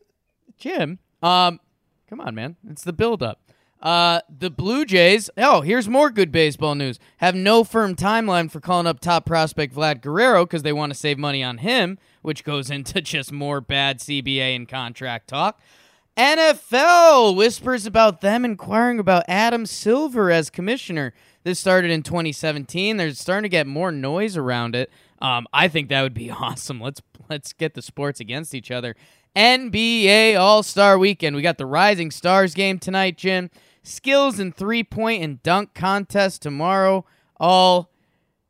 Jim, 0.59 0.99
um, 1.23 1.61
come 2.09 2.21
on, 2.21 2.35
man. 2.35 2.57
It's 2.71 2.83
the 2.85 2.93
build-up. 2.93 3.41
Uh, 3.83 4.21
the 4.35 4.49
Blue 4.49 4.87
Jays. 4.87 5.29
Oh, 5.37 5.61
here's 5.61 5.89
more 5.91 6.11
good 6.11 6.33
baseball 6.33 6.75
news. 6.75 6.99
Have 7.19 7.35
no 7.35 7.65
firm 7.65 7.95
timeline 7.95 8.51
for 8.51 8.59
calling 8.59 8.87
up 8.87 8.99
top 8.99 9.27
prospect 9.27 9.75
Vlad 9.75 10.01
Guerrero 10.01 10.47
because 10.47 10.63
they 10.63 10.73
want 10.73 10.91
to 10.91 10.99
save 10.99 11.19
money 11.19 11.43
on 11.45 11.59
him, 11.59 11.99
which 12.23 12.45
goes 12.45 12.71
into 12.71 13.03
just 13.03 13.31
more 13.31 13.61
bad 13.61 13.99
CBA 13.99 14.57
and 14.57 14.67
contract 14.67 15.29
talk. 15.29 15.61
NFL 16.17 17.37
whispers 17.37 17.85
about 17.87 18.21
them 18.21 18.45
inquiring 18.45 18.99
about 18.99 19.25
Adam 19.29 19.67
Silver 19.67 20.31
as 20.31 20.49
commissioner. 20.49 21.13
This 21.45 21.61
started 21.61 21.91
in 21.91 22.03
2017. 22.03 22.97
There's 22.97 23.21
starting 23.21 23.43
to 23.43 23.51
get 23.51 23.67
more 23.67 23.93
noise 23.93 24.37
around 24.37 24.75
it. 24.75 24.91
Um, 25.21 25.47
I 25.53 25.69
think 25.69 25.91
that 25.91 26.03
would 26.03 26.15
be 26.15 26.31
awesome. 26.31 26.81
Let's 26.81 27.03
let's 27.29 27.53
get 27.53 27.75
the 27.75 27.83
sports 27.83 28.19
against 28.19 28.55
each 28.55 28.71
other. 28.71 28.97
NBA 29.37 30.39
All 30.39 30.63
Star 30.63 30.99
Weekend. 30.99 31.37
We 31.37 31.43
got 31.43 31.59
the 31.59 31.67
Rising 31.67 32.11
Stars 32.11 32.55
game 32.55 32.79
tonight, 32.79 33.19
Jim. 33.19 33.51
Skills 33.83 34.39
and 34.39 34.57
three 34.57 34.83
point 34.83 35.23
and 35.23 35.43
dunk 35.43 35.75
contest 35.75 36.41
tomorrow. 36.41 37.05
All 37.39 37.91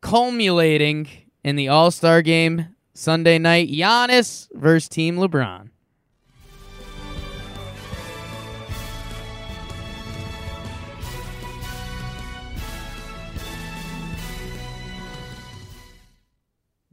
culminating 0.01 1.09
in 1.43 1.57
the 1.57 1.69
All 1.69 1.91
Star 1.91 2.23
game 2.23 2.77
Sunday 2.93 3.39
night. 3.39 3.69
Giannis 3.71 4.49
versus 4.55 4.89
Team 4.89 5.17
LeBron. 5.17 5.71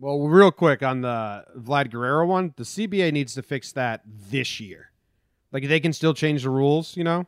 Well, 0.02 0.20
real 0.28 0.52
quick 0.52 0.82
on 0.82 1.02
the 1.02 1.46
Vlad 1.56 1.92
Guerrero 1.92 2.26
one, 2.26 2.56
the 2.58 2.64
CBA 2.64 3.14
needs 3.14 3.36
to 3.36 3.44
fix 3.44 3.72
that 3.74 4.02
this 4.06 4.60
year. 4.60 4.90
Like 5.52 5.68
they 5.68 5.80
can 5.80 5.94
still 5.94 6.16
change 6.16 6.42
the 6.42 6.50
rules, 6.50 6.98
you 6.98 7.04
know. 7.04 7.28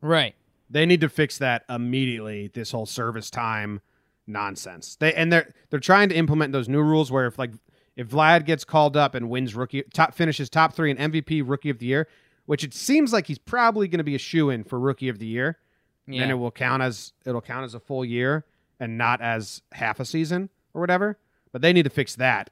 Right. 0.00 0.34
They 0.70 0.86
need 0.86 1.02
to 1.02 1.10
fix 1.10 1.36
that 1.36 1.64
immediately. 1.68 2.50
This 2.54 2.70
whole 2.70 2.86
service 2.86 3.28
time 3.28 3.82
nonsense. 4.26 4.96
They 4.96 5.12
and 5.12 5.30
they're 5.30 5.52
they're 5.68 5.80
trying 5.80 6.08
to 6.08 6.14
implement 6.14 6.52
those 6.52 6.66
new 6.66 6.80
rules 6.80 7.12
where 7.12 7.26
if 7.26 7.38
like 7.38 7.50
if 7.94 8.08
Vlad 8.08 8.46
gets 8.46 8.64
called 8.64 8.96
up 8.96 9.14
and 9.14 9.28
wins 9.28 9.54
rookie 9.54 9.82
top 9.92 10.14
finishes 10.14 10.48
top 10.48 10.72
three 10.72 10.90
and 10.90 11.12
MVP 11.12 11.42
rookie 11.44 11.68
of 11.68 11.78
the 11.78 11.84
year, 11.84 12.08
which 12.46 12.64
it 12.64 12.72
seems 12.72 13.12
like 13.12 13.26
he's 13.26 13.38
probably 13.38 13.86
going 13.86 13.98
to 13.98 14.04
be 14.04 14.14
a 14.14 14.18
shoe 14.18 14.48
in 14.48 14.64
for 14.64 14.80
rookie 14.80 15.10
of 15.10 15.18
the 15.18 15.26
year, 15.26 15.58
Yeah. 16.06 16.20
then 16.20 16.30
it 16.30 16.34
will 16.38 16.50
count 16.50 16.82
as 16.82 17.12
it'll 17.26 17.42
count 17.42 17.66
as 17.66 17.74
a 17.74 17.80
full 17.80 18.02
year 18.02 18.46
and 18.80 18.96
not 18.96 19.20
as 19.20 19.60
half 19.72 20.00
a 20.00 20.06
season 20.06 20.48
or 20.72 20.80
whatever. 20.80 21.18
But 21.52 21.62
they 21.62 21.72
need 21.72 21.82
to 21.84 21.90
fix 21.90 22.14
that 22.16 22.50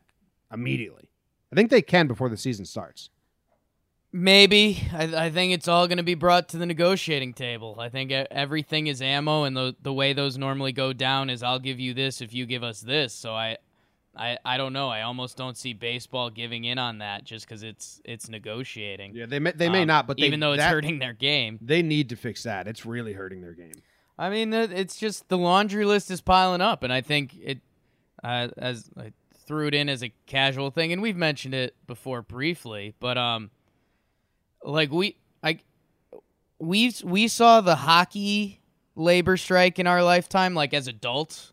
immediately. 0.52 1.08
I 1.52 1.56
think 1.56 1.70
they 1.70 1.82
can 1.82 2.06
before 2.06 2.28
the 2.28 2.36
season 2.36 2.64
starts. 2.66 3.10
Maybe. 4.12 4.88
I, 4.92 5.26
I 5.26 5.30
think 5.30 5.52
it's 5.52 5.68
all 5.68 5.86
going 5.86 5.98
to 5.98 6.02
be 6.04 6.14
brought 6.14 6.48
to 6.50 6.58
the 6.58 6.66
negotiating 6.66 7.32
table. 7.34 7.76
I 7.78 7.88
think 7.88 8.10
everything 8.10 8.88
is 8.88 9.00
ammo, 9.00 9.44
and 9.44 9.56
the 9.56 9.76
the 9.80 9.92
way 9.92 10.12
those 10.12 10.36
normally 10.36 10.72
go 10.72 10.92
down 10.92 11.30
is 11.30 11.42
I'll 11.42 11.60
give 11.60 11.78
you 11.78 11.94
this 11.94 12.20
if 12.20 12.34
you 12.34 12.44
give 12.44 12.64
us 12.64 12.80
this. 12.80 13.12
So 13.14 13.34
I, 13.34 13.58
I, 14.16 14.36
I 14.44 14.56
don't 14.56 14.72
know. 14.72 14.88
I 14.88 15.02
almost 15.02 15.36
don't 15.36 15.56
see 15.56 15.74
baseball 15.74 16.28
giving 16.28 16.64
in 16.64 16.76
on 16.76 16.98
that 16.98 17.22
just 17.24 17.46
because 17.46 17.62
it's 17.62 18.00
it's 18.04 18.28
negotiating. 18.28 19.14
Yeah, 19.14 19.26
they 19.26 19.38
may, 19.38 19.52
they 19.52 19.68
may 19.68 19.82
Um, 19.82 19.86
not, 19.88 20.08
but 20.08 20.16
they, 20.16 20.26
even 20.26 20.40
though 20.40 20.52
it's 20.54 20.62
that- 20.62 20.72
hurting 20.72 20.98
their 20.98 21.12
game. 21.12 21.58
they 21.62 21.80
need 21.82 22.08
to 22.08 22.16
fix 22.16 22.42
that. 22.42 22.66
It's 22.66 22.84
really 22.84 23.12
hurting 23.12 23.42
their 23.42 23.54
game. 23.54 23.80
I 24.18 24.28
mean, 24.28 24.52
it's 24.52 24.96
just 24.98 25.28
the 25.30 25.38
laundry 25.38 25.84
list 25.86 26.10
is 26.10 26.20
piling 26.20 26.60
up, 26.60 26.82
and 26.82 26.92
I 26.92 27.00
think 27.00 27.34
it, 27.40 27.58
uh, 28.22 28.48
as 28.56 28.90
I 28.96 29.12
threw 29.46 29.66
it 29.66 29.74
in 29.74 29.88
as 29.88 30.02
a 30.02 30.12
casual 30.26 30.70
thing, 30.70 30.92
and 30.92 31.02
we've 31.02 31.16
mentioned 31.16 31.54
it 31.54 31.74
before 31.86 32.22
briefly, 32.22 32.94
but 33.00 33.18
um, 33.18 33.50
like 34.64 34.90
we, 34.92 35.16
I, 35.42 35.58
we 36.58 36.92
we 37.04 37.28
saw 37.28 37.60
the 37.60 37.74
hockey 37.76 38.60
labor 38.96 39.36
strike 39.36 39.78
in 39.78 39.86
our 39.86 40.02
lifetime, 40.02 40.54
like 40.54 40.74
as 40.74 40.88
adults. 40.88 41.52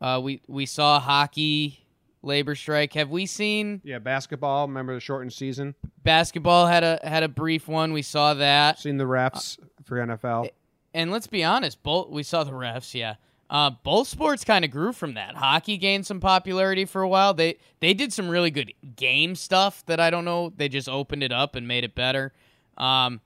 Uh, 0.00 0.20
we 0.22 0.40
we 0.46 0.66
saw 0.66 1.00
hockey 1.00 1.86
labor 2.22 2.54
strike. 2.54 2.92
Have 2.94 3.10
we 3.10 3.26
seen 3.26 3.80
Yeah, 3.84 3.98
basketball. 3.98 4.66
Remember 4.66 4.94
the 4.94 5.00
shortened 5.00 5.32
season? 5.32 5.74
basketball 6.02 6.66
had 6.66 6.84
a 6.84 7.00
had 7.02 7.22
a 7.22 7.28
brief 7.28 7.66
one? 7.68 7.92
We 7.92 8.02
saw 8.02 8.34
that. 8.34 8.78
Seen 8.78 8.96
the 8.98 9.04
refs 9.04 9.58
for 9.84 9.96
NFL? 9.98 10.50
and 10.94 11.10
let's 11.10 11.26
be 11.26 11.42
honest, 11.44 11.82
both 11.82 12.08
we 12.10 12.22
saw 12.22 12.44
the 12.44 12.52
refs, 12.52 12.94
yeah. 12.94 13.14
Uh, 13.50 13.70
both 13.70 14.08
sports 14.08 14.42
kind 14.44 14.64
of 14.64 14.70
grew 14.70 14.92
from 14.92 15.14
that. 15.14 15.36
Hockey 15.36 15.76
gained 15.76 16.06
some 16.06 16.18
popularity 16.18 16.84
for 16.84 17.02
a 17.02 17.08
while. 17.08 17.34
They 17.34 17.58
they 17.80 17.92
did 17.92 18.12
some 18.12 18.28
really 18.28 18.50
good 18.50 18.72
game 18.96 19.34
stuff 19.36 19.84
that 19.86 20.00
I 20.00 20.10
don't 20.10 20.24
know. 20.24 20.52
They 20.56 20.68
just 20.68 20.88
opened 20.88 21.22
it 21.22 21.32
up 21.32 21.54
and 21.54 21.68
made 21.68 21.84
it 21.84 21.94
better. 21.94 22.32
Um, 22.78 23.20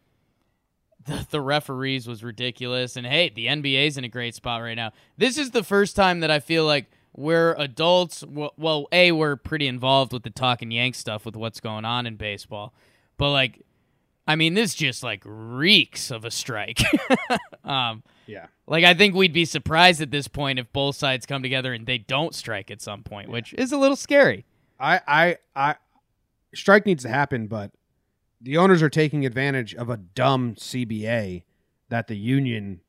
the, 1.06 1.26
the 1.30 1.40
referees 1.40 2.06
was 2.06 2.24
ridiculous, 2.24 2.96
and 2.96 3.06
hey, 3.06 3.30
the 3.34 3.46
NBA's 3.46 3.96
in 3.96 4.04
a 4.04 4.08
great 4.08 4.34
spot 4.34 4.60
right 4.60 4.74
now. 4.74 4.92
This 5.16 5.38
is 5.38 5.52
the 5.52 5.62
first 5.62 5.94
time 5.94 6.20
that 6.20 6.30
I 6.30 6.40
feel 6.40 6.66
like 6.66 6.86
we're 7.16 7.54
adults. 7.54 8.24
Well, 8.24 8.52
well 8.56 8.88
a 8.92 9.12
we're 9.12 9.36
pretty 9.36 9.68
involved 9.68 10.12
with 10.12 10.24
the 10.24 10.30
talking 10.30 10.72
Yank 10.72 10.96
stuff 10.96 11.24
with 11.24 11.36
what's 11.36 11.60
going 11.60 11.84
on 11.84 12.06
in 12.06 12.16
baseball, 12.16 12.74
but 13.16 13.30
like 13.30 13.64
I 14.28 14.36
mean, 14.36 14.52
this 14.52 14.74
just 14.74 15.02
like 15.02 15.22
reeks 15.24 16.10
of 16.10 16.26
a 16.26 16.30
strike. 16.30 16.82
um, 17.64 18.02
yeah. 18.28 18.46
like 18.66 18.84
I 18.84 18.94
think 18.94 19.14
we'd 19.14 19.32
be 19.32 19.44
surprised 19.44 20.00
at 20.00 20.10
this 20.12 20.28
point 20.28 20.58
if 20.58 20.72
both 20.72 20.94
sides 20.94 21.26
come 21.26 21.42
together 21.42 21.72
and 21.72 21.86
they 21.86 21.98
don't 21.98 22.34
strike 22.34 22.70
at 22.70 22.80
some 22.80 23.02
point, 23.02 23.30
which 23.30 23.52
is 23.54 23.72
a 23.72 23.78
little 23.78 23.96
scary. 23.96 24.44
I, 24.78 25.00
I, 25.08 25.36
I, 25.56 25.74
strike 26.54 26.86
needs 26.86 27.02
to 27.02 27.08
happen, 27.08 27.48
but 27.48 27.72
the 28.40 28.56
owners 28.56 28.82
are 28.82 28.90
taking 28.90 29.26
advantage 29.26 29.74
of 29.74 29.90
a 29.90 29.96
dumb 29.96 30.54
CBA 30.54 31.42
that 31.88 32.06
the 32.06 32.16
union 32.16 32.80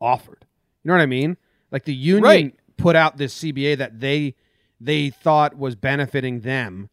offered. 0.00 0.46
You 0.84 0.88
know 0.88 0.94
what 0.94 1.02
I 1.02 1.06
mean? 1.06 1.36
Like 1.70 1.84
the 1.84 1.94
union 1.94 2.22
Right. 2.22 2.54
put 2.76 2.94
out 2.94 3.16
this 3.16 3.34
CBA 3.34 3.78
that 3.78 3.98
they 4.00 4.34
they 4.80 5.10
thought 5.10 5.56
was 5.56 5.74
benefiting 5.76 6.40
them, 6.40 6.90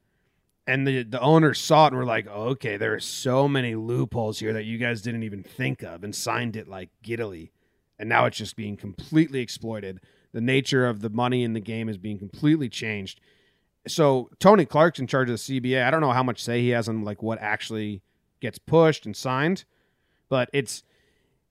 and 0.66 0.88
the 0.88 1.04
the 1.04 1.20
owners 1.20 1.60
saw 1.60 1.86
it 1.86 1.88
and 1.89 1.97
were 1.97 2.06
like, 2.06 2.28
oh, 2.30 2.50
"Okay, 2.50 2.78
there 2.78 2.93
are 2.93 3.00
so 3.00 3.47
many 3.47 3.76
loopholes 3.76 4.39
here 4.39 4.54
that 4.54 4.66
you 4.66 4.78
guys 4.78 5.02
didn't 5.02 5.24
even 5.24 5.43
think 5.43 5.82
of," 5.84 6.04
and 6.04 6.16
signed 6.16 6.56
it 6.56 6.68
like 6.68 6.89
giddily, 7.04 7.52
and 8.00 8.10
now 8.10 8.26
it's 8.26 8.38
just 8.38 8.56
being 8.56 8.78
completely 8.78 9.41
exploited. 9.41 10.00
The 10.32 10.41
nature 10.41 10.88
of 10.88 11.02
the 11.02 11.10
money 11.10 11.43
in 11.43 11.54
the 11.54 11.60
game 11.60 11.89
is 11.89 11.97
being 11.97 12.18
completely 12.18 12.70
changed 12.70 13.20
so 13.88 14.30
Tony 14.39 14.66
Clark's 14.66 15.00
in 15.00 15.08
charge 15.08 15.30
of 15.30 15.38
the 15.38 15.62
CBA. 15.62 15.84
I 15.84 15.91
don't 15.91 16.02
know 16.02 16.12
how 16.12 16.24
much 16.24 16.43
say 16.43 16.62
he 16.62 16.70
has 16.70 16.89
on 16.89 17.04
like 17.04 17.24
what 17.24 17.39
actually 17.39 18.02
gets 18.39 18.60
pushed 18.60 19.06
and 19.06 19.16
signed, 19.16 19.66
but 20.30 20.50
it's 20.54 20.84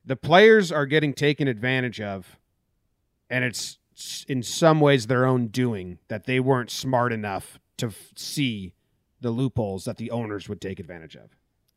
the 0.05 0.17
players 0.17 0.73
are 0.73 0.87
getting 0.87 1.13
taken 1.13 1.49
advantage 1.49 2.01
of, 2.01 2.39
and 3.29 3.45
it's 3.45 3.79
in 4.29 4.43
some 4.43 4.81
ways 4.81 5.07
their 5.07 5.27
own 5.27 5.49
doing 5.49 5.99
that 6.09 6.25
they 6.25 6.41
weren't 6.41 6.71
smart 6.71 7.13
enough 7.13 7.59
to 7.77 7.87
f- 7.87 8.13
see 8.15 8.73
the 9.21 9.31
loopholes 9.31 9.85
that 9.85 9.97
the 9.97 10.11
owners 10.11 10.49
would 10.49 10.61
take 10.61 10.79
advantage 10.79 11.17
of. 11.17 11.31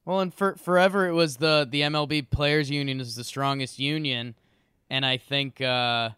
Well, 0.05 0.19
and 0.19 0.33
for 0.33 0.55
forever 0.55 1.07
it 1.07 1.13
was 1.13 1.37
the 1.37 1.67
the 1.69 1.81
MLB 1.81 2.29
Players 2.29 2.69
Union 2.69 2.99
is 2.99 3.15
the 3.15 3.23
strongest 3.23 3.79
union, 3.79 4.35
and 4.91 5.05
I 5.05 5.15
think 5.17 5.61
uh, 5.61 6.09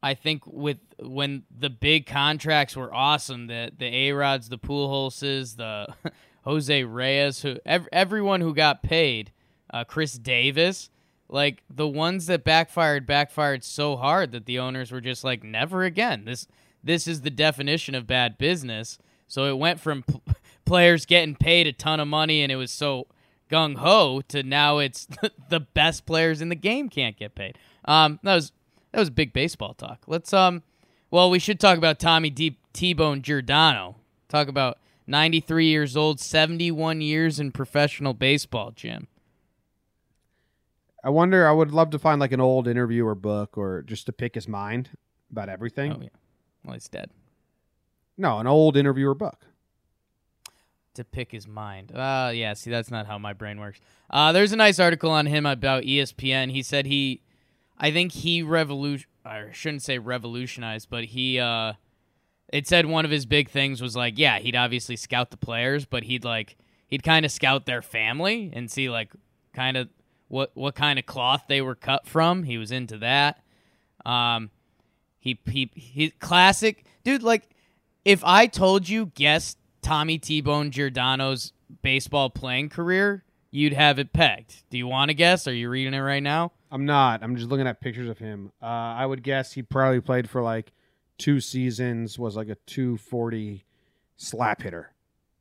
I 0.00 0.14
think 0.14 0.46
with 0.46 0.78
when 1.00 1.42
the 1.50 1.68
big 1.68 2.06
contracts 2.06 2.76
were 2.76 2.94
awesome, 2.94 3.48
the 3.48 3.72
the 3.76 3.84
A 3.86 4.12
Rods, 4.12 4.48
the 4.48 4.58
Pujols, 4.58 5.56
the 5.56 5.92
Jose 6.44 6.84
Reyes, 6.84 7.42
who 7.42 7.56
ev- 7.66 7.88
everyone 7.92 8.40
who 8.40 8.54
got 8.54 8.84
paid, 8.84 9.32
uh, 9.74 9.82
Chris 9.82 10.12
Davis, 10.12 10.88
like 11.28 11.64
the 11.68 11.88
ones 11.88 12.26
that 12.26 12.44
backfired 12.44 13.06
backfired 13.06 13.64
so 13.64 13.96
hard 13.96 14.30
that 14.30 14.46
the 14.46 14.60
owners 14.60 14.92
were 14.92 15.00
just 15.00 15.24
like 15.24 15.42
never 15.42 15.82
again. 15.82 16.24
This 16.26 16.46
this 16.82 17.08
is 17.08 17.22
the 17.22 17.30
definition 17.30 17.96
of 17.96 18.06
bad 18.06 18.38
business. 18.38 18.98
So 19.26 19.46
it 19.46 19.58
went 19.58 19.80
from 19.80 20.04
p- 20.04 20.22
players 20.64 21.06
getting 21.06 21.34
paid 21.34 21.66
a 21.66 21.72
ton 21.72 21.98
of 21.98 22.06
money 22.06 22.40
and 22.40 22.52
it 22.52 22.56
was 22.56 22.70
so 22.70 23.08
gung 23.48 23.76
ho 23.76 24.20
to 24.28 24.42
now 24.42 24.78
it's 24.78 25.06
the 25.48 25.60
best 25.60 26.06
players 26.06 26.40
in 26.40 26.48
the 26.48 26.54
game 26.54 26.88
can't 26.88 27.16
get 27.16 27.34
paid. 27.34 27.58
Um, 27.84 28.20
that 28.22 28.34
was 28.34 28.52
that 28.92 29.00
was 29.00 29.10
big 29.10 29.32
baseball 29.32 29.74
talk. 29.74 30.02
Let's 30.06 30.32
um, 30.32 30.62
well 31.10 31.30
we 31.30 31.38
should 31.38 31.60
talk 31.60 31.78
about 31.78 31.98
Tommy 31.98 32.30
D- 32.30 32.58
T-Bone 32.72 33.22
Giordano. 33.22 33.96
Talk 34.28 34.48
about 34.48 34.78
93 35.06 35.66
years 35.66 35.96
old, 35.96 36.20
71 36.20 37.00
years 37.00 37.40
in 37.40 37.50
professional 37.50 38.12
baseball, 38.12 38.72
Jim. 38.72 39.06
I 41.02 41.10
wonder. 41.10 41.48
I 41.48 41.52
would 41.52 41.70
love 41.72 41.90
to 41.90 41.98
find 41.98 42.20
like 42.20 42.32
an 42.32 42.40
old 42.40 42.68
interview 42.68 43.06
or 43.06 43.14
book 43.14 43.56
or 43.56 43.82
just 43.82 44.06
to 44.06 44.12
pick 44.12 44.34
his 44.34 44.48
mind 44.48 44.90
about 45.30 45.48
everything. 45.48 45.92
Oh 45.92 46.00
yeah, 46.02 46.08
well 46.64 46.74
he's 46.74 46.88
dead. 46.88 47.10
No, 48.16 48.38
an 48.38 48.46
old 48.46 48.76
interview 48.76 49.08
or 49.08 49.14
book. 49.14 49.46
To 50.98 51.04
pick 51.04 51.32
his 51.32 51.48
mind. 51.48 51.90
Uh 51.94 52.30
yeah, 52.34 52.52
see 52.54 52.70
that's 52.70 52.90
not 52.90 53.06
how 53.06 53.18
my 53.18 53.32
brain 53.32 53.58
works. 53.58 53.80
Uh 54.10 54.32
there's 54.32 54.52
a 54.52 54.56
nice 54.56 54.78
article 54.78 55.10
on 55.10 55.26
him 55.26 55.46
about 55.46 55.84
ESPN. 55.84 56.52
He 56.52 56.62
said 56.62 56.86
he 56.86 57.22
I 57.78 57.90
think 57.90 58.12
he 58.12 58.42
revolution 58.42 59.08
I 59.24 59.46
shouldn't 59.52 59.82
say 59.82 59.98
revolutionized, 59.98 60.88
but 60.90 61.04
he 61.06 61.38
uh 61.38 61.74
it 62.52 62.66
said 62.66 62.86
one 62.86 63.04
of 63.04 63.10
his 63.10 63.26
big 63.26 63.50
things 63.50 63.82
was 63.82 63.94
like, 63.94 64.18
yeah, 64.18 64.38
he'd 64.38 64.56
obviously 64.56 64.96
scout 64.96 65.30
the 65.30 65.36
players, 65.36 65.84
but 65.84 66.04
he'd 66.04 66.24
like 66.24 66.56
he'd 66.86 67.02
kind 67.02 67.24
of 67.24 67.32
scout 67.32 67.66
their 67.66 67.82
family 67.82 68.50
and 68.52 68.70
see 68.70 68.88
like 68.90 69.12
kind 69.52 69.76
of 69.76 69.88
what 70.28 70.50
what 70.54 70.74
kind 70.74 70.98
of 70.98 71.06
cloth 71.06 71.44
they 71.48 71.60
were 71.62 71.74
cut 71.74 72.06
from. 72.06 72.42
He 72.42 72.58
was 72.58 72.70
into 72.72 72.98
that. 72.98 73.42
Um 74.04 74.50
he 75.18 75.38
he 75.46 75.70
he 75.74 76.10
classic 76.10 76.84
dude 77.04 77.22
like 77.22 77.48
if 78.04 78.24
I 78.24 78.46
told 78.46 78.88
you 78.88 79.12
guess 79.14 79.56
Tommy 79.82 80.18
T 80.18 80.40
Bone 80.40 80.70
Giordano's 80.70 81.52
baseball 81.82 82.30
playing 82.30 82.68
career, 82.70 83.24
you'd 83.50 83.72
have 83.72 83.98
it 83.98 84.12
pegged. 84.12 84.62
Do 84.70 84.78
you 84.78 84.86
want 84.86 85.10
to 85.10 85.14
guess? 85.14 85.46
Are 85.46 85.54
you 85.54 85.68
reading 85.68 85.94
it 85.94 86.00
right 86.00 86.22
now? 86.22 86.52
I'm 86.70 86.84
not. 86.84 87.22
I'm 87.22 87.36
just 87.36 87.48
looking 87.48 87.66
at 87.66 87.80
pictures 87.80 88.08
of 88.08 88.18
him. 88.18 88.52
Uh, 88.62 88.66
I 88.66 89.06
would 89.06 89.22
guess 89.22 89.52
he 89.52 89.62
probably 89.62 90.00
played 90.00 90.28
for 90.28 90.42
like 90.42 90.72
two 91.16 91.40
seasons. 91.40 92.18
Was 92.18 92.36
like 92.36 92.48
a 92.48 92.56
240 92.66 93.64
slap 94.16 94.62
hitter. 94.62 94.92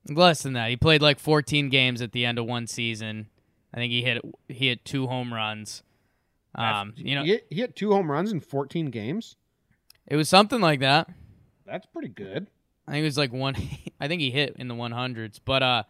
Less 0.10 0.42
than 0.44 0.54
that. 0.54 0.70
He 0.70 0.78
played 0.78 1.02
like 1.02 1.20
14 1.20 1.70
games 1.70 2.02
at 2.02 2.14
the 2.14 2.26
end 2.26 2.40
of 2.40 2.46
one 2.46 2.66
season. 2.68 3.28
I 3.74 3.78
think 3.78 3.92
he 3.92 4.02
hit 4.04 4.22
he 4.48 4.70
hit 4.70 4.86
two 4.86 5.08
home 5.08 5.34
runs. 5.34 5.84
Um, 6.56 6.94
you 6.96 7.14
know, 7.14 7.24
he 7.24 7.32
hit, 7.32 7.48
he 7.50 7.56
hit 7.58 7.76
two 7.76 7.92
home 7.92 8.10
runs 8.10 8.32
in 8.32 8.40
14 8.40 8.88
games. 8.88 9.36
it 10.08 10.16
was 10.16 10.30
something 10.30 10.62
like 10.62 10.80
that. 10.80 11.10
That's 11.66 11.86
pretty 11.86 12.08
good. 12.08 12.48
I 12.88 12.92
think 12.92 13.02
it 13.02 13.06
was 13.06 13.18
like 13.18 13.34
one. 13.34 13.56
I 14.00 14.08
think 14.08 14.22
he 14.22 14.32
hit 14.32 14.56
in 14.58 14.68
the 14.68 14.76
100s, 14.76 15.40
but 15.44 15.64
uh, 15.64 15.84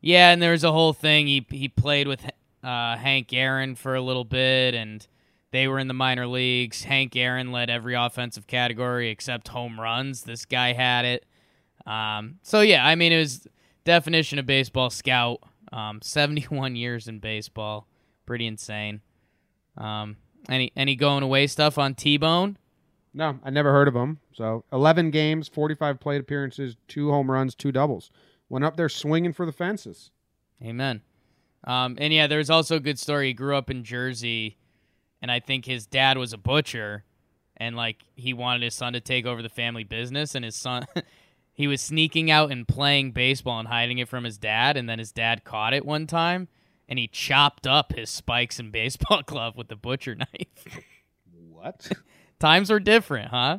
yeah. 0.00 0.30
And 0.30 0.42
there 0.42 0.52
was 0.52 0.64
a 0.64 0.72
whole 0.72 0.92
thing. 0.92 1.26
He 1.26 1.46
he 1.50 1.68
played 1.68 2.08
with 2.08 2.24
uh, 2.62 2.96
Hank 2.96 3.32
Aaron 3.32 3.74
for 3.74 3.94
a 3.94 4.02
little 4.02 4.24
bit, 4.24 4.74
and 4.74 5.06
they 5.52 5.68
were 5.68 5.78
in 5.78 5.88
the 5.88 5.94
minor 5.94 6.26
leagues. 6.26 6.84
Hank 6.84 7.16
Aaron 7.16 7.52
led 7.52 7.70
every 7.70 7.94
offensive 7.94 8.46
category 8.46 9.10
except 9.10 9.48
home 9.48 9.80
runs. 9.80 10.24
This 10.24 10.44
guy 10.44 10.72
had 10.72 11.04
it. 11.04 11.24
Um, 11.86 12.40
so 12.42 12.60
yeah, 12.60 12.84
I 12.84 12.96
mean, 12.96 13.12
it 13.12 13.18
was 13.18 13.46
definition 13.84 14.38
of 14.38 14.46
baseball 14.46 14.90
scout. 14.90 15.40
Um, 15.72 16.00
71 16.02 16.76
years 16.76 17.08
in 17.08 17.20
baseball, 17.20 17.86
pretty 18.26 18.46
insane. 18.46 19.00
Um, 19.78 20.16
any 20.48 20.72
any 20.76 20.96
going 20.96 21.22
away 21.22 21.46
stuff 21.46 21.78
on 21.78 21.94
T 21.94 22.16
Bone? 22.16 22.58
No, 23.16 23.38
I 23.42 23.48
never 23.48 23.72
heard 23.72 23.88
of 23.88 23.96
him. 23.96 24.20
So 24.34 24.66
11 24.74 25.10
games, 25.10 25.48
45 25.48 25.98
plate 25.98 26.20
appearances, 26.20 26.76
two 26.86 27.10
home 27.10 27.30
runs, 27.30 27.54
two 27.54 27.72
doubles. 27.72 28.10
Went 28.50 28.66
up 28.66 28.76
there 28.76 28.90
swinging 28.90 29.32
for 29.32 29.46
the 29.46 29.52
fences. 29.52 30.10
Amen. 30.62 31.00
Um, 31.64 31.96
and 31.98 32.12
yeah, 32.12 32.26
there's 32.26 32.50
also 32.50 32.76
a 32.76 32.80
good 32.80 32.98
story. 32.98 33.28
He 33.28 33.32
grew 33.32 33.56
up 33.56 33.70
in 33.70 33.84
Jersey, 33.84 34.58
and 35.22 35.32
I 35.32 35.40
think 35.40 35.64
his 35.64 35.86
dad 35.86 36.18
was 36.18 36.34
a 36.34 36.38
butcher, 36.38 37.04
and 37.56 37.74
like 37.74 38.04
he 38.16 38.34
wanted 38.34 38.62
his 38.62 38.74
son 38.74 38.92
to 38.92 39.00
take 39.00 39.24
over 39.24 39.40
the 39.40 39.48
family 39.48 39.82
business, 39.82 40.34
and 40.34 40.44
his 40.44 40.54
son, 40.54 40.86
he 41.54 41.66
was 41.66 41.80
sneaking 41.80 42.30
out 42.30 42.52
and 42.52 42.68
playing 42.68 43.12
baseball 43.12 43.58
and 43.58 43.68
hiding 43.68 43.96
it 43.96 44.08
from 44.08 44.24
his 44.24 44.36
dad, 44.36 44.76
and 44.76 44.90
then 44.90 44.98
his 44.98 45.10
dad 45.10 45.42
caught 45.42 45.72
it 45.72 45.86
one 45.86 46.06
time, 46.06 46.48
and 46.86 46.98
he 46.98 47.08
chopped 47.08 47.66
up 47.66 47.94
his 47.94 48.10
spikes 48.10 48.58
and 48.58 48.70
baseball 48.72 49.22
glove 49.24 49.56
with 49.56 49.68
the 49.68 49.76
butcher 49.76 50.14
knife. 50.14 50.82
What? 51.48 51.90
Times 52.38 52.70
are 52.70 52.80
different, 52.80 53.30
huh? 53.30 53.58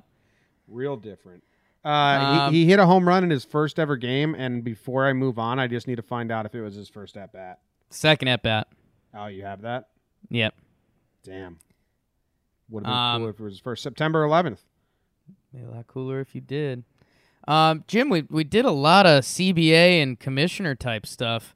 Real 0.67 0.97
different. 0.97 1.43
Uh, 1.85 1.89
Um, 1.89 2.53
he, 2.53 2.63
he 2.63 2.69
hit 2.69 2.79
a 2.79 2.85
home 2.85 3.07
run 3.07 3.23
in 3.23 3.29
his 3.29 3.45
first 3.45 3.79
ever 3.79 3.95
game, 3.95 4.35
and 4.35 4.63
before 4.63 5.07
I 5.07 5.13
move 5.13 5.39
on, 5.39 5.59
I 5.59 5.67
just 5.67 5.87
need 5.87 5.95
to 5.95 6.01
find 6.01 6.31
out 6.31 6.45
if 6.45 6.53
it 6.53 6.61
was 6.61 6.75
his 6.75 6.89
first 6.89 7.15
at 7.17 7.31
bat. 7.31 7.59
Second 7.89 8.27
at 8.27 8.43
bat. 8.43 8.67
Oh, 9.13 9.27
you 9.27 9.43
have 9.43 9.61
that? 9.61 9.87
Yep. 10.29 10.53
Damn. 11.23 11.59
Would 12.69 12.85
have 12.85 12.91
been 12.91 12.97
Um, 12.99 13.21
cool 13.21 13.29
if 13.29 13.39
it 13.39 13.43
was 13.43 13.53
his 13.53 13.59
first 13.61 13.81
September 13.83 14.23
11th. 14.27 14.59
Be 15.53 15.61
a 15.63 15.69
lot 15.69 15.87
cooler 15.87 16.19
if 16.19 16.35
you 16.35 16.41
did. 16.41 16.83
Um, 17.47 17.85
Jim, 17.87 18.09
we 18.09 18.23
we 18.29 18.43
did 18.43 18.65
a 18.65 18.71
lot 18.71 19.05
of 19.05 19.23
CBA 19.23 20.03
and 20.03 20.19
commissioner 20.19 20.75
type 20.75 21.05
stuff. 21.05 21.55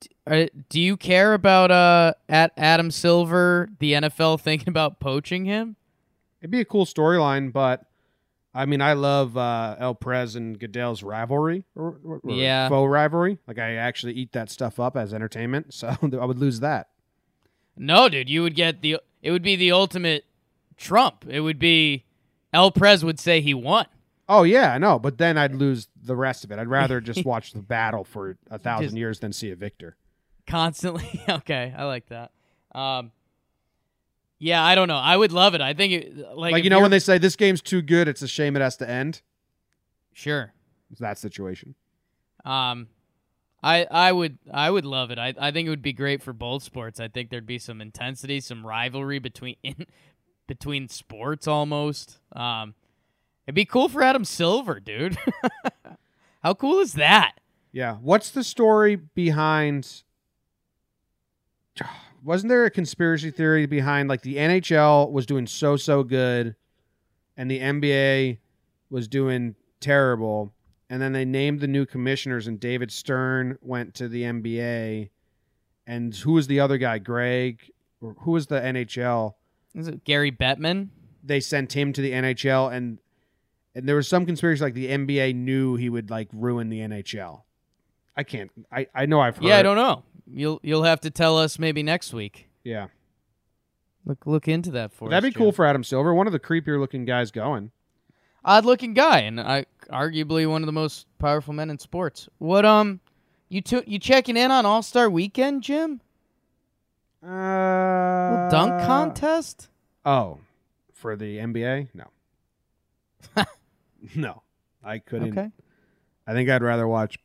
D- 0.00 0.08
uh, 0.26 0.46
do 0.68 0.80
you 0.80 0.96
care 0.96 1.32
about 1.32 1.70
uh 1.70 2.14
at 2.28 2.50
Adam 2.56 2.90
Silver, 2.90 3.68
the 3.78 3.92
NFL 3.92 4.40
thinking 4.40 4.68
about 4.68 4.98
poaching 4.98 5.44
him? 5.44 5.76
It'd 6.40 6.50
be 6.50 6.60
a 6.60 6.64
cool 6.64 6.84
storyline, 6.86 7.52
but 7.52 7.84
I 8.54 8.64
mean, 8.66 8.80
I 8.80 8.94
love 8.94 9.36
uh, 9.36 9.76
El 9.78 9.94
Prez 9.94 10.34
and 10.36 10.58
Goodell's 10.58 11.02
rivalry, 11.02 11.64
or, 11.74 11.98
or- 12.04 12.20
or 12.22 12.32
Yeah. 12.32 12.68
faux 12.68 12.88
rivalry. 12.90 13.38
Like 13.46 13.58
I 13.58 13.74
actually 13.74 14.14
eat 14.14 14.32
that 14.32 14.50
stuff 14.50 14.78
up 14.80 14.96
as 14.96 15.12
entertainment, 15.12 15.74
so 15.74 15.94
I 16.02 16.24
would 16.24 16.38
lose 16.38 16.60
that. 16.60 16.88
No, 17.76 18.08
dude, 18.08 18.30
you 18.30 18.42
would 18.42 18.54
get 18.54 18.80
the. 18.82 18.98
It 19.22 19.30
would 19.32 19.42
be 19.42 19.56
the 19.56 19.72
ultimate 19.72 20.24
Trump. 20.76 21.24
It 21.28 21.40
would 21.40 21.58
be 21.58 22.04
El 22.52 22.70
Prez 22.70 23.04
would 23.04 23.18
say 23.20 23.40
he 23.40 23.52
won. 23.54 23.86
Oh 24.28 24.42
yeah, 24.44 24.72
I 24.72 24.78
know, 24.78 24.98
but 24.98 25.18
then 25.18 25.36
I'd 25.38 25.54
lose 25.54 25.88
the 26.02 26.16
rest 26.16 26.42
of 26.44 26.50
it. 26.50 26.58
I'd 26.58 26.68
rather 26.68 27.00
just 27.00 27.24
watch 27.26 27.52
the 27.52 27.60
battle 27.62 28.04
for 28.04 28.36
a 28.50 28.58
thousand 28.58 28.86
Just- 28.86 28.96
years 28.96 29.20
than 29.20 29.32
see 29.32 29.50
a 29.50 29.56
victor. 29.56 29.96
constantly. 30.46 31.22
okay, 31.28 31.74
I 31.76 31.84
like 31.84 32.06
that. 32.08 32.30
Um, 32.74 33.12
yeah, 34.38 34.62
I 34.62 34.74
don't 34.74 34.88
know. 34.88 34.96
I 34.96 35.16
would 35.16 35.32
love 35.32 35.54
it. 35.54 35.60
I 35.60 35.74
think 35.74 35.92
it, 35.92 36.16
like 36.34 36.52
Like, 36.52 36.64
you 36.64 36.70
know 36.70 36.80
when 36.80 36.90
they 36.90 36.98
say 36.98 37.18
this 37.18 37.36
game's 37.36 37.62
too 37.62 37.82
good, 37.82 38.08
it's 38.08 38.22
a 38.22 38.28
shame 38.28 38.56
it 38.56 38.60
has 38.60 38.76
to 38.78 38.88
end. 38.88 39.22
sure. 40.12 40.52
It's 40.90 41.00
that 41.00 41.18
situation. 41.18 41.74
Um, 42.44 42.88
I 43.62 43.86
I 43.90 44.12
would 44.12 44.38
I 44.52 44.70
would 44.70 44.84
love 44.84 45.10
it. 45.10 45.18
I 45.18 45.34
I 45.38 45.50
think 45.50 45.66
it 45.66 45.70
would 45.70 45.82
be 45.82 45.92
great 45.92 46.22
for 46.22 46.32
both 46.32 46.62
sports. 46.62 47.00
I 47.00 47.08
think 47.08 47.30
there'd 47.30 47.46
be 47.46 47.58
some 47.58 47.80
intensity, 47.80 48.40
some 48.40 48.64
rivalry 48.64 49.18
between 49.18 49.56
in, 49.64 49.86
between 50.46 50.88
sports 50.88 51.48
almost. 51.48 52.20
Um, 52.32 52.74
it'd 53.46 53.56
be 53.56 53.64
cool 53.64 53.88
for 53.88 54.02
Adam 54.02 54.24
Silver, 54.24 54.78
dude. 54.78 55.16
How 56.42 56.54
cool 56.54 56.78
is 56.78 56.92
that? 56.92 57.40
Yeah. 57.72 57.94
What's 57.94 58.30
the 58.30 58.44
story 58.44 58.94
behind? 58.94 60.04
Wasn't 62.24 62.48
there 62.48 62.64
a 62.64 62.70
conspiracy 62.70 63.30
theory 63.30 63.66
behind 63.66 64.08
like 64.08 64.22
the 64.22 64.36
NHL 64.36 65.10
was 65.10 65.26
doing 65.26 65.46
so 65.46 65.76
so 65.76 66.02
good, 66.02 66.56
and 67.36 67.50
the 67.50 67.60
NBA 67.60 68.38
was 68.90 69.08
doing 69.08 69.54
terrible, 69.80 70.52
and 70.88 71.00
then 71.00 71.12
they 71.12 71.24
named 71.24 71.60
the 71.60 71.68
new 71.68 71.86
commissioners, 71.86 72.46
and 72.46 72.58
David 72.58 72.90
Stern 72.90 73.58
went 73.60 73.94
to 73.94 74.08
the 74.08 74.22
NBA, 74.22 75.10
and 75.86 76.14
who 76.14 76.32
was 76.32 76.46
the 76.46 76.60
other 76.60 76.78
guy? 76.78 76.98
Greg, 76.98 77.70
or 78.00 78.14
who 78.20 78.32
was 78.32 78.46
the 78.46 78.60
NHL? 78.60 79.34
Is 79.74 79.88
it 79.88 80.04
Gary 80.04 80.32
Bettman? 80.32 80.88
They 81.22 81.40
sent 81.40 81.72
him 81.72 81.92
to 81.92 82.00
the 82.00 82.12
NHL, 82.12 82.72
and 82.72 82.98
and 83.74 83.88
there 83.88 83.96
was 83.96 84.08
some 84.08 84.24
conspiracy 84.24 84.62
like 84.62 84.74
the 84.74 84.88
NBA 84.88 85.34
knew 85.34 85.76
he 85.76 85.90
would 85.90 86.10
like 86.10 86.28
ruin 86.32 86.70
the 86.70 86.80
NHL. 86.80 87.42
I 88.16 88.22
can't. 88.22 88.50
I 88.72 88.86
I 88.94 89.06
know 89.06 89.20
I've 89.20 89.36
heard. 89.36 89.44
Yeah, 89.44 89.58
I 89.58 89.62
don't 89.62 89.76
know. 89.76 90.02
You'll 90.30 90.60
you'll 90.62 90.82
have 90.82 91.00
to 91.00 91.10
tell 91.10 91.38
us 91.38 91.58
maybe 91.58 91.82
next 91.82 92.12
week. 92.12 92.48
Yeah. 92.64 92.88
Look 94.04 94.26
look 94.26 94.48
into 94.48 94.70
that 94.72 94.92
for 94.92 95.06
us. 95.06 95.10
That'd 95.10 95.28
us. 95.28 95.34
be 95.34 95.38
cool 95.38 95.52
for 95.52 95.64
Adam 95.64 95.84
Silver, 95.84 96.14
one 96.14 96.26
of 96.26 96.32
the 96.32 96.40
creepier 96.40 96.78
looking 96.78 97.04
guys 97.04 97.30
going. 97.30 97.70
odd 98.44 98.64
looking 98.64 98.94
guy 98.94 99.20
and 99.20 99.40
I 99.40 99.66
arguably 99.90 100.48
one 100.48 100.62
of 100.62 100.66
the 100.66 100.72
most 100.72 101.06
powerful 101.18 101.54
men 101.54 101.70
in 101.70 101.78
sports. 101.78 102.28
What 102.38 102.64
um 102.64 103.00
you 103.48 103.60
took 103.60 103.86
you 103.86 103.98
checking 103.98 104.36
in 104.36 104.50
on 104.50 104.66
All 104.66 104.82
Star 104.82 105.08
Weekend, 105.08 105.62
Jim? 105.62 106.00
Uh, 107.22 108.30
Little 108.30 108.50
dunk 108.50 108.86
contest? 108.86 109.68
Oh, 110.04 110.38
for 110.92 111.16
the 111.16 111.38
NBA? 111.38 111.88
No. 111.94 112.04
no, 114.14 114.42
I 114.84 114.98
couldn't. 114.98 115.36
Okay. 115.36 115.50
I 116.26 116.32
think 116.32 116.48
I'd 116.48 116.62
rather 116.62 116.86
watch 116.86 117.18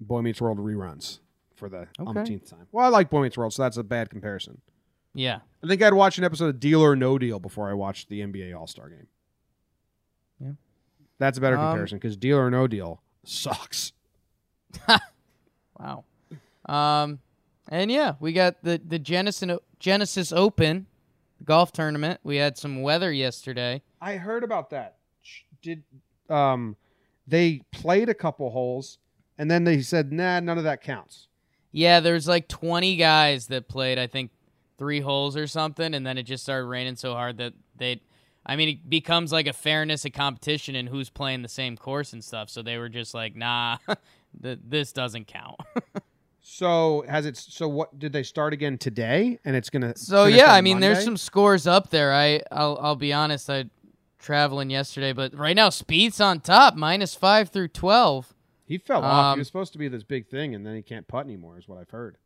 Boy 0.00 0.20
Meets 0.20 0.40
World 0.40 0.58
reruns 0.58 1.18
for 1.64 1.70
the 1.70 1.88
Okay. 2.02 2.18
umpteenth 2.18 2.50
time. 2.50 2.66
Well, 2.72 2.84
I 2.84 2.88
like 2.88 3.08
Boy 3.10 3.22
Meets 3.22 3.38
World, 3.38 3.52
so 3.54 3.62
that's 3.62 3.76
a 3.78 3.82
bad 3.82 4.10
comparison. 4.10 4.60
Yeah. 5.14 5.40
I 5.62 5.66
think 5.66 5.80
I'd 5.82 5.94
watch 5.94 6.18
an 6.18 6.24
episode 6.24 6.46
of 6.48 6.60
Deal 6.60 6.82
or 6.82 6.94
No 6.96 7.18
Deal 7.18 7.38
before 7.38 7.70
I 7.70 7.72
watched 7.74 8.08
the 8.08 8.20
NBA 8.20 8.52
All 8.58 8.66
Star 8.66 8.88
game. 8.90 9.06
Yeah. 10.40 10.52
That's 11.18 11.38
a 11.38 11.40
better 11.40 11.56
Um, 11.56 11.70
comparison 11.70 11.98
because 11.98 12.16
Deal 12.16 12.36
or 12.38 12.50
No 12.50 12.66
Deal 12.66 13.00
sucks. 13.24 13.92
Wow. 15.80 16.04
Um 16.66 17.18
and 17.68 17.90
yeah, 17.90 18.14
we 18.20 18.32
got 18.32 18.62
the 18.62 18.80
the 18.86 18.98
Genesis 18.98 19.58
Genesis 19.78 20.32
Open 20.32 20.86
golf 21.44 21.72
tournament. 21.72 22.20
We 22.22 22.36
had 22.36 22.56
some 22.56 22.82
weather 22.82 23.12
yesterday. 23.12 23.82
I 24.00 24.16
heard 24.16 24.44
about 24.44 24.70
that. 24.70 24.96
Did 25.62 25.82
um 26.30 26.76
they 27.26 27.62
played 27.72 28.08
a 28.08 28.14
couple 28.14 28.50
holes 28.50 28.98
and 29.36 29.50
then 29.50 29.64
they 29.64 29.80
said, 29.82 30.12
"Nah, 30.12 30.38
none 30.40 30.58
of 30.58 30.64
that 30.64 30.80
counts." 30.80 31.26
Yeah, 31.74 31.98
there's 31.98 32.28
like 32.28 32.46
20 32.46 32.94
guys 32.94 33.48
that 33.48 33.66
played, 33.66 33.98
I 33.98 34.06
think, 34.06 34.30
three 34.78 35.00
holes 35.00 35.36
or 35.36 35.48
something, 35.48 35.92
and 35.92 36.06
then 36.06 36.18
it 36.18 36.22
just 36.22 36.44
started 36.44 36.66
raining 36.66 36.94
so 36.96 37.14
hard 37.14 37.38
that 37.38 37.52
they. 37.76 38.00
I 38.46 38.56
mean, 38.56 38.68
it 38.68 38.88
becomes 38.88 39.32
like 39.32 39.46
a 39.46 39.52
fairness 39.52 40.04
of 40.04 40.12
competition 40.12 40.76
and 40.76 40.88
who's 40.88 41.10
playing 41.10 41.42
the 41.42 41.48
same 41.48 41.76
course 41.76 42.12
and 42.12 42.22
stuff. 42.22 42.48
So 42.48 42.62
they 42.62 42.76
were 42.78 42.90
just 42.90 43.12
like, 43.14 43.34
nah, 43.34 43.78
this 44.40 44.92
doesn't 44.92 45.26
count. 45.26 45.60
So, 46.46 47.04
has 47.08 47.24
it 47.24 47.38
so 47.38 47.66
what 47.66 47.98
did 47.98 48.12
they 48.12 48.22
start 48.22 48.52
again 48.52 48.76
today 48.76 49.38
and 49.46 49.56
it's 49.56 49.70
going 49.70 49.80
to 49.80 49.98
so 49.98 50.26
yeah, 50.26 50.52
I 50.52 50.60
mean, 50.60 50.78
there's 50.78 51.02
some 51.02 51.16
scores 51.16 51.66
up 51.66 51.88
there. 51.88 52.12
I 52.12 52.42
I'll, 52.52 52.78
I'll 52.82 52.96
be 52.96 53.14
honest, 53.14 53.48
I 53.48 53.64
traveling 54.18 54.68
yesterday, 54.68 55.14
but 55.14 55.34
right 55.34 55.56
now 55.56 55.70
Spieth's 55.70 56.20
on 56.20 56.40
top, 56.40 56.74
minus 56.74 57.14
five 57.14 57.48
through 57.48 57.68
12. 57.68 58.34
He 58.66 58.78
fell 58.78 59.02
off. 59.04 59.32
um, 59.32 59.36
He 59.36 59.40
was 59.40 59.46
supposed 59.46 59.72
to 59.74 59.78
be 59.78 59.88
this 59.88 60.02
big 60.04 60.26
thing 60.28 60.54
and 60.54 60.64
then 60.66 60.74
he 60.74 60.82
can't 60.82 61.06
putt 61.06 61.26
anymore 61.26 61.58
is 61.58 61.68
what 61.68 61.78
I've 61.78 61.90
heard. 61.90 62.16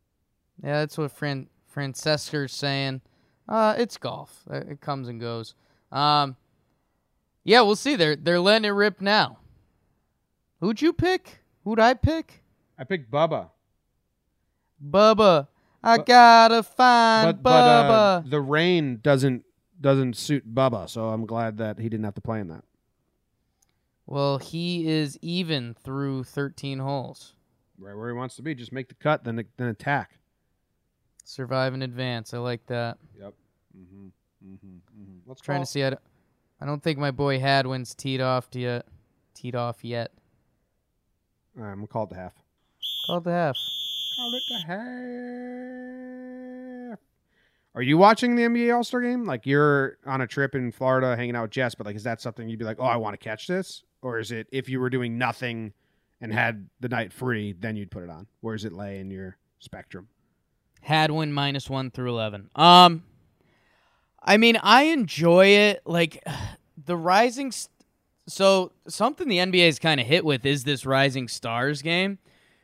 Yeah, 0.63 0.79
that's 0.79 0.97
what 0.97 1.11
Fran 1.11 1.47
Francesa's 1.73 2.51
saying. 2.51 3.01
Uh, 3.47 3.75
it's 3.77 3.97
golf. 3.97 4.43
Uh, 4.49 4.57
It 4.69 4.81
comes 4.81 5.07
and 5.07 5.19
goes. 5.19 5.55
Um, 5.91 6.35
yeah, 7.43 7.61
we'll 7.61 7.75
see. 7.75 7.95
They're 7.95 8.15
they're 8.15 8.39
letting 8.39 8.65
it 8.65 8.73
rip 8.73 9.01
now. 9.01 9.39
Who'd 10.59 10.81
you 10.81 10.93
pick? 10.93 11.39
Who'd 11.63 11.79
I 11.79 11.93
pick? 11.93 12.43
I 12.77 12.83
picked 12.83 13.09
Bubba. 13.11 13.49
Bubba. 14.85 15.47
I 15.83 15.97
But- 15.97 16.05
gotta 16.05 16.63
find 16.63 17.37
But 17.37 17.43
but 17.43 17.49
uh, 17.51 18.21
Bubba. 18.23 18.29
the 18.29 18.41
rain 18.41 18.99
doesn't 19.01 19.45
doesn't 19.79 20.17
suit 20.17 20.53
Bubba, 20.53 20.89
so 20.89 21.09
I'm 21.09 21.25
glad 21.25 21.57
that 21.57 21.79
he 21.79 21.87
didn't 21.87 22.03
have 22.03 22.15
to 22.15 22.21
play 22.21 22.41
in 22.41 22.49
that. 22.49 22.63
Well, 24.09 24.39
he 24.39 24.87
is 24.87 25.17
even 25.21 25.73
through 25.75 26.23
13 26.25 26.79
holes. 26.79 27.33
Right 27.77 27.95
where 27.95 28.09
he 28.09 28.13
wants 28.15 28.35
to 28.37 28.41
be, 28.41 28.53
just 28.55 28.73
make 28.73 28.89
the 28.89 28.95
cut 28.95 29.23
then 29.23 29.43
then 29.57 29.67
attack. 29.67 30.17
Survive 31.23 31.73
in 31.75 31.81
advance. 31.83 32.33
I 32.33 32.39
like 32.39 32.65
that. 32.65 32.97
Yep. 33.17 33.33
Mhm. 33.77 34.11
Mhm. 34.43 34.79
Mhm. 34.99 35.19
Let's 35.25 35.41
Trying 35.41 35.59
call- 35.59 35.65
to 35.65 35.71
see. 35.71 35.83
I 35.83 35.91
don't, 35.91 36.01
I 36.59 36.65
don't 36.65 36.81
think 36.83 36.97
my 36.99 37.11
boy 37.11 37.39
Hadwin's 37.39 37.93
teed 37.95 38.19
off 38.19 38.49
yet. 38.53 38.85
Teed 39.35 39.55
off 39.55 39.85
yet. 39.85 40.11
All 41.55 41.63
right, 41.63 41.71
I'm 41.71 41.77
gonna 41.77 41.87
call 41.87 42.03
it 42.05 42.09
the 42.09 42.15
half. 42.15 42.33
Called 43.05 43.23
the 43.25 43.31
half. 43.31 43.55
Call 44.17 44.33
it 44.33 44.43
the 44.49 44.59
half. 46.89 46.99
Are 47.75 47.81
you 47.83 47.97
watching 47.97 48.35
the 48.35 48.43
NBA 48.43 48.75
All 48.75 48.83
Star 48.83 49.01
game? 49.01 49.23
Like 49.25 49.45
you're 49.45 49.97
on 50.05 50.21
a 50.21 50.27
trip 50.27 50.55
in 50.55 50.71
Florida, 50.71 51.15
hanging 51.15 51.35
out 51.35 51.43
with 51.43 51.51
Jess, 51.51 51.75
but 51.75 51.85
like, 51.85 51.95
is 51.95 52.03
that 52.03 52.19
something 52.19 52.49
you'd 52.49 52.59
be 52.59 52.65
like, 52.65 52.77
oh, 52.79 52.83
I 52.85 52.97
want 52.97 53.13
to 53.13 53.23
catch 53.23 53.47
this, 53.47 53.83
or 54.01 54.19
is 54.19 54.31
it 54.31 54.47
if 54.51 54.69
you 54.69 54.79
were 54.79 54.89
doing 54.89 55.17
nothing 55.17 55.73
and 56.21 56.33
had 56.33 56.69
the 56.79 56.89
night 56.89 57.13
free, 57.13 57.53
then 57.53 57.75
you'd 57.75 57.91
put 57.91 58.03
it 58.03 58.09
on? 58.09 58.27
Where 58.41 58.55
does 58.55 58.65
it 58.65 58.73
lay 58.73 58.99
in 58.99 59.09
your 59.09 59.37
spectrum? 59.59 60.07
Hadwin 60.81 61.33
minus 61.33 61.69
one 61.69 61.91
through 61.91 62.09
eleven. 62.09 62.49
Um, 62.55 63.03
I 64.21 64.37
mean, 64.37 64.57
I 64.61 64.83
enjoy 64.83 65.47
it. 65.47 65.81
Like 65.85 66.23
the 66.85 66.97
rising. 66.97 67.51
St- 67.51 67.71
so 68.27 68.71
something 68.87 69.27
the 69.27 69.37
NBA 69.37 69.67
is 69.67 69.79
kind 69.79 69.99
of 69.99 70.05
hit 70.05 70.23
with 70.23 70.45
is 70.45 70.63
this 70.63 70.85
rising 70.85 71.27
stars 71.27 71.81
game, 71.81 72.19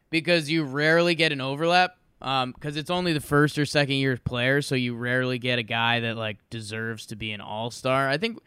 because 0.10 0.50
you 0.50 0.64
rarely 0.64 1.16
get 1.16 1.32
an 1.32 1.42
overlap. 1.42 1.98
Um, 2.22 2.54
because 2.54 2.78
it's 2.78 2.90
only 2.90 3.14
the 3.14 3.20
first 3.20 3.60
or 3.60 3.66
second 3.66 3.96
year 3.96 4.18
player, 4.18 4.62
so 4.62 4.74
you 4.74 4.96
rarely 4.96 5.38
get 5.38 5.60
a 5.60 5.64
guy 5.64 6.00
that 6.00 6.16
like 6.16 6.38
deserves 6.50 7.06
to 7.08 7.16
be 7.16 7.32
an 7.34 7.42
all 7.42 7.70
star. 7.70 8.10
I 8.10 8.18
think 8.18 8.40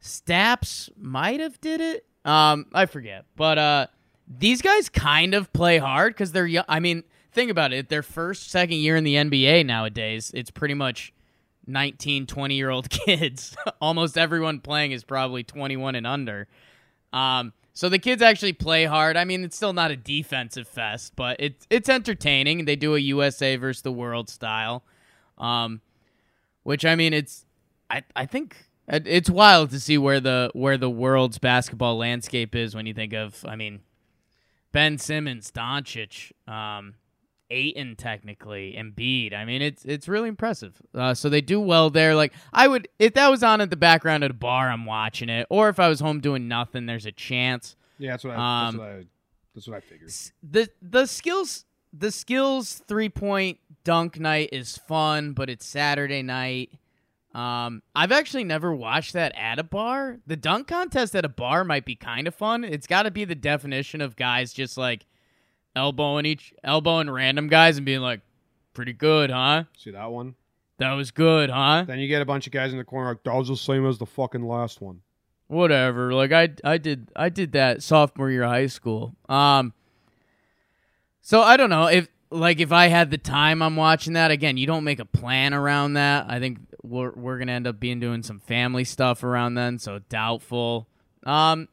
Staps 0.00 0.90
might 0.96 1.40
have 1.40 1.60
did 1.60 1.80
it. 1.80 2.06
Um, 2.28 2.66
I 2.74 2.84
forget, 2.86 3.24
but 3.36 3.56
uh, 3.58 3.86
these 4.28 4.60
guys 4.60 4.90
kind 4.90 5.32
of 5.32 5.50
play 5.52 5.78
hard 5.78 6.12
because 6.12 6.32
they're 6.32 6.46
young. 6.46 6.66
I 6.68 6.78
mean, 6.78 7.04
think 7.32 7.50
about 7.50 7.72
it. 7.72 7.88
Their 7.88 8.02
first, 8.02 8.50
second 8.50 8.76
year 8.76 8.96
in 8.96 9.04
the 9.04 9.14
NBA 9.14 9.64
nowadays, 9.64 10.30
it's 10.34 10.50
pretty 10.50 10.74
much 10.74 11.14
19, 11.66 12.26
20 12.26 12.54
year 12.54 12.68
old 12.68 12.90
kids. 12.90 13.56
Almost 13.80 14.18
everyone 14.18 14.60
playing 14.60 14.92
is 14.92 15.04
probably 15.04 15.42
21 15.42 15.94
and 15.94 16.06
under. 16.06 16.48
Um, 17.14 17.54
so 17.72 17.88
the 17.88 17.98
kids 17.98 18.20
actually 18.20 18.52
play 18.52 18.84
hard. 18.84 19.16
I 19.16 19.24
mean, 19.24 19.42
it's 19.42 19.56
still 19.56 19.72
not 19.72 19.90
a 19.90 19.96
defensive 19.96 20.68
fest, 20.68 21.14
but 21.16 21.36
it's 21.38 21.66
it's 21.70 21.88
entertaining. 21.88 22.66
They 22.66 22.76
do 22.76 22.94
a 22.94 22.98
USA 22.98 23.56
versus 23.56 23.82
the 23.82 23.92
world 23.92 24.28
style, 24.28 24.82
um, 25.38 25.80
which 26.64 26.84
I 26.84 26.94
mean, 26.94 27.14
it's 27.14 27.46
I 27.88 28.02
I 28.16 28.26
think 28.26 28.67
it's 28.88 29.30
wild 29.30 29.70
to 29.70 29.80
see 29.80 29.98
where 29.98 30.20
the 30.20 30.50
where 30.54 30.78
the 30.78 30.90
world's 30.90 31.38
basketball 31.38 31.96
landscape 31.98 32.54
is 32.54 32.74
when 32.74 32.86
you 32.86 32.94
think 32.94 33.12
of 33.12 33.44
I 33.46 33.56
mean, 33.56 33.80
Ben 34.72 34.98
Simmons, 34.98 35.50
Doncic, 35.50 36.32
um, 36.46 36.94
Ayton 37.50 37.96
technically, 37.96 38.74
Embiid. 38.78 39.34
I 39.34 39.44
mean, 39.44 39.62
it's 39.62 39.84
it's 39.84 40.08
really 40.08 40.28
impressive. 40.28 40.80
Uh, 40.94 41.14
so 41.14 41.28
they 41.28 41.40
do 41.40 41.60
well 41.60 41.90
there. 41.90 42.14
Like 42.14 42.32
I 42.52 42.68
would, 42.68 42.88
if 42.98 43.14
that 43.14 43.28
was 43.28 43.42
on 43.42 43.60
at 43.60 43.70
the 43.70 43.76
background 43.76 44.24
at 44.24 44.30
a 44.30 44.34
bar, 44.34 44.70
I'm 44.70 44.84
watching 44.84 45.28
it. 45.28 45.46
Or 45.50 45.68
if 45.68 45.78
I 45.78 45.88
was 45.88 46.00
home 46.00 46.20
doing 46.20 46.48
nothing, 46.48 46.86
there's 46.86 47.06
a 47.06 47.12
chance. 47.12 47.76
Yeah, 47.98 48.12
that's 48.12 48.24
what 48.24 48.36
I. 48.36 48.68
Um, 48.68 48.76
that's, 48.76 48.78
what 48.78 48.88
I 48.88 49.04
that's 49.54 49.68
what 49.68 49.76
I 49.76 49.80
figured. 49.80 50.12
The 50.42 50.68
the 50.82 51.06
skills 51.06 51.64
the 51.92 52.12
skills 52.12 52.82
three 52.86 53.08
point 53.08 53.58
dunk 53.84 54.18
night 54.18 54.50
is 54.52 54.76
fun, 54.76 55.32
but 55.32 55.48
it's 55.48 55.66
Saturday 55.66 56.22
night. 56.22 56.72
Um, 57.34 57.82
I've 57.94 58.10
actually 58.12 58.44
never 58.44 58.74
watched 58.74 59.12
that 59.12 59.32
at 59.36 59.58
a 59.58 59.62
bar. 59.62 60.18
The 60.26 60.36
dunk 60.36 60.66
contest 60.66 61.14
at 61.14 61.24
a 61.24 61.28
bar 61.28 61.62
might 61.62 61.84
be 61.84 61.94
kind 61.94 62.26
of 62.26 62.34
fun. 62.34 62.64
It's 62.64 62.86
got 62.86 63.02
to 63.04 63.10
be 63.10 63.24
the 63.24 63.34
definition 63.34 64.00
of 64.00 64.16
guys 64.16 64.52
just 64.52 64.76
like 64.78 65.04
elbowing 65.76 66.24
each 66.26 66.52
elbowing 66.64 67.10
random 67.10 67.48
guys 67.48 67.76
and 67.76 67.84
being 67.86 68.00
like, 68.00 68.20
"Pretty 68.74 68.92
good, 68.94 69.30
huh? 69.30 69.64
See 69.76 69.90
that 69.90 70.10
one? 70.10 70.34
That 70.78 70.92
was 70.94 71.10
good, 71.10 71.50
huh? 71.50 71.84
Then 71.86 71.98
you 71.98 72.08
get 72.08 72.22
a 72.22 72.24
bunch 72.24 72.46
of 72.46 72.52
guys 72.52 72.72
in 72.72 72.78
the 72.78 72.84
corner 72.84 73.10
like 73.10 73.22
that 73.24 73.34
was 73.34 73.48
the 73.48 73.56
same 73.56 73.86
as 73.86 73.98
the 73.98 74.06
fucking 74.06 74.46
last 74.46 74.80
one. 74.80 75.02
whatever. 75.48 76.14
Like 76.14 76.32
I 76.32 76.48
I 76.64 76.78
did 76.78 77.10
I 77.14 77.28
did 77.28 77.52
that 77.52 77.82
sophomore 77.82 78.30
year 78.30 78.44
of 78.44 78.50
high 78.50 78.66
school. 78.68 79.14
Um 79.28 79.74
so 81.20 81.42
I 81.42 81.56
don't 81.56 81.70
know 81.70 81.86
if 81.86 82.08
like 82.30 82.60
if 82.60 82.72
I 82.72 82.88
had 82.88 83.10
the 83.10 83.18
time 83.18 83.62
I'm 83.62 83.76
watching 83.76 84.14
that 84.14 84.30
again, 84.30 84.56
you 84.56 84.66
don't 84.66 84.84
make 84.84 84.98
a 84.98 85.04
plan 85.04 85.54
around 85.54 85.94
that. 85.94 86.26
I 86.28 86.38
think 86.40 86.58
we're 86.82 87.12
we're 87.12 87.38
going 87.38 87.48
to 87.48 87.54
end 87.54 87.66
up 87.66 87.80
being 87.80 88.00
doing 88.00 88.22
some 88.22 88.40
family 88.40 88.84
stuff 88.84 89.24
around 89.24 89.54
then, 89.54 89.78
so 89.78 90.00
doubtful. 90.08 90.88
Um 91.24 91.68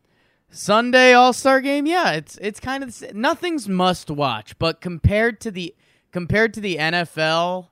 Sunday 0.49 1.11
All-Star 1.13 1.59
game, 1.59 1.85
yeah, 1.85 2.11
it's 2.13 2.37
it's 2.41 2.59
kind 2.59 2.83
of 2.83 3.13
nothing's 3.13 3.67
must 3.67 4.09
watch, 4.09 4.57
but 4.57 4.79
compared 4.79 5.41
to 5.41 5.51
the 5.51 5.75
compared 6.11 6.53
to 6.53 6.61
the 6.61 6.77
NFL 6.77 7.67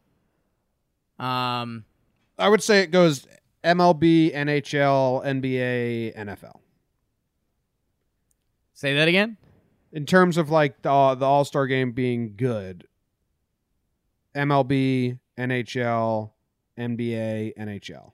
um 1.19 1.85
I 2.37 2.49
would 2.49 2.63
say 2.63 2.81
it 2.81 2.91
goes 2.91 3.27
MLB, 3.63 4.33
NHL, 4.33 5.23
NBA, 5.23 6.17
NFL. 6.17 6.59
say 8.73 8.95
that 8.95 9.07
again? 9.07 9.37
In 9.93 10.05
terms 10.07 10.37
of 10.37 10.49
like 10.49 10.81
the 10.81 11.15
the 11.15 11.25
All 11.25 11.45
Star 11.45 11.67
game 11.67 11.91
being 11.91 12.33
good, 12.35 12.87
MLB, 14.35 15.19
NHL, 15.37 16.31
NBA, 16.77 17.53
NHL, 17.57 18.11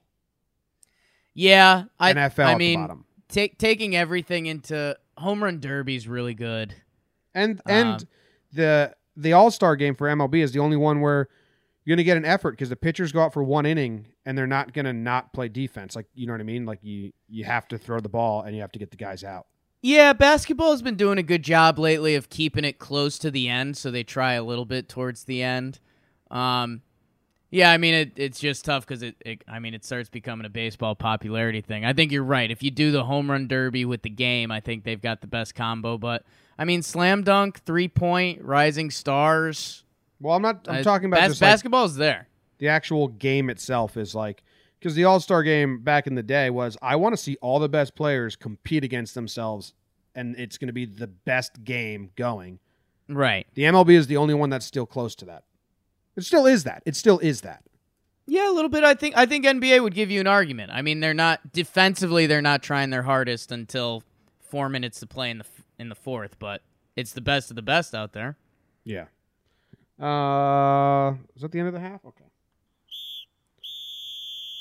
Yeah, 1.33 1.85
I 1.99 2.13
NFL 2.13 2.45
I 2.45 2.51
at 2.53 2.57
mean, 2.57 2.79
the 2.81 2.87
bottom, 2.87 3.05
take 3.29 3.57
taking 3.57 3.95
everything 3.95 4.45
into 4.45 4.97
home 5.17 5.43
run 5.43 5.59
derby's 5.59 6.07
really 6.07 6.33
good. 6.33 6.75
and 7.33 7.61
and 7.65 8.01
Um, 8.01 8.07
the 8.51 8.95
the 9.15 9.33
All 9.33 9.51
Star 9.51 9.75
game 9.75 9.95
for 9.95 10.07
MLB 10.07 10.41
is 10.41 10.51
the 10.51 10.59
only 10.59 10.77
one 10.77 10.99
where 11.01 11.29
you're 11.85 11.95
gonna 11.95 12.03
get 12.03 12.17
an 12.17 12.25
effort 12.25 12.51
because 12.51 12.69
the 12.69 12.75
pitchers 12.75 13.11
go 13.11 13.21
out 13.21 13.33
for 13.33 13.43
one 13.43 13.65
inning 13.65 14.07
and 14.25 14.37
they're 14.37 14.47
not 14.47 14.73
gonna 14.73 14.93
not 14.93 15.31
play 15.33 15.47
defense. 15.47 15.95
Like 15.95 16.07
you 16.13 16.27
know 16.27 16.33
what 16.33 16.41
I 16.41 16.45
mean? 16.45 16.65
Like 16.65 16.79
you 16.83 17.13
you 17.29 17.45
have 17.45 17.67
to 17.69 17.77
throw 17.77 17.99
the 18.01 18.09
ball 18.09 18.41
and 18.41 18.53
you 18.53 18.61
have 18.61 18.71
to 18.73 18.79
get 18.79 18.91
the 18.91 18.97
guys 18.97 19.23
out. 19.23 19.47
Yeah, 19.81 20.13
basketball 20.13 20.71
has 20.71 20.81
been 20.81 20.95
doing 20.95 21.17
a 21.17 21.23
good 21.23 21.43
job 21.43 21.79
lately 21.79 22.15
of 22.15 22.29
keeping 22.29 22.65
it 22.65 22.79
close 22.79 23.17
to 23.19 23.31
the 23.31 23.47
end, 23.47 23.77
so 23.77 23.91
they 23.91 24.03
try 24.03 24.33
a 24.33 24.43
little 24.43 24.65
bit 24.65 24.89
towards 24.89 25.23
the 25.23 25.41
end. 25.41 25.79
Um, 26.29 26.81
yeah, 27.49 27.71
I 27.71 27.77
mean 27.77 27.93
it, 27.93 28.11
it's 28.17 28.39
just 28.39 28.65
tough 28.65 28.85
because 28.85 29.01
it, 29.01 29.15
it. 29.21 29.43
I 29.47 29.59
mean 29.59 29.73
it 29.73 29.83
starts 29.83 30.09
becoming 30.09 30.45
a 30.45 30.49
baseball 30.49 30.95
popularity 30.95 31.61
thing. 31.61 31.85
I 31.85 31.93
think 31.93 32.11
you're 32.11 32.23
right. 32.23 32.51
If 32.51 32.61
you 32.61 32.71
do 32.71 32.91
the 32.91 33.03
home 33.05 33.31
run 33.31 33.47
derby 33.47 33.85
with 33.85 34.03
the 34.03 34.09
game, 34.09 34.51
I 34.51 34.59
think 34.59 34.83
they've 34.83 35.01
got 35.01 35.21
the 35.21 35.27
best 35.27 35.55
combo. 35.55 35.97
But 35.97 36.23
I 36.59 36.65
mean, 36.65 36.83
slam 36.83 37.23
dunk, 37.23 37.61
three 37.61 37.87
point, 37.87 38.43
rising 38.43 38.91
stars. 38.91 39.83
Well, 40.19 40.35
I'm 40.35 40.41
not. 40.41 40.67
I'm 40.67 40.81
uh, 40.81 40.83
talking 40.83 41.07
about 41.07 41.21
bas- 41.21 41.29
just 41.29 41.41
like, 41.41 41.51
basketball's 41.51 41.95
there. 41.95 42.27
the 42.59 42.67
actual 42.67 43.07
game 43.07 43.49
itself 43.49 43.97
is 43.97 44.13
like 44.13 44.43
because 44.79 44.95
the 44.95 45.03
All 45.03 45.19
Star 45.19 45.43
game 45.43 45.81
back 45.81 46.07
in 46.07 46.15
the 46.15 46.23
day 46.23 46.49
was 46.49 46.77
I 46.81 46.95
want 46.95 47.13
to 47.13 47.17
see 47.17 47.37
all 47.41 47.59
the 47.59 47.69
best 47.69 47.95
players 47.95 48.35
compete 48.35 48.83
against 48.83 49.15
themselves, 49.15 49.73
and 50.15 50.35
it's 50.37 50.57
going 50.57 50.67
to 50.67 50.73
be 50.73 50.85
the 50.85 51.07
best 51.07 51.63
game 51.63 52.11
going. 52.15 52.59
Right. 53.07 53.47
The 53.55 53.63
MLB 53.63 53.91
is 53.91 54.07
the 54.07 54.17
only 54.17 54.33
one 54.33 54.49
that's 54.49 54.65
still 54.65 54.85
close 54.85 55.15
to 55.15 55.25
that. 55.25 55.43
It 56.15 56.23
still 56.23 56.45
is 56.45 56.63
that. 56.65 56.83
It 56.85 56.95
still 56.95 57.19
is 57.19 57.41
that. 57.41 57.63
Yeah, 58.27 58.49
a 58.49 58.53
little 58.53 58.69
bit. 58.69 58.83
I 58.83 58.93
think 58.93 59.17
I 59.17 59.25
think 59.25 59.45
NBA 59.45 59.81
would 59.81 59.95
give 59.95 60.11
you 60.11 60.19
an 60.19 60.27
argument. 60.27 60.71
I 60.71 60.81
mean, 60.83 60.99
they're 60.99 61.13
not 61.15 61.51
defensively, 61.51 62.27
they're 62.27 62.41
not 62.41 62.61
trying 62.61 62.91
their 62.91 63.03
hardest 63.03 63.51
until 63.51 64.03
four 64.39 64.69
minutes 64.69 64.99
to 64.99 65.07
play 65.07 65.31
in 65.31 65.39
the 65.39 65.45
in 65.79 65.89
the 65.89 65.95
fourth, 65.95 66.37
but 66.37 66.61
it's 66.95 67.13
the 67.13 67.21
best 67.21 67.49
of 67.49 67.55
the 67.55 67.61
best 67.61 67.95
out 67.95 68.13
there. 68.13 68.37
Yeah. 68.83 69.05
Uh, 69.99 71.15
is 71.35 71.41
that 71.41 71.51
the 71.51 71.59
end 71.59 71.67
of 71.67 71.73
the 71.73 71.79
half? 71.79 72.05
Okay. 72.05 72.25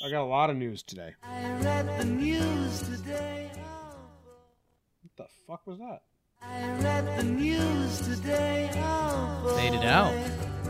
I 0.01 0.09
got 0.09 0.21
a 0.21 0.23
lot 0.23 0.49
of 0.49 0.55
news 0.55 0.81
today. 0.81 1.13
I 1.23 1.51
read 1.61 1.99
the 1.99 2.05
news 2.05 2.81
today. 2.83 3.51
What 5.01 5.11
the 5.17 5.25
fuck 5.45 5.67
was 5.67 5.77
that? 5.79 6.03
I 6.41 6.71
read 6.81 7.17
the 7.17 7.23
news 7.23 7.99
today. 8.07 8.71
Oh, 8.75 9.55
Fade 9.57 9.73
it 9.73 9.83
out. 9.83 10.13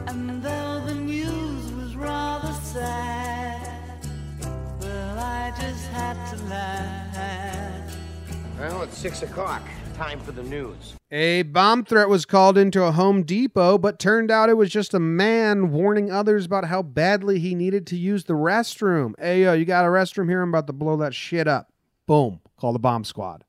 And 0.07 0.41
though 0.41 0.81
the 0.83 0.95
news 0.95 1.71
was 1.73 1.95
rather 1.95 2.51
sad, 2.63 4.07
well, 4.81 5.19
I 5.19 5.53
just 5.61 5.85
had 5.89 6.35
to 6.35 6.43
laugh. 6.45 7.97
Well, 8.57 8.81
it's 8.81 8.97
six 8.97 9.21
o'clock. 9.21 9.61
Time 9.99 10.21
for 10.21 10.31
the 10.31 10.43
news. 10.43 10.95
A 11.11 11.41
bomb 11.41 11.83
threat 11.83 12.07
was 12.07 12.23
called 12.23 12.57
into 12.57 12.85
a 12.85 12.93
Home 12.93 13.23
Depot, 13.23 13.77
but 13.77 13.99
turned 13.99 14.31
out 14.31 14.47
it 14.47 14.53
was 14.53 14.69
just 14.69 14.93
a 14.93 14.99
man 14.99 15.71
warning 15.71 16.09
others 16.09 16.45
about 16.45 16.63
how 16.63 16.81
badly 16.81 17.37
he 17.37 17.53
needed 17.53 17.85
to 17.87 17.97
use 17.97 18.23
the 18.23 18.33
restroom. 18.33 19.11
Hey, 19.19 19.43
yo, 19.43 19.51
you 19.51 19.65
got 19.65 19.83
a 19.83 19.89
restroom 19.89 20.29
here? 20.29 20.41
I'm 20.41 20.47
about 20.47 20.67
to 20.67 20.73
blow 20.73 20.95
that 20.95 21.13
shit 21.13 21.49
up. 21.49 21.73
Boom. 22.05 22.39
Call 22.55 22.71
the 22.71 22.79
bomb 22.79 23.03
squad. 23.03 23.43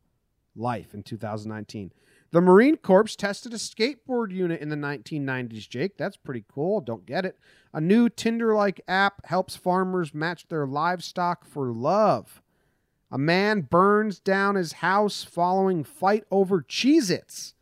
Life 0.56 0.92
in 0.92 1.04
2019. 1.04 1.92
The 2.32 2.40
Marine 2.40 2.78
Corps 2.78 3.14
tested 3.16 3.54
a 3.54 3.56
skateboard 3.56 4.32
unit 4.32 4.60
in 4.60 4.70
the 4.70 4.76
1990s, 4.76 5.68
Jake. 5.68 5.96
That's 5.96 6.16
pretty 6.16 6.44
cool. 6.52 6.80
Don't 6.80 7.06
get 7.06 7.24
it. 7.24 7.38
A 7.72 7.80
new 7.80 8.08
Tinder 8.08 8.56
like 8.56 8.80
app 8.88 9.24
helps 9.26 9.54
farmers 9.54 10.12
match 10.12 10.48
their 10.48 10.66
livestock 10.66 11.44
for 11.44 11.70
love. 11.70 12.42
A 13.10 13.18
man 13.18 13.62
burns 13.62 14.20
down 14.20 14.54
his 14.54 14.74
house 14.74 15.24
following 15.24 15.82
fight 15.82 16.24
over 16.30 16.62
Cheez 16.62 17.10
Its. 17.10 17.54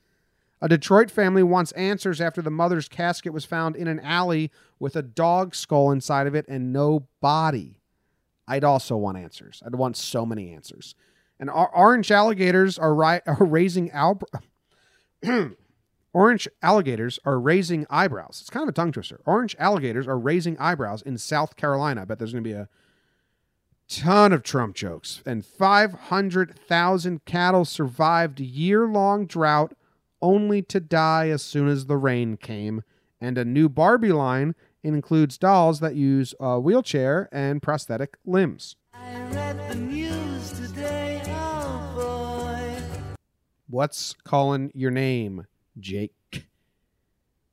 A 0.61 0.69
Detroit 0.69 1.11
family 1.11 1.43
wants 1.43 1.73
answers 1.73 2.21
after 2.21 2.43
the 2.43 2.51
mother's 2.51 2.89
casket 2.89 3.33
was 3.33 3.45
found 3.45 3.77
in 3.77 3.87
an 3.87 4.01
alley 4.01 4.51
with 4.79 4.97
a 4.97 5.03
dog 5.03 5.55
skull 5.55 5.91
inside 5.91 6.27
of 6.27 6.35
it 6.35 6.47
and 6.49 6.73
no 6.73 7.07
body. 7.21 7.81
I'd 8.47 8.65
also 8.65 8.97
want 8.97 9.19
answers. 9.19 9.63
I'd 9.65 9.77
want 9.77 9.97
so 9.97 10.27
many 10.27 10.53
answers. 10.53 10.95
And 11.39 11.49
or- 11.49 11.75
orange 11.75 12.11
alligators 12.11 12.79
are, 12.79 12.95
ri- 12.95 13.21
are 13.27 13.45
raising 13.45 13.91
al- 13.93 14.21
orange 16.13 16.49
alligators 16.63 17.19
are 17.25 17.39
raising 17.39 17.87
eyebrows. 17.89 18.39
It's 18.41 18.51
kind 18.51 18.65
of 18.65 18.71
a 18.71 18.73
tongue 18.73 18.93
twister. 18.93 19.21
Orange 19.27 19.55
alligators 19.59 20.09
are 20.09 20.19
raising 20.19 20.59
eyebrows 20.59 21.03
in 21.03 21.19
South 21.19 21.57
Carolina. 21.57 22.03
I 22.03 22.05
bet 22.05 22.19
there's 22.19 22.33
going 22.33 22.45
to 22.45 22.51
be 22.51 22.55
a 22.55 22.69
ton 23.89 24.33
of 24.33 24.43
Trump 24.43 24.77
jokes. 24.77 25.23
And 25.27 25.45
500,000 25.45 27.25
cattle 27.25 27.65
survived 27.65 28.41
a 28.41 28.45
year 28.45 28.87
long 28.87 29.27
drought 29.27 29.75
only 30.21 30.63
to 30.63 30.81
die 30.81 31.29
as 31.29 31.43
soon 31.43 31.69
as 31.69 31.87
the 31.87 31.97
rain 31.97 32.37
came. 32.37 32.83
And 33.21 33.39
a 33.39 33.45
new 33.45 33.69
Barbie 33.69 34.13
line 34.13 34.55
includes 34.83 35.39
dolls 35.39 35.81
that 35.81 35.97
use 35.97 36.35
a 36.39 36.61
wheelchair 36.61 37.29
and 37.33 37.63
prosthetic 37.63 38.17
limbs. 38.25 38.77
I 38.95 39.21
read 39.33 39.71
the 39.71 39.75
news 39.75 40.53
today. 40.53 41.23
Oh, 41.27 41.93
boy. 41.97 43.17
What's 43.69 44.15
calling 44.25 44.71
your 44.75 44.91
name, 44.91 45.47
Jake? 45.79 46.13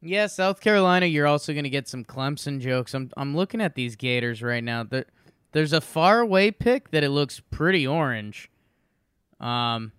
Yeah, 0.02 0.28
South 0.28 0.62
Carolina, 0.62 1.08
you're 1.08 1.26
also 1.26 1.52
going 1.52 1.64
to 1.64 1.70
get 1.70 1.88
some 1.88 2.06
Clemson 2.06 2.60
jokes. 2.60 2.94
I'm 2.94 3.10
I'm 3.18 3.36
looking 3.36 3.60
at 3.60 3.74
these 3.74 3.96
Gators 3.96 4.44
right 4.44 4.64
now. 4.64 4.84
There, 4.84 5.06
there's 5.56 5.72
a 5.72 5.80
far 5.80 6.20
away 6.20 6.51
pick 6.51 6.91
that 6.91 7.01
it 7.01 7.12
looks 7.12 7.39
pretty 7.39 7.88
orange. 7.88 8.51
Um 9.39 9.93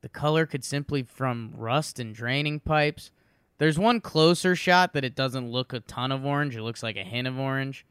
the 0.00 0.08
color 0.08 0.44
could 0.44 0.64
simply 0.64 1.04
from 1.04 1.52
rust 1.56 2.00
and 2.00 2.12
draining 2.12 2.58
pipes. 2.58 3.12
There's 3.58 3.78
one 3.78 4.00
closer 4.00 4.56
shot 4.56 4.92
that 4.94 5.04
it 5.04 5.14
doesn't 5.14 5.48
look 5.48 5.72
a 5.72 5.78
ton 5.78 6.10
of 6.10 6.24
orange. 6.26 6.56
It 6.56 6.62
looks 6.62 6.82
like 6.82 6.96
a 6.96 7.04
hint 7.04 7.28
of 7.28 7.38
orange. 7.38 7.86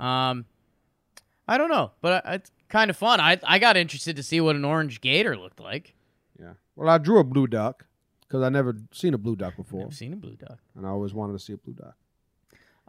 Um, 0.00 0.46
I 1.46 1.58
don't 1.58 1.70
know, 1.70 1.92
but 2.00 2.24
it's 2.26 2.50
kind 2.68 2.90
of 2.90 2.96
fun. 2.96 3.20
I 3.20 3.38
I 3.44 3.60
got 3.60 3.76
interested 3.76 4.16
to 4.16 4.24
see 4.24 4.40
what 4.40 4.56
an 4.56 4.64
orange 4.64 5.00
gator 5.00 5.36
looked 5.36 5.60
like. 5.60 5.94
Yeah. 6.40 6.54
Well, 6.74 6.88
I 6.88 6.98
drew 6.98 7.20
a 7.20 7.24
blue 7.24 7.46
duck 7.46 7.86
because 8.22 8.42
I 8.42 8.48
never 8.48 8.76
seen 8.90 9.14
a 9.14 9.18
blue 9.18 9.36
duck 9.36 9.54
before, 9.56 9.86
I've 9.86 9.94
seen 9.94 10.12
a 10.12 10.16
blue 10.16 10.34
duck. 10.34 10.58
and 10.74 10.84
I 10.84 10.88
always 10.88 11.14
wanted 11.14 11.34
to 11.34 11.38
see 11.38 11.52
a 11.52 11.58
blue 11.58 11.74
duck. 11.74 11.94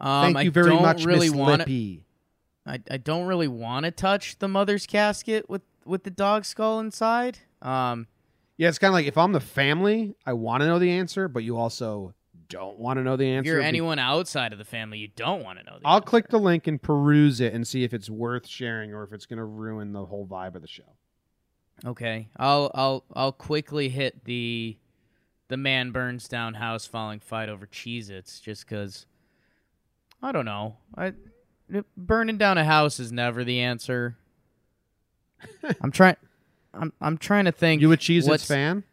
Um, 0.00 0.24
Thank 0.24 0.36
I 0.36 0.42
you 0.42 0.50
very 0.50 0.70
don't 0.70 0.82
much, 0.82 1.04
really 1.04 1.28
Miss 1.30 1.36
want 1.38 1.58
Lippy. 1.60 2.04
I, 2.66 2.80
I 2.90 2.96
don't 2.96 3.26
really 3.26 3.48
want 3.48 3.84
to 3.84 3.90
touch 3.90 4.38
the 4.38 4.48
mother's 4.48 4.86
casket 4.86 5.48
with 5.48 5.62
with 5.84 6.04
the 6.04 6.10
dog 6.10 6.44
skull 6.44 6.80
inside. 6.80 7.38
Um, 7.62 8.06
Yeah, 8.56 8.68
it's 8.68 8.78
kind 8.78 8.88
of 8.88 8.94
like 8.94 9.06
if 9.06 9.18
I'm 9.18 9.32
the 9.32 9.40
family, 9.40 10.14
I 10.26 10.32
want 10.32 10.62
to 10.62 10.66
know 10.66 10.78
the 10.78 10.90
answer, 10.90 11.28
but 11.28 11.44
you 11.44 11.56
also 11.58 12.14
don't 12.48 12.78
want 12.78 12.98
to 12.98 13.02
know 13.02 13.16
the 13.16 13.26
answer. 13.28 13.50
if 13.50 13.52
you're 13.54 13.60
anyone 13.62 13.98
outside 13.98 14.52
of 14.52 14.58
the 14.58 14.64
family, 14.64 14.98
you 14.98 15.08
don't 15.16 15.42
want 15.44 15.58
to 15.58 15.64
know. 15.64 15.78
The 15.78 15.86
I'll 15.86 15.96
answer. 15.96 16.06
click 16.06 16.28
the 16.28 16.38
link 16.38 16.66
and 16.66 16.80
peruse 16.80 17.40
it 17.40 17.52
and 17.54 17.66
see 17.66 17.84
if 17.84 17.92
it's 17.94 18.08
worth 18.10 18.46
sharing 18.46 18.92
or 18.94 19.02
if 19.04 19.12
it's 19.12 19.26
going 19.26 19.38
to 19.38 19.44
ruin 19.44 19.92
the 19.92 20.06
whole 20.06 20.26
vibe 20.26 20.54
of 20.54 20.62
the 20.62 20.68
show. 20.68 20.96
Okay, 21.84 22.28
I'll 22.36 22.70
I'll 22.74 23.04
I'll 23.14 23.32
quickly 23.32 23.88
hit 23.90 24.24
the 24.24 24.78
the 25.48 25.56
man 25.58 25.90
burns 25.90 26.28
down 26.28 26.54
house 26.54 26.86
falling 26.86 27.20
fight 27.20 27.48
over 27.50 27.66
Cheez-Its 27.66 28.40
just 28.40 28.66
because 28.66 29.04
I 30.24 30.32
don't 30.32 30.46
know. 30.46 30.76
I 30.96 31.12
burning 31.96 32.38
down 32.38 32.56
a 32.56 32.64
house 32.64 32.98
is 32.98 33.12
never 33.12 33.44
the 33.44 33.60
answer. 33.60 34.16
I'm 35.82 35.90
trying. 35.92 36.16
I'm 36.72 36.92
I'm 37.00 37.18
trying 37.18 37.44
to 37.44 37.52
think. 37.52 37.82
You 37.82 37.92
a 37.92 37.96
Cheez-Its 37.96 38.26
what's- 38.28 38.46
fan? 38.46 38.84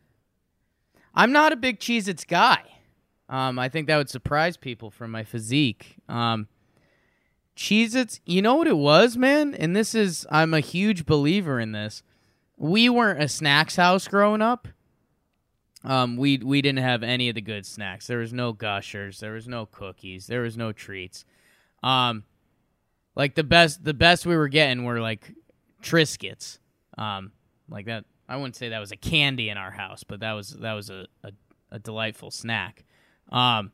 I'm 1.16 1.32
not 1.32 1.52
a 1.52 1.56
big 1.56 1.80
Cheez-Its 1.80 2.26
guy. 2.26 2.64
Um, 3.30 3.58
I 3.60 3.70
think 3.70 3.88
that 3.88 3.98
would 3.98 4.10
surprise 4.10 4.58
people 4.58 4.92
from 4.92 5.12
my 5.12 5.24
physique. 5.24 5.96
Um, 6.10 6.48
Cheez-Its, 7.56 8.20
you 8.26 8.42
know 8.42 8.56
what 8.56 8.68
it 8.68 8.78
was, 8.78 9.16
man? 9.18 9.54
And 9.54 9.74
this 9.76 9.94
is, 9.96 10.26
I'm 10.32 10.54
a 10.54 10.60
huge 10.60 11.06
believer 11.06 11.60
in 11.60 11.72
this. 11.72 12.04
We 12.58 12.90
weren't 12.90 13.22
a 13.24 13.28
snacks 13.28 13.76
house 13.78 14.08
growing 14.08 14.42
up. 14.42 14.68
Um, 15.84 16.18
we 16.18 16.38
we 16.38 16.62
didn't 16.62 16.84
have 16.84 17.04
any 17.04 17.30
of 17.30 17.36
the 17.36 17.42
good 17.42 17.66
snacks. 17.66 18.08
There 18.08 18.20
was 18.20 18.34
no 18.34 18.54
gushers. 18.54 19.20
There 19.20 19.34
was 19.34 19.48
no 19.48 19.66
cookies. 19.66 20.28
There 20.28 20.42
was 20.42 20.56
no 20.58 20.72
treats. 20.72 21.26
Um, 21.82 22.24
like 23.16 23.36
the 23.36 23.44
best 23.44 23.84
the 23.84 23.94
best 23.94 24.26
we 24.26 24.36
were 24.36 24.48
getting 24.48 24.84
were 24.84 25.00
like 25.00 25.34
Triscuits. 25.82 26.60
Um, 26.98 27.32
like 27.70 27.86
that. 27.86 28.06
I 28.30 28.38
wouldn't 28.38 28.56
say 28.56 28.70
that 28.70 28.80
was 28.80 28.92
a 28.92 28.98
candy 28.98 29.50
in 29.50 29.58
our 29.58 29.72
house, 29.72 30.04
but 30.04 30.22
that 30.22 30.34
was 30.34 30.52
that 30.52 30.74
was 30.74 30.90
a 30.90 31.08
a, 31.24 31.32
a 31.72 31.80
delightful 31.80 32.32
snack. 32.32 32.86
Um, 33.30 33.72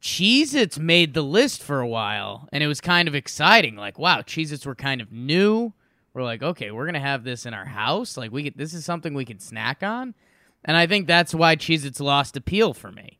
Cheez-Its 0.00 0.78
made 0.78 1.14
the 1.14 1.22
list 1.22 1.62
for 1.62 1.80
a 1.80 1.88
while, 1.88 2.48
and 2.52 2.62
it 2.62 2.68
was 2.68 2.80
kind 2.80 3.08
of 3.08 3.14
exciting. 3.14 3.74
Like, 3.74 3.98
wow, 3.98 4.20
Cheez-Its 4.20 4.66
were 4.66 4.74
kind 4.74 5.00
of 5.00 5.10
new. 5.10 5.72
We're 6.14 6.22
like, 6.22 6.42
okay, 6.42 6.70
we're 6.70 6.86
gonna 6.86 7.00
have 7.00 7.24
this 7.24 7.44
in 7.44 7.54
our 7.54 7.64
house. 7.64 8.16
Like, 8.16 8.30
we 8.30 8.44
could, 8.44 8.56
this 8.56 8.72
is 8.72 8.84
something 8.84 9.14
we 9.14 9.24
can 9.24 9.40
snack 9.40 9.82
on, 9.82 10.14
and 10.66 10.76
I 10.76 10.86
think 10.86 11.06
that's 11.06 11.34
why 11.34 11.56
Cheez-Its 11.56 12.00
lost 12.00 12.36
appeal 12.36 12.74
for 12.74 12.92
me. 12.92 13.18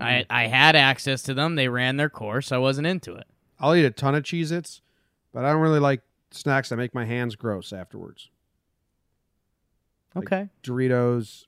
I 0.00 0.04
mm-hmm. 0.04 0.32
I 0.32 0.46
had 0.48 0.74
access 0.74 1.22
to 1.22 1.34
them. 1.34 1.54
They 1.54 1.68
ran 1.68 1.96
their 1.96 2.10
course. 2.10 2.50
I 2.50 2.58
wasn't 2.58 2.88
into 2.88 3.14
it. 3.14 3.26
I'll 3.60 3.76
eat 3.76 3.84
a 3.84 3.90
ton 3.90 4.16
of 4.16 4.24
Cheez 4.24 4.50
Its, 4.50 4.80
but 5.32 5.44
I 5.44 5.52
don't 5.52 5.60
really 5.60 5.78
like 5.78 6.00
snacks 6.32 6.70
that 6.70 6.76
make 6.76 6.94
my 6.94 7.04
hands 7.04 7.36
gross 7.36 7.72
afterwards. 7.72 8.30
Like 10.14 10.26
Okay. 10.26 10.48
Doritos, 10.62 11.44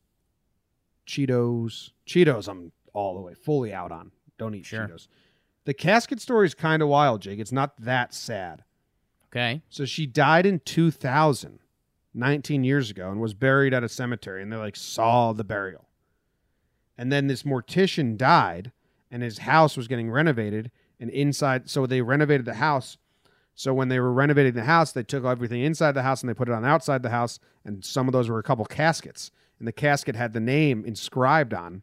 Cheetos. 1.06 1.90
Cheetos, 2.06 2.48
I'm 2.48 2.72
all 2.92 3.14
the 3.14 3.20
way 3.20 3.34
fully 3.34 3.72
out 3.72 3.90
on. 3.90 4.12
Don't 4.38 4.54
eat 4.54 4.66
Sure. 4.66 4.86
Cheetos. 4.86 5.08
The 5.64 5.74
casket 5.74 6.20
story 6.20 6.46
is 6.46 6.54
kind 6.54 6.82
of 6.82 6.88
wild, 6.88 7.22
Jake. 7.22 7.40
It's 7.40 7.50
not 7.52 7.76
that 7.78 8.14
sad. 8.14 8.62
Okay. 9.26 9.62
So 9.68 9.84
she 9.84 10.06
died 10.06 10.46
in 10.46 10.60
2000, 10.60 11.58
19 12.16 12.64
years 12.64 12.90
ago, 12.90 13.10
and 13.10 13.20
was 13.20 13.34
buried 13.34 13.74
at 13.74 13.84
a 13.84 13.88
cemetery, 13.88 14.42
and 14.42 14.52
they 14.52 14.56
like 14.56 14.76
saw 14.76 15.32
the 15.32 15.44
burial. 15.44 15.86
And 16.98 17.12
then 17.12 17.26
this 17.26 17.42
mortician 17.42 18.16
died, 18.16 18.72
and 19.10 19.22
his 19.22 19.38
house 19.38 19.76
was 19.76 19.86
getting 19.86 20.10
renovated, 20.10 20.70
and 20.98 21.10
inside, 21.10 21.68
so 21.68 21.86
they 21.86 22.00
renovated 22.00 22.46
the 22.46 22.54
house. 22.54 22.96
So 23.54 23.72
when 23.72 23.88
they 23.88 24.00
were 24.00 24.12
renovating 24.12 24.54
the 24.54 24.64
house, 24.64 24.92
they 24.92 25.02
took 25.02 25.24
everything 25.24 25.62
inside 25.62 25.92
the 25.92 26.02
house 26.02 26.22
and 26.22 26.28
they 26.28 26.34
put 26.34 26.48
it 26.48 26.54
on 26.54 26.64
outside 26.64 27.02
the 27.02 27.10
house, 27.10 27.38
and 27.64 27.84
some 27.84 28.08
of 28.08 28.12
those 28.12 28.28
were 28.28 28.38
a 28.38 28.42
couple 28.42 28.64
caskets, 28.64 29.30
and 29.58 29.68
the 29.68 29.72
casket 29.72 30.16
had 30.16 30.32
the 30.32 30.40
name 30.40 30.84
inscribed 30.84 31.54
on, 31.54 31.82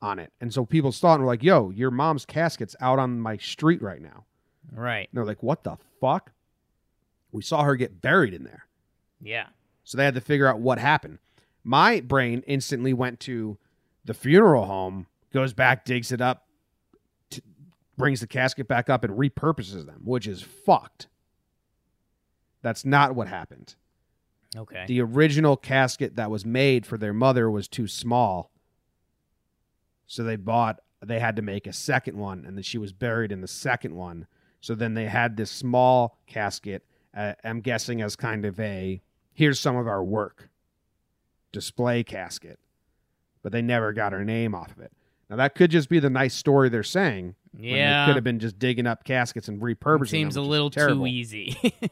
on 0.00 0.18
it. 0.18 0.32
And 0.40 0.52
so 0.52 0.64
people 0.64 0.92
saw 0.92 1.12
it 1.12 1.14
and 1.14 1.22
were 1.24 1.28
like, 1.28 1.42
"Yo, 1.42 1.70
your 1.70 1.90
mom's 1.90 2.24
casket's 2.24 2.76
out 2.80 2.98
on 2.98 3.20
my 3.20 3.36
street 3.36 3.82
right 3.82 4.02
now." 4.02 4.24
Right. 4.72 5.08
And 5.10 5.16
they're 5.16 5.24
like, 5.24 5.42
"What 5.42 5.64
the 5.64 5.76
fuck?" 6.00 6.32
We 7.32 7.42
saw 7.42 7.62
her 7.64 7.76
get 7.76 8.00
buried 8.00 8.34
in 8.34 8.44
there. 8.44 8.66
Yeah. 9.20 9.46
So 9.84 9.98
they 9.98 10.04
had 10.04 10.14
to 10.14 10.20
figure 10.20 10.46
out 10.46 10.60
what 10.60 10.78
happened. 10.78 11.18
My 11.62 12.00
brain 12.00 12.42
instantly 12.46 12.92
went 12.92 13.20
to 13.20 13.58
the 14.04 14.14
funeral 14.14 14.66
home, 14.66 15.06
goes 15.32 15.52
back, 15.52 15.84
digs 15.84 16.12
it 16.12 16.20
up, 16.20 16.46
t- 17.30 17.42
brings 17.96 18.20
the 18.20 18.26
casket 18.26 18.68
back 18.68 18.90
up, 18.90 19.04
and 19.04 19.14
repurposes 19.14 19.86
them, 19.86 20.00
which 20.04 20.26
is 20.26 20.42
fucked. 20.42 21.08
That's 22.62 22.84
not 22.84 23.14
what 23.14 23.28
happened. 23.28 23.74
Okay. 24.56 24.84
The 24.86 25.00
original 25.00 25.56
casket 25.56 26.16
that 26.16 26.30
was 26.30 26.46
made 26.46 26.86
for 26.86 26.96
their 26.96 27.12
mother 27.12 27.50
was 27.50 27.68
too 27.68 27.88
small. 27.88 28.50
So 30.06 30.22
they 30.22 30.36
bought, 30.36 30.80
they 31.04 31.18
had 31.18 31.36
to 31.36 31.42
make 31.42 31.66
a 31.66 31.72
second 31.72 32.16
one, 32.16 32.44
and 32.46 32.56
then 32.56 32.62
she 32.62 32.78
was 32.78 32.92
buried 32.92 33.32
in 33.32 33.40
the 33.40 33.48
second 33.48 33.94
one. 33.94 34.26
So 34.60 34.74
then 34.74 34.94
they 34.94 35.06
had 35.06 35.36
this 35.36 35.50
small 35.50 36.18
casket, 36.26 36.84
uh, 37.14 37.34
I'm 37.42 37.60
guessing 37.60 38.00
as 38.00 38.16
kind 38.16 38.44
of 38.44 38.58
a 38.60 39.02
here's 39.34 39.60
some 39.60 39.76
of 39.76 39.86
our 39.86 40.02
work 40.02 40.48
display 41.52 42.02
casket. 42.02 42.58
But 43.42 43.52
they 43.52 43.60
never 43.60 43.92
got 43.92 44.12
her 44.12 44.24
name 44.24 44.54
off 44.54 44.72
of 44.72 44.78
it. 44.78 44.90
Now 45.28 45.36
that 45.36 45.54
could 45.54 45.70
just 45.70 45.88
be 45.88 45.98
the 45.98 46.08
nice 46.10 46.34
story 46.34 46.70
they're 46.70 46.82
saying. 46.82 47.34
yeah. 47.56 48.06
could 48.06 48.14
have 48.14 48.24
been 48.24 48.38
just 48.38 48.58
digging 48.58 48.86
up 48.86 49.04
caskets 49.04 49.48
and 49.48 49.60
repurposing 49.60 50.02
It 50.04 50.08
seems 50.08 50.36
a 50.36 50.40
them, 50.40 50.46
is 50.46 50.50
little 50.50 50.70
too 50.70 51.06
easy. 51.06 51.74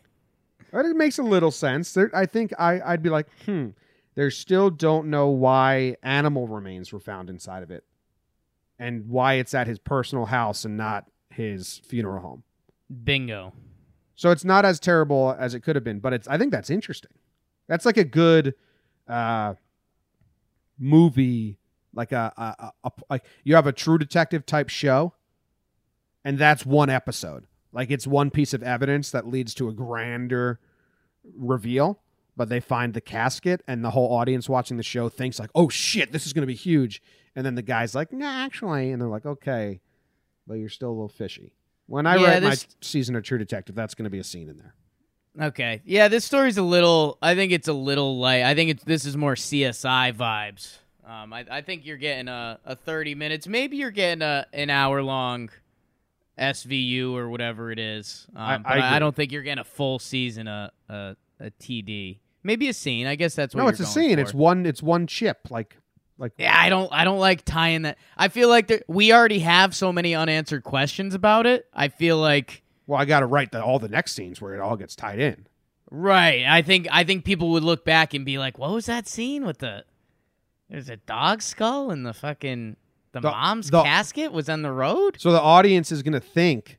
But 0.73 0.87
it 0.87 0.97
makes 0.97 1.19
a 1.19 1.23
little 1.23 1.51
sense. 1.51 1.93
There, 1.93 2.11
I 2.15 2.25
think 2.25 2.53
I, 2.59 2.81
I'd 2.81 3.03
be 3.03 3.11
like, 3.11 3.29
hmm. 3.45 3.69
They 4.15 4.29
still 4.31 4.69
don't 4.69 5.09
know 5.09 5.29
why 5.29 5.97
animal 6.03 6.47
remains 6.47 6.93
were 6.93 7.01
found 7.01 7.31
inside 7.31 7.63
of 7.63 7.71
it, 7.71 7.85
and 8.79 9.09
why 9.09 9.35
it's 9.35 9.55
at 9.55 9.67
his 9.67 9.79
personal 9.79 10.27
house 10.27 10.67
and 10.67 10.77
not 10.77 11.07
his 11.31 11.81
funeral 11.87 12.21
home. 12.21 12.43
Bingo. 13.05 13.55
So 14.15 14.31
it's 14.31 14.45
not 14.45 14.67
as 14.67 14.79
terrible 14.79 15.35
as 15.39 15.55
it 15.55 15.61
could 15.61 15.77
have 15.77 15.85
been, 15.85 15.99
but 15.99 16.13
it's. 16.13 16.29
I 16.29 16.37
think 16.37 16.53
that's 16.53 16.69
interesting. 16.69 17.11
That's 17.69 17.85
like 17.87 17.97
a 17.97 18.05
good 18.05 18.55
uh, 19.09 19.55
movie, 20.79 21.59
like 21.95 22.13
a, 22.13 22.33
a, 22.37 22.73
a, 22.85 22.91
like 23.11 23.25
you 23.45 23.55
have 23.55 23.67
a 23.67 23.73
True 23.73 23.99
Detective 23.99 24.45
type 24.47 24.69
show, 24.69 25.15
and 26.25 26.39
that's 26.39 26.67
one 26.67 26.91
episode. 26.91 27.47
Like 27.73 27.91
it's 27.91 28.07
one 28.07 28.31
piece 28.31 28.53
of 28.53 28.63
evidence 28.63 29.11
that 29.11 29.27
leads 29.27 29.55
to 29.55 29.69
a 29.69 29.73
grander 29.73 30.61
reveal, 31.37 32.01
but 32.37 32.49
they 32.49 32.61
find 32.61 32.95
the 32.95 33.01
casket, 33.01 33.63
and 33.67 33.85
the 33.85 33.91
whole 33.91 34.13
audience 34.15 34.49
watching 34.49 34.77
the 34.77 34.83
show 34.83 35.09
thinks 35.09 35.39
like, 35.39 35.51
"Oh 35.55 35.69
shit, 35.69 36.13
this 36.13 36.27
is 36.27 36.33
going 36.33 36.43
to 36.43 36.47
be 36.47 36.55
huge," 36.55 37.03
and 37.35 37.47
then 37.47 37.55
the 37.55 37.63
guy's 37.63 37.95
like, 37.95 38.13
"Nah, 38.13 38.45
actually," 38.45 38.91
and 38.91 39.01
they're 39.01 39.09
like, 39.09 39.25
"Okay, 39.27 39.81
but 40.47 40.55
you're 40.55 40.69
still 40.69 40.91
a 40.91 40.93
little 40.93 41.09
fishy." 41.09 41.55
When 41.87 42.07
I 42.07 42.17
Yeah, 42.17 42.27
write 42.29 42.41
this- 42.41 42.67
my 42.69 42.75
season 42.81 43.17
of 43.17 43.23
True 43.23 43.39
Detective, 43.39 43.75
that's 43.75 43.95
going 43.95 44.05
to 44.05 44.11
be 44.11 44.19
a 44.19 44.25
scene 44.25 44.49
in 44.49 44.57
there. 44.59 44.75
Okay. 45.41 45.81
Yeah, 45.85 46.09
this 46.09 46.25
story's 46.25 46.59
a 46.59 46.63
little. 46.63 47.19
I 47.23 47.35
think 47.35 47.53
it's 47.53 47.69
a 47.69 47.73
little 47.73 48.19
light. 48.19 48.43
I 48.43 48.55
think 48.55 48.71
it's 48.71 48.85
this 48.85 49.05
is 49.07 49.17
more 49.17 49.35
CSI 49.35 50.13
vibes. 50.15 50.79
Um, 51.07 51.33
I, 51.33 51.45
I 51.51 51.61
think 51.63 51.85
you're 51.85 51.97
getting 51.97 52.29
a, 52.29 52.59
a 52.65 52.77
30 52.77 53.15
minutes. 53.15 53.47
Maybe 53.47 53.77
you're 53.77 53.91
getting 53.91 54.23
a 54.23 54.47
an 54.53 54.71
hour 54.71 55.03
long 55.03 55.51
SVU 56.39 57.15
or 57.15 57.29
whatever 57.29 57.71
it 57.71 57.79
is. 57.79 58.27
Um, 58.35 58.43
I- 58.45 58.59
but 58.59 58.67
I 58.81 58.97
I, 58.97 58.99
don't 58.99 59.15
think 59.15 59.33
you're 59.33 59.43
getting 59.43 59.61
a 59.61 59.65
full 59.65 59.99
season 59.99 60.49
a 60.49 60.73
a, 60.89 61.17
a 61.41 61.51
TD. 61.51 62.19
Maybe 62.43 62.69
a 62.69 62.75
scene. 62.75 63.07
I 63.07 63.15
guess 63.15 63.35
that's 63.35 63.55
what. 63.55 63.63
no, 63.63 63.69
it's 63.69 63.81
a 63.81 63.87
scene. 63.87 64.17
for. 64.17 64.23
It's 64.23 64.35
one. 64.35 64.67
It's 64.67 64.83
one 64.83 65.07
chip. 65.07 65.49
Like, 65.51 65.77
like 66.19 66.33
Yeah, 66.39 66.55
I 66.59 66.69
don't. 66.69 66.93
I 66.93 67.05
don't 67.05 67.19
like 67.21 67.45
tying 67.45 67.83
that. 67.83 67.99
I 68.17 68.29
feel 68.29 68.49
like 68.49 68.67
there, 68.67 68.83
we 68.89 69.13
already 69.13 69.39
have 69.41 69.75
so 69.77 69.93
many 69.93 70.15
unanswered 70.15 70.65
questions 70.65 71.15
about 71.15 71.47
it. 71.47 71.67
I 71.73 71.89
feel 71.89 72.19
like. 72.19 72.62
Well, 72.93 73.01
I 73.01 73.05
got 73.07 73.21
to 73.21 73.27
write 73.27 73.51
the, 73.53 73.63
all 73.65 73.79
the 73.79 73.89
next 73.89 74.13
scenes 74.13 74.41
where 74.41 74.55
it 74.55 74.61
all 74.61 74.77
gets 74.77 74.95
tied 74.95 75.19
in. 75.19 75.47
Right. 75.91 76.45
I 76.47 76.63
think 76.63 76.87
I 76.91 77.05
think 77.05 77.25
people 77.25 77.51
would 77.51 77.65
look 77.65 77.85
back 77.85 78.15
and 78.15 78.25
be 78.25 78.39
like, 78.39 78.59
"What 78.59 78.71
was 78.71 78.87
that 78.87 79.09
scene 79.09 79.45
with 79.45 79.59
the 79.59 79.85
there's 80.71 80.89
a 80.89 80.97
dog 80.97 81.43
skull 81.43 81.91
and 81.91 82.07
the 82.07 82.13
fucking 82.15 82.77
the, 83.13 83.21
The- 83.21 83.31
mom's 83.31 83.71
the- 83.71 83.83
casket 83.83 84.33
was 84.33 84.49
on 84.49 84.63
the 84.63 84.73
road?" 84.73 85.17
So 85.19 85.33
the 85.33 85.41
audience 85.41 85.91
is 85.93 86.03
going 86.03 86.15
to 86.15 86.21
think, 86.21 86.79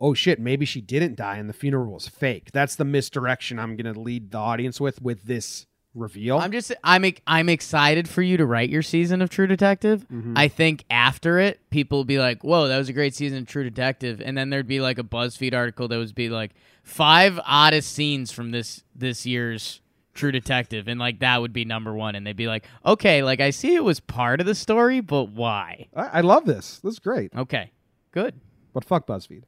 "Oh 0.00 0.14
shit, 0.14 0.38
maybe 0.40 0.64
she 0.64 0.80
didn't 0.80 1.16
die 1.16 1.36
and 1.36 1.48
the 1.48 1.52
funeral 1.54 1.92
was 1.92 2.08
fake." 2.08 2.50
That's 2.52 2.76
the 2.76 2.84
misdirection 2.86 3.58
I'm 3.58 3.76
going 3.76 3.92
to 3.92 4.00
lead 4.00 4.30
the 4.30 4.38
audience 4.38 4.80
with 4.80 5.02
with 5.02 5.24
this 5.24 5.66
reveal. 5.94 6.38
I'm 6.38 6.52
just 6.52 6.72
I'm 6.84 7.04
I'm 7.26 7.48
excited 7.48 8.08
for 8.08 8.22
you 8.22 8.36
to 8.36 8.46
write 8.46 8.70
your 8.70 8.82
season 8.82 9.22
of 9.22 9.30
True 9.30 9.46
Detective. 9.46 10.06
Mm-hmm. 10.08 10.34
I 10.36 10.48
think 10.48 10.84
after 10.90 11.38
it, 11.38 11.60
people 11.70 11.98
will 11.98 12.04
be 12.04 12.18
like, 12.18 12.42
"Whoa, 12.42 12.68
that 12.68 12.78
was 12.78 12.88
a 12.88 12.92
great 12.92 13.14
season 13.14 13.38
of 13.38 13.46
True 13.46 13.64
Detective," 13.64 14.22
and 14.24 14.36
then 14.36 14.50
there'd 14.50 14.66
be 14.66 14.80
like 14.80 14.98
a 14.98 15.02
BuzzFeed 15.02 15.54
article 15.54 15.88
that 15.88 15.98
would 15.98 16.14
be 16.14 16.28
like 16.28 16.52
five 16.82 17.38
oddest 17.44 17.92
scenes 17.92 18.30
from 18.30 18.50
this 18.50 18.84
this 18.94 19.26
year's 19.26 19.80
True 20.14 20.32
Detective, 20.32 20.88
and 20.88 20.98
like 20.98 21.20
that 21.20 21.40
would 21.40 21.52
be 21.52 21.64
number 21.64 21.94
one, 21.94 22.14
and 22.14 22.26
they'd 22.26 22.36
be 22.36 22.48
like, 22.48 22.66
"Okay, 22.84 23.22
like 23.22 23.40
I 23.40 23.50
see 23.50 23.74
it 23.74 23.84
was 23.84 24.00
part 24.00 24.40
of 24.40 24.46
the 24.46 24.54
story, 24.54 25.00
but 25.00 25.30
why?" 25.30 25.88
I, 25.94 26.06
I 26.06 26.20
love 26.20 26.44
this. 26.44 26.78
This 26.80 26.94
is 26.94 26.98
great. 26.98 27.32
Okay, 27.36 27.72
good. 28.12 28.34
But 28.72 28.84
fuck 28.84 29.06
BuzzFeed. 29.06 29.44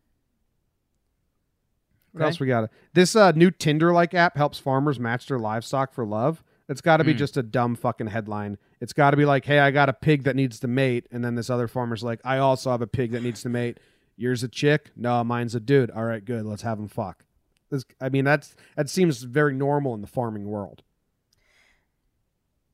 What 2.12 2.22
Okay. 2.22 2.26
else 2.28 2.40
we 2.40 2.46
got? 2.46 2.70
This 2.92 3.14
uh, 3.14 3.32
new 3.32 3.50
Tinder 3.50 3.92
like 3.92 4.14
app 4.14 4.36
helps 4.36 4.58
farmers 4.58 4.98
match 4.98 5.26
their 5.26 5.38
livestock 5.38 5.92
for 5.92 6.04
love. 6.04 6.42
It's 6.68 6.80
got 6.80 6.98
to 6.98 7.04
be 7.04 7.14
Mm. 7.14 7.18
just 7.18 7.36
a 7.36 7.42
dumb 7.42 7.74
fucking 7.74 8.08
headline. 8.08 8.58
It's 8.80 8.92
got 8.92 9.11
to 9.12 9.16
be 9.16 9.24
like, 9.24 9.44
"Hey, 9.44 9.58
I 9.58 9.70
got 9.70 9.88
a 9.88 9.92
pig 9.92 10.22
that 10.24 10.36
needs 10.36 10.61
to 10.61 10.68
mate," 10.68 11.06
and 11.11 11.24
then 11.24 11.34
this 11.34 11.50
other 11.50 11.66
farmer's 11.68 12.02
like, 12.04 12.20
"I 12.24 12.38
also 12.38 12.70
have 12.70 12.80
a 12.82 12.86
pig 12.86 13.11
that 13.12 13.22
needs 13.22 13.42
to 13.42 13.48
mate." 13.48 13.78
Yours 14.16 14.42
a 14.42 14.48
chick? 14.48 14.90
No, 14.96 15.22
mine's 15.24 15.54
a 15.54 15.61
dude. 15.61 15.90
All 15.90 16.04
right, 16.04 16.24
good. 16.24 16.44
Let's 16.44 16.62
have 16.62 16.78
him 16.78 16.88
fuck. 16.88 17.24
This, 17.70 17.84
I 18.00 18.08
mean, 18.08 18.24
that's 18.24 18.54
that 18.76 18.88
seems 18.90 19.22
very 19.22 19.54
normal 19.54 19.94
in 19.94 20.00
the 20.00 20.06
farming 20.06 20.46
world. 20.46 20.82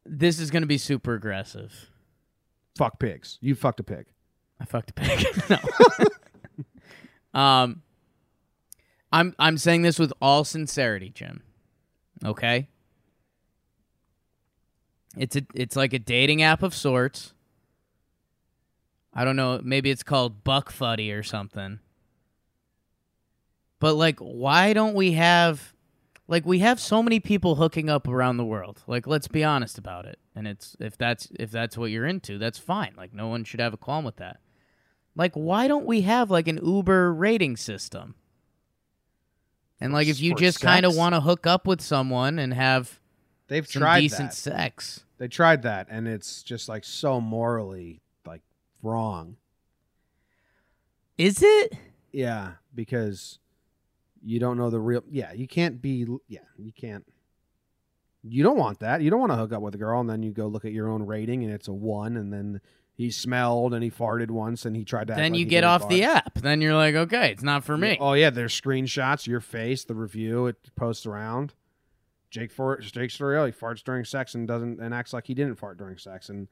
This 0.04 0.38
is 0.40 0.50
gonna 0.50 0.66
be 0.66 0.78
super 0.78 1.14
aggressive. 1.14 1.90
Fuck 2.76 2.98
pigs. 2.98 3.38
You 3.40 3.54
fucked 3.54 3.80
a 3.80 3.82
pig. 3.84 4.06
I 4.60 4.64
fucked 4.64 4.90
a 4.90 4.92
pig. 4.94 5.26
no. 7.34 7.40
um, 7.40 7.82
I'm 9.12 9.34
I'm 9.38 9.58
saying 9.58 9.82
this 9.82 9.98
with 9.98 10.12
all 10.20 10.44
sincerity, 10.44 11.10
Jim. 11.10 11.42
Okay. 12.24 12.68
It's 15.16 15.36
a 15.36 15.42
it's 15.54 15.76
like 15.76 15.92
a 15.92 15.98
dating 15.98 16.42
app 16.42 16.62
of 16.62 16.74
sorts. 16.74 17.32
I 19.14 19.24
don't 19.24 19.36
know. 19.36 19.60
Maybe 19.64 19.90
it's 19.90 20.02
called 20.02 20.44
Buck 20.44 20.70
Fuddy 20.70 21.10
or 21.10 21.22
something. 21.22 21.78
But 23.78 23.94
like, 23.94 24.18
why 24.18 24.72
don't 24.72 24.94
we 24.94 25.12
have? 25.12 25.72
Like, 26.28 26.44
we 26.44 26.58
have 26.58 26.80
so 26.80 27.04
many 27.04 27.20
people 27.20 27.54
hooking 27.54 27.88
up 27.88 28.08
around 28.08 28.36
the 28.36 28.44
world. 28.44 28.82
Like, 28.88 29.06
let's 29.06 29.28
be 29.28 29.44
honest 29.44 29.78
about 29.78 30.06
it. 30.06 30.18
And 30.34 30.48
it's 30.48 30.76
if 30.80 30.98
that's 30.98 31.28
if 31.38 31.50
that's 31.50 31.78
what 31.78 31.90
you're 31.90 32.06
into, 32.06 32.36
that's 32.36 32.58
fine. 32.58 32.94
Like, 32.96 33.14
no 33.14 33.28
one 33.28 33.44
should 33.44 33.60
have 33.60 33.72
a 33.72 33.78
qualm 33.78 34.04
with 34.04 34.16
that. 34.16 34.40
Like, 35.14 35.32
why 35.34 35.66
don't 35.68 35.86
we 35.86 36.02
have 36.02 36.30
like 36.30 36.48
an 36.48 36.60
Uber 36.62 37.14
rating 37.14 37.56
system? 37.56 38.16
And 39.80 39.92
like, 39.92 40.08
if 40.08 40.20
you 40.20 40.32
For 40.32 40.38
just 40.38 40.60
kind 40.60 40.86
of 40.86 40.96
want 40.96 41.14
to 41.14 41.20
hook 41.20 41.46
up 41.46 41.66
with 41.66 41.80
someone 41.80 42.38
and 42.38 42.54
have 42.54 42.98
They've 43.48 43.66
some 43.66 43.80
tried 43.82 44.00
decent 44.00 44.30
that. 44.30 44.36
sex, 44.36 45.04
They 45.18 45.28
tried 45.28 45.62
that, 45.62 45.86
and 45.90 46.08
it's 46.08 46.42
just 46.42 46.68
like 46.68 46.82
so 46.84 47.20
morally 47.20 48.00
like 48.26 48.42
wrong. 48.82 49.36
is 51.18 51.42
it? 51.42 51.74
Yeah, 52.12 52.52
because 52.74 53.38
you 54.24 54.40
don't 54.40 54.56
know 54.56 54.70
the 54.70 54.80
real. 54.80 55.04
Yeah, 55.10 55.32
you 55.32 55.46
can't 55.46 55.80
be. 55.82 56.06
Yeah, 56.28 56.40
you 56.56 56.72
can't. 56.72 57.04
You 58.22 58.42
don't 58.42 58.56
want 58.58 58.80
that. 58.80 59.02
You 59.02 59.10
don't 59.10 59.20
want 59.20 59.30
to 59.32 59.36
hook 59.36 59.52
up 59.52 59.62
with 59.62 59.74
a 59.74 59.78
girl 59.78 60.00
and 60.00 60.10
then 60.10 60.22
you 60.22 60.32
go 60.32 60.46
look 60.48 60.64
at 60.64 60.72
your 60.72 60.88
own 60.88 61.04
rating 61.06 61.44
and 61.44 61.52
it's 61.52 61.68
a 61.68 61.72
one, 61.72 62.16
and 62.16 62.32
then 62.32 62.60
he 62.96 63.10
smelled 63.10 63.74
and 63.74 63.84
he 63.84 63.90
farted 63.90 64.30
once 64.30 64.64
and 64.64 64.74
he 64.74 64.82
tried 64.82 65.08
to. 65.08 65.14
Then 65.14 65.32
like 65.32 65.38
you 65.38 65.44
get 65.44 65.64
off 65.64 65.86
the 65.88 66.04
app. 66.04 66.34
Then 66.38 66.62
you're 66.62 66.74
like, 66.74 66.94
okay, 66.94 67.30
it's 67.30 67.42
not 67.42 67.62
for 67.62 67.76
me. 67.76 67.98
Oh 68.00 68.14
yeah, 68.14 68.30
there's 68.30 68.58
screenshots, 68.58 69.26
your 69.26 69.40
face, 69.40 69.84
the 69.84 69.94
review, 69.94 70.46
it 70.46 70.56
posts 70.74 71.04
around. 71.04 71.52
Jake 72.30 72.50
for 72.50 72.78
Jake 72.78 73.10
he 73.10 73.16
farts 73.18 73.84
during 73.84 74.04
sex 74.04 74.34
and 74.34 74.48
doesn't 74.48 74.80
and 74.80 74.94
acts 74.94 75.12
like 75.12 75.26
he 75.26 75.34
didn't 75.34 75.56
fart 75.56 75.78
during 75.78 75.98
sex, 75.98 76.28
and 76.30 76.48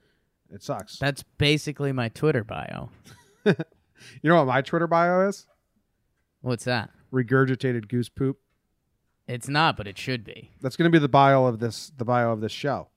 it 0.51 0.63
sucks. 0.63 0.99
That's 0.99 1.25
basically 1.39 1.93
my 1.93 2.11
Twitter 2.11 2.45
bio. 2.45 2.91
you 3.45 3.55
know 4.23 4.37
what 4.37 4.47
my 4.47 4.63
Twitter 4.63 4.87
bio 4.87 5.27
is? 5.29 5.47
What's 6.43 6.65
that? 6.65 6.91
Regurgitated 7.13 7.89
goose 7.89 8.09
poop. 8.09 8.39
It's 9.27 9.49
not, 9.49 9.77
but 9.79 9.87
it 9.87 9.97
should 9.97 10.25
be. 10.25 10.51
That's 10.61 10.77
going 10.77 10.91
to 10.91 10.95
be 10.95 11.01
the 11.01 11.09
bio 11.09 11.47
of 11.47 11.59
this. 11.59 11.91
The 11.97 12.05
bio 12.05 12.33
of 12.33 12.41
this 12.41 12.53
show. 12.53 12.89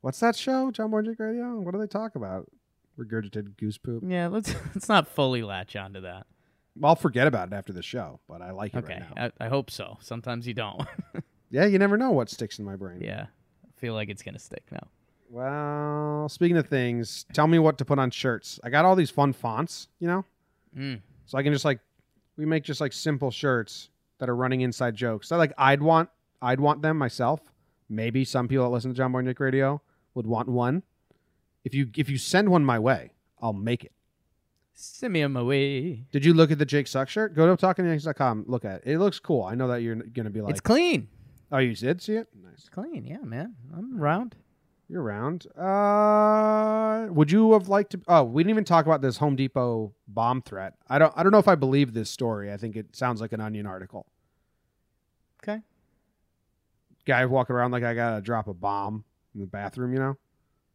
What's 0.00 0.20
that 0.20 0.36
show? 0.36 0.70
John 0.70 0.90
Boy 0.90 1.02
Jake 1.02 1.18
Radio. 1.18 1.58
What 1.58 1.72
do 1.74 1.80
they 1.80 1.86
talk 1.86 2.14
about? 2.14 2.48
Regurgitated 2.98 3.56
goose 3.56 3.78
poop. 3.78 4.02
Yeah, 4.06 4.28
let's 4.28 4.54
let's 4.74 4.88
not 4.88 5.08
fully 5.08 5.42
latch 5.42 5.76
onto 5.76 6.00
that. 6.02 6.26
I'll 6.82 6.94
forget 6.96 7.26
about 7.26 7.48
it 7.48 7.54
after 7.54 7.72
the 7.72 7.82
show, 7.82 8.20
but 8.28 8.40
I 8.40 8.52
like 8.52 8.74
it 8.74 8.78
Okay, 8.78 8.94
right 9.00 9.16
now. 9.16 9.30
I, 9.40 9.46
I 9.46 9.48
hope 9.48 9.70
so. 9.70 9.96
Sometimes 10.00 10.46
you 10.46 10.54
don't. 10.54 10.82
yeah, 11.50 11.66
you 11.66 11.78
never 11.78 11.96
know 11.96 12.12
what 12.12 12.30
sticks 12.30 12.58
in 12.60 12.64
my 12.64 12.76
brain. 12.76 13.00
yeah, 13.00 13.26
I 13.66 13.80
feel 13.80 13.94
like 13.94 14.08
it's 14.08 14.22
gonna 14.22 14.38
stick 14.38 14.64
now. 14.70 14.86
Well, 15.30 16.28
speaking 16.28 16.56
of 16.56 16.68
things, 16.68 17.26
tell 17.32 17.46
me 17.46 17.58
what 17.58 17.78
to 17.78 17.84
put 17.84 17.98
on 17.98 18.10
shirts. 18.10 18.58
I 18.64 18.70
got 18.70 18.84
all 18.84 18.96
these 18.96 19.10
fun 19.10 19.32
fonts, 19.32 19.88
you 20.00 20.06
know, 20.08 20.24
Mm. 20.76 21.00
so 21.26 21.38
I 21.38 21.42
can 21.42 21.52
just 21.52 21.64
like 21.64 21.80
we 22.36 22.44
make 22.46 22.62
just 22.62 22.80
like 22.80 22.92
simple 22.92 23.30
shirts 23.30 23.88
that 24.18 24.28
are 24.28 24.36
running 24.36 24.60
inside 24.60 24.94
jokes. 24.94 25.32
I 25.32 25.36
like 25.36 25.52
I'd 25.58 25.82
want 25.82 26.10
I'd 26.42 26.60
want 26.60 26.82
them 26.82 26.96
myself. 26.98 27.40
Maybe 27.88 28.24
some 28.24 28.48
people 28.48 28.64
that 28.64 28.70
listen 28.70 28.90
to 28.92 28.96
John 28.96 29.12
Boy 29.12 29.22
Nick 29.22 29.40
Radio 29.40 29.80
would 30.18 30.26
want 30.26 30.48
one. 30.48 30.82
If 31.64 31.74
you 31.74 31.90
if 31.96 32.10
you 32.10 32.18
send 32.18 32.48
one 32.48 32.64
my 32.64 32.78
way, 32.78 33.12
I'll 33.40 33.52
make 33.52 33.84
it. 33.84 33.92
Send 34.74 35.12
me 35.12 35.22
on 35.22 35.32
my 35.32 35.42
way. 35.42 36.06
Did 36.10 36.24
you 36.24 36.34
look 36.34 36.50
at 36.50 36.58
the 36.58 36.66
Jake 36.66 36.88
Suck 36.88 37.08
shirt? 37.08 37.34
Go 37.34 37.54
to 37.54 37.66
talkingyanks.com. 37.66 38.44
Look 38.48 38.64
at 38.64 38.82
it. 38.84 38.92
It 38.92 38.98
looks 38.98 39.20
cool. 39.20 39.44
I 39.44 39.54
know 39.54 39.68
that 39.68 39.80
you're 39.82 39.94
gonna 39.94 40.30
be 40.30 40.40
like, 40.40 40.50
it's 40.50 40.60
clean. 40.60 41.08
oh, 41.52 41.58
you 41.58 41.74
did 41.74 42.02
see 42.02 42.14
it? 42.14 42.28
Nice. 42.34 42.54
It's 42.54 42.68
clean. 42.68 43.04
Yeah, 43.06 43.22
man. 43.22 43.54
I'm 43.76 44.00
around. 44.00 44.34
You're 44.88 45.02
around. 45.02 45.46
Uh, 45.56 47.12
would 47.12 47.30
you 47.30 47.52
have 47.52 47.68
liked 47.68 47.92
to? 47.92 48.00
Oh, 48.08 48.24
we 48.24 48.42
didn't 48.42 48.50
even 48.50 48.64
talk 48.64 48.86
about 48.86 49.02
this 49.02 49.18
Home 49.18 49.36
Depot 49.36 49.92
bomb 50.08 50.42
threat. 50.42 50.74
I 50.88 50.98
don't. 50.98 51.12
I 51.16 51.22
don't 51.22 51.30
know 51.30 51.38
if 51.38 51.48
I 51.48 51.54
believe 51.54 51.92
this 51.94 52.10
story. 52.10 52.52
I 52.52 52.56
think 52.56 52.74
it 52.74 52.96
sounds 52.96 53.20
like 53.20 53.32
an 53.32 53.40
Onion 53.40 53.66
article. 53.66 54.06
Okay. 55.42 55.60
Guy 57.06 57.24
walking 57.26 57.54
around 57.54 57.70
like 57.70 57.84
I 57.84 57.94
gotta 57.94 58.20
drop 58.20 58.48
a 58.48 58.54
bomb 58.54 59.04
in 59.34 59.40
the 59.40 59.46
bathroom, 59.46 59.92
you 59.92 59.98
know, 59.98 60.16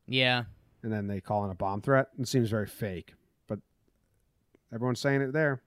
Yeah. 0.07 0.43
and 0.83 0.91
then 0.91 1.07
they 1.07 1.19
call 1.21 1.43
in 1.45 1.51
a 1.51 1.55
bomb 1.55 1.81
threat. 1.81 2.07
It 2.19 2.27
seems 2.27 2.49
very 2.49 2.67
fake, 2.67 3.13
but 3.47 3.59
everyone's 4.73 4.99
saying 4.99 5.21
it 5.21 5.33
there. 5.33 5.61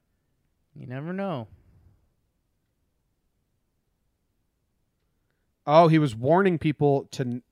You 0.75 0.87
never 0.87 1.13
know. 1.13 1.49
Oh, 5.67 5.89
he 5.89 5.99
was 5.99 6.15
warning 6.15 6.59
people 6.59 7.07
to. 7.13 7.43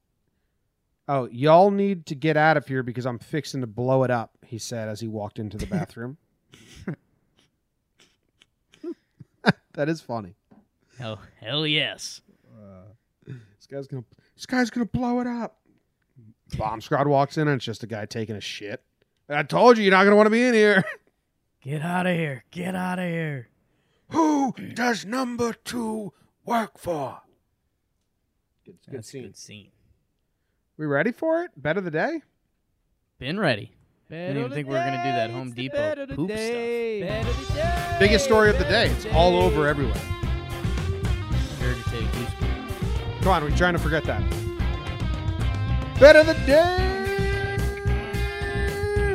Oh, 1.09 1.29
y'all 1.31 1.71
need 1.71 2.07
to 2.07 2.15
get 2.15 2.37
out 2.37 2.57
of 2.57 2.67
here 2.67 2.83
because 2.83 3.05
I'm 3.07 3.19
fixing 3.19 3.61
to 3.61 3.67
blow 3.67 4.05
it 4.05 4.11
up. 4.11 4.39
He 4.47 4.57
said 4.59 4.89
as 4.89 5.01
he 5.01 5.09
walked 5.09 5.39
into 5.39 5.57
the 5.59 5.67
bathroom. 5.77 6.17
that 9.75 9.89
is 9.89 10.01
funny. 10.01 10.37
Oh, 11.03 11.19
hell 11.41 11.67
yes. 11.67 12.21
Uh, 12.47 12.85
this 13.27 13.67
guy's 13.71 13.87
gonna. 13.89 14.05
This 14.37 14.47
guy's 14.47 14.71
gonna 14.71 14.87
blow 14.87 15.21
it 15.21 15.27
up. 15.27 15.59
Bomb 16.59 16.81
squad 16.81 17.07
walks 17.07 17.37
in 17.39 17.49
and 17.49 17.57
it's 17.57 17.65
just 17.65 17.83
a 17.83 17.87
guy 17.87 18.07
taking 18.07 18.37
a 18.37 18.41
shit. 18.41 18.83
I 19.29 19.43
told 19.43 19.79
you 19.79 19.85
you're 19.85 19.91
not 19.93 20.05
gonna 20.05 20.17
want 20.17 20.27
to 20.27 20.31
be 20.31 20.43
in 20.43 20.55
here. 20.55 20.85
Get 21.63 21.81
out 21.83 22.07
of 22.07 22.15
here. 22.15 22.45
Get 22.51 22.75
out 22.75 22.99
of 22.99 23.07
here. 23.07 23.49
Who 24.11 24.53
does 24.75 25.07
number 25.07 25.55
two 25.55 26.13
work 26.45 26.79
for? 26.79 27.23
Good, 28.67 28.77
good 28.87 28.97
That's 28.99 29.09
a 29.09 29.11
scene. 29.11 29.23
good 29.23 29.37
scene. 29.37 29.71
We 30.77 30.87
ready 30.87 31.13
for 31.13 31.43
it? 31.43 31.53
Bet 31.57 31.77
of 31.79 31.85
the 31.85 31.91
day. 31.91 32.21
Been 33.19 33.41
ready. 33.41 33.73
I 34.11 34.15
Didn't 34.15 34.37
even 34.39 34.53
think 34.53 34.69
we 34.69 34.75
were 34.75 34.81
gonna 34.81 35.03
do 35.03 35.11
that 35.11 35.31
Home 35.31 35.53
Depot 35.53 36.07
poop 36.15 36.31
stuff. 36.31 37.99
Biggest 37.99 38.25
story 38.25 38.51
of 38.51 38.59
the 38.59 38.65
day. 38.65 38.91
It's 38.91 39.07
all 39.07 39.37
over 39.37 39.67
everywhere. 39.67 39.95
Regurgitated 41.59 42.13
goose 42.13 42.31
poop. 42.39 42.54
Come 43.25 43.33
on, 43.33 43.43
we're 43.43 43.57
trying 43.57 43.73
to 43.73 43.79
forget 43.79 44.05
that. 44.05 44.23
Bet 45.99 46.15
of 46.15 46.27
the 46.27 46.35
day. 46.45 47.57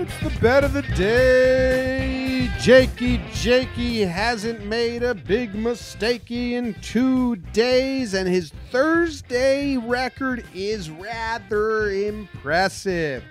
It's 0.01 0.19
the 0.23 0.39
bet 0.41 0.63
of 0.63 0.73
the 0.73 0.81
day. 0.81 2.49
Jakey 2.59 3.21
Jakey 3.31 4.01
hasn't 4.01 4.65
made 4.65 5.03
a 5.03 5.13
big 5.13 5.53
mistakey 5.53 6.53
in 6.53 6.73
two 6.81 7.35
days, 7.53 8.15
and 8.15 8.27
his 8.27 8.51
Thursday 8.71 9.77
record 9.77 10.43
is 10.55 10.89
rather 10.89 11.91
impressive. 11.91 13.23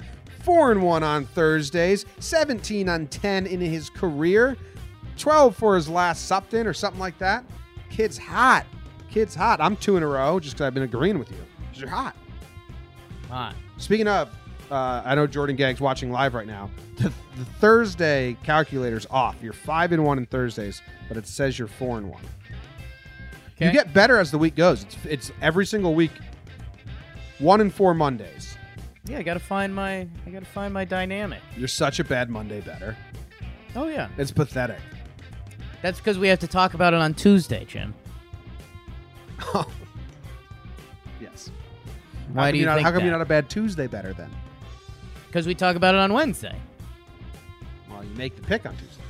Four 0.44 0.70
and 0.70 0.84
one 0.84 1.02
on 1.02 1.26
Thursdays, 1.26 2.06
17 2.20 2.88
on 2.88 3.08
10 3.08 3.48
in 3.48 3.60
his 3.60 3.90
career, 3.90 4.56
12 5.16 5.56
for 5.56 5.74
his 5.74 5.88
last 5.88 6.30
Supton 6.30 6.66
or 6.66 6.72
something 6.72 7.00
like 7.00 7.18
that. 7.18 7.44
Kid's 7.90 8.16
hot. 8.16 8.64
Kid's 9.10 9.34
hot. 9.34 9.60
I'm 9.60 9.76
two 9.76 9.96
in 9.96 10.02
a 10.02 10.06
row 10.06 10.38
just 10.40 10.56
because 10.56 10.66
I've 10.66 10.74
been 10.74 10.82
agreeing 10.82 11.18
with 11.18 11.30
you. 11.30 11.38
'Cause 11.72 11.80
you're 11.80 11.90
hot. 11.90 12.14
Hot. 13.28 13.54
Speaking 13.78 14.08
of, 14.08 14.30
uh, 14.70 15.02
I 15.04 15.14
know 15.14 15.26
Jordan 15.26 15.56
Gagg's 15.56 15.80
watching 15.80 16.10
live 16.12 16.34
right 16.34 16.46
now. 16.46 16.70
The, 16.96 17.12
the 17.36 17.44
Thursday 17.60 18.36
calculator's 18.42 19.06
off. 19.10 19.36
You're 19.42 19.52
five 19.52 19.92
and 19.92 20.04
one 20.04 20.18
in 20.18 20.26
Thursdays, 20.26 20.82
but 21.08 21.16
it 21.16 21.26
says 21.26 21.58
you're 21.58 21.68
four 21.68 21.96
and 21.98 22.10
one. 22.10 22.22
You 23.60 23.72
get 23.72 23.92
better 23.92 24.18
as 24.18 24.30
the 24.30 24.38
week 24.38 24.54
goes. 24.54 24.84
It's 24.84 24.96
it's 25.04 25.32
every 25.42 25.66
single 25.66 25.94
week. 25.94 26.12
One 27.40 27.60
and 27.60 27.72
four 27.74 27.92
Mondays. 27.94 28.56
Yeah, 29.04 29.18
I 29.18 29.22
gotta 29.22 29.40
find 29.40 29.74
my 29.74 30.06
I 30.26 30.30
gotta 30.30 30.44
find 30.46 30.72
my 30.72 30.84
dynamic. 30.84 31.40
You're 31.56 31.66
such 31.68 31.98
a 31.98 32.04
bad 32.04 32.30
Monday 32.30 32.60
better. 32.60 32.96
Oh 33.74 33.88
yeah. 33.88 34.08
It's 34.16 34.30
pathetic. 34.30 34.78
That's 35.82 35.98
because 35.98 36.18
we 36.18 36.28
have 36.28 36.38
to 36.40 36.46
talk 36.48 36.74
about 36.74 36.94
it 36.94 37.00
on 37.00 37.14
Tuesday, 37.14 37.64
Jim. 37.64 37.94
Yes. 41.20 41.50
Why 42.32 42.46
how 42.46 42.50
do 42.50 42.58
you 42.58 42.66
not, 42.66 42.74
think 42.76 42.84
How 42.84 42.90
come 42.92 43.00
that? 43.00 43.04
you're 43.04 43.12
not 43.12 43.22
a 43.22 43.26
bad 43.26 43.48
Tuesday 43.48 43.86
better 43.86 44.12
then? 44.12 44.30
Because 45.26 45.46
we 45.46 45.54
talk 45.54 45.76
about 45.76 45.94
it 45.94 46.00
on 46.00 46.12
Wednesday. 46.12 46.56
Well, 47.90 48.04
you 48.04 48.14
make 48.14 48.36
the 48.36 48.42
pick 48.42 48.66
on 48.66 48.76
Tuesday. 48.76 49.02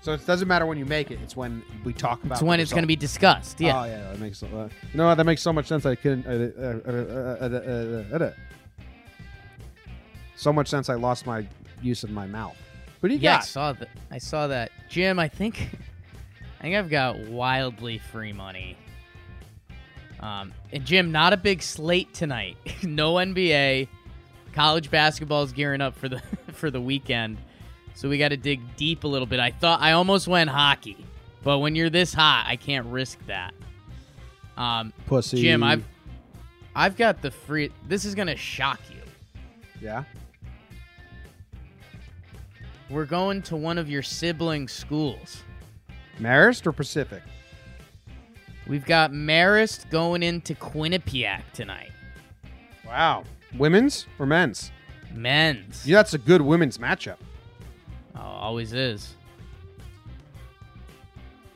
So 0.00 0.12
it 0.12 0.26
doesn't 0.26 0.48
matter 0.48 0.66
when 0.66 0.76
you 0.76 0.84
make 0.84 1.10
it. 1.10 1.18
It's 1.22 1.34
when 1.36 1.62
we 1.82 1.92
talk 1.94 2.22
about. 2.24 2.36
It's 2.36 2.42
when 2.42 2.60
it's 2.60 2.72
going 2.72 2.82
to 2.82 2.88
be 2.88 2.96
discussed. 2.96 3.60
Yeah. 3.60 3.80
Oh 3.80 3.84
yeah, 3.84 4.10
that 4.10 4.20
makes. 4.20 4.42
Uh, 4.42 4.68
you 4.92 4.98
know? 4.98 5.14
That 5.14 5.24
makes 5.24 5.40
so 5.40 5.52
much 5.52 5.66
sense. 5.66 5.86
I 5.86 5.94
couldn't. 5.94 6.26
Uh, 6.26 6.50
uh, 6.60 6.80
uh, 6.86 6.92
uh, 6.92 7.46
uh, 7.46 8.16
uh, 8.18 8.18
uh, 8.18 8.24
uh. 8.24 8.32
So 10.36 10.52
much 10.52 10.68
sense. 10.68 10.90
I 10.90 10.94
lost 10.94 11.26
my 11.26 11.46
use 11.80 12.04
of 12.04 12.10
my 12.10 12.26
mouth. 12.26 12.56
Who 13.00 13.08
do 13.08 13.14
you 13.14 13.20
yeah, 13.20 13.38
I 13.38 13.40
saw 13.40 13.72
that. 13.72 13.88
I 14.10 14.18
saw 14.18 14.46
that. 14.48 14.72
Jim, 14.88 15.18
I 15.18 15.28
think, 15.28 15.70
I 16.58 16.62
think 16.62 16.76
I've 16.76 16.90
got 16.90 17.18
wildly 17.28 17.98
free 17.98 18.32
money. 18.32 18.76
Um, 20.24 20.54
and 20.72 20.86
Jim, 20.86 21.12
not 21.12 21.34
a 21.34 21.36
big 21.36 21.62
slate 21.62 22.14
tonight. 22.14 22.56
no 22.82 23.14
NBA. 23.14 23.88
College 24.54 24.90
basketball 24.90 25.42
is 25.42 25.52
gearing 25.52 25.82
up 25.82 25.94
for 25.96 26.08
the 26.08 26.22
for 26.52 26.70
the 26.70 26.80
weekend, 26.80 27.36
so 27.94 28.08
we 28.08 28.16
got 28.18 28.28
to 28.28 28.36
dig 28.36 28.60
deep 28.76 29.04
a 29.04 29.08
little 29.08 29.26
bit. 29.26 29.38
I 29.38 29.50
thought 29.50 29.82
I 29.82 29.92
almost 29.92 30.26
went 30.26 30.48
hockey, 30.48 31.04
but 31.42 31.58
when 31.58 31.74
you're 31.74 31.90
this 31.90 32.14
hot, 32.14 32.46
I 32.48 32.56
can't 32.56 32.86
risk 32.86 33.18
that. 33.26 33.52
Um, 34.56 34.92
Pussy. 35.06 35.42
Jim, 35.42 35.62
I've 35.62 35.84
I've 36.74 36.96
got 36.96 37.20
the 37.20 37.30
free. 37.30 37.70
This 37.86 38.04
is 38.04 38.14
gonna 38.14 38.36
shock 38.36 38.80
you. 38.90 39.02
Yeah. 39.82 40.04
We're 42.88 43.06
going 43.06 43.42
to 43.42 43.56
one 43.56 43.76
of 43.76 43.90
your 43.90 44.02
sibling 44.02 44.68
schools. 44.68 45.42
Marist 46.20 46.66
or 46.66 46.72
Pacific? 46.72 47.22
We've 48.66 48.84
got 48.84 49.12
Marist 49.12 49.90
going 49.90 50.22
into 50.22 50.54
Quinnipiac 50.54 51.42
tonight. 51.52 51.90
Wow. 52.86 53.24
Women's 53.56 54.06
or 54.18 54.26
men's? 54.26 54.70
Men's. 55.12 55.86
Yeah, 55.86 55.96
that's 55.98 56.14
a 56.14 56.18
good 56.18 56.40
women's 56.40 56.78
matchup. 56.78 57.16
Oh, 58.16 58.20
always 58.20 58.72
is. 58.72 59.14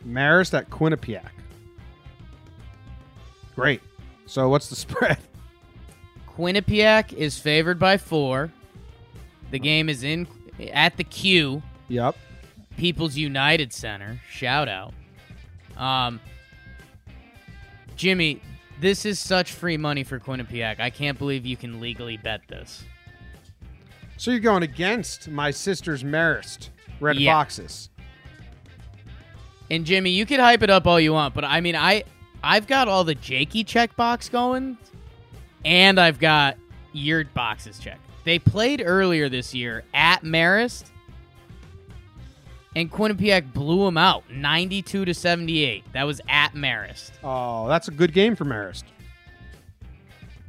Marist 0.07 0.57
at 0.57 0.71
Quinnipiac. 0.71 1.31
Great. 3.55 3.81
So 4.27 4.49
what's 4.49 4.69
the 4.69 4.77
spread? 4.77 5.19
Quinnipiac 6.37 7.13
is 7.13 7.39
favored 7.39 7.79
by 7.79 7.97
four. 7.97 8.53
The 9.51 9.59
game 9.59 9.89
is 9.89 10.05
in 10.05 10.27
at 10.73 10.97
the 10.97 11.05
Q, 11.05 11.63
Yep. 11.89 12.17
People's 12.77 13.17
United 13.17 13.73
Center. 13.73 14.21
Shout 14.31 14.69
out. 14.69 14.93
Um, 15.77 16.21
Jimmy, 17.99 18.41
this 18.81 19.05
is 19.05 19.19
such 19.19 19.53
free 19.53 19.77
money 19.77 20.05
for 20.05 20.19
Quinnipiac. 20.21 20.79
I 20.81 20.89
can't 20.89 21.19
believe 21.19 21.45
you 21.45 21.57
can 21.57 21.81
legally 21.81 22.17
bet 22.17 22.41
this. 22.49 22.85
So 24.17 24.31
you're 24.31 24.41
going 24.41 24.63
against 24.63 25.29
my 25.29 25.51
sister's 25.51 26.03
Marist 26.05 26.71
Red 27.01 27.17
Yeah. 27.19 27.35
Foxes. 27.35 27.91
And 29.71 29.85
Jimmy, 29.85 30.11
you 30.11 30.25
could 30.27 30.41
hype 30.41 30.63
it 30.63 30.71
up 30.71 30.87
all 30.87 30.99
you 30.99 31.13
want, 31.13 31.35
but 31.35 31.45
I 31.45 31.61
mean, 31.61 31.77
I 31.77 32.05
I've 32.43 32.67
got 32.69 32.87
all 32.89 33.03
the 33.05 33.17
Jakey 33.17 33.65
checkbox 33.65 34.31
going, 34.31 34.79
and 35.65 35.99
I've 36.01 36.21
got 36.21 36.57
your 36.93 37.25
boxes 37.25 37.79
checked. 37.81 38.01
They 38.25 38.39
played 38.39 38.81
earlier 38.85 39.29
this 39.29 39.55
year 39.55 39.83
at 39.93 40.23
Marist, 40.23 40.85
and 42.77 42.91
Quinnipiac 42.91 43.53
blew 43.53 43.85
them 43.85 43.97
out, 43.97 44.25
ninety-two 44.31 45.05
to 45.05 45.15
seventy-eight. 45.15 45.85
That 45.93 46.05
was 46.05 46.21
at 46.29 46.53
Marist. 46.53 47.13
Oh, 47.25 47.67
that's 47.69 47.89
a 47.89 47.91
good 47.91 48.13
game 48.13 48.37
for 48.37 48.45
Marist. 48.45 48.85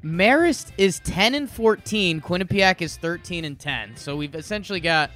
Marist 0.03 0.71
is 0.77 0.99
ten 0.99 1.35
and 1.35 1.49
fourteen. 1.49 2.21
Quinnipiac 2.21 2.81
is 2.81 2.97
thirteen 2.97 3.45
and 3.45 3.59
ten. 3.59 3.95
So 3.97 4.15
we've 4.15 4.35
essentially 4.35 4.79
got 4.79 5.11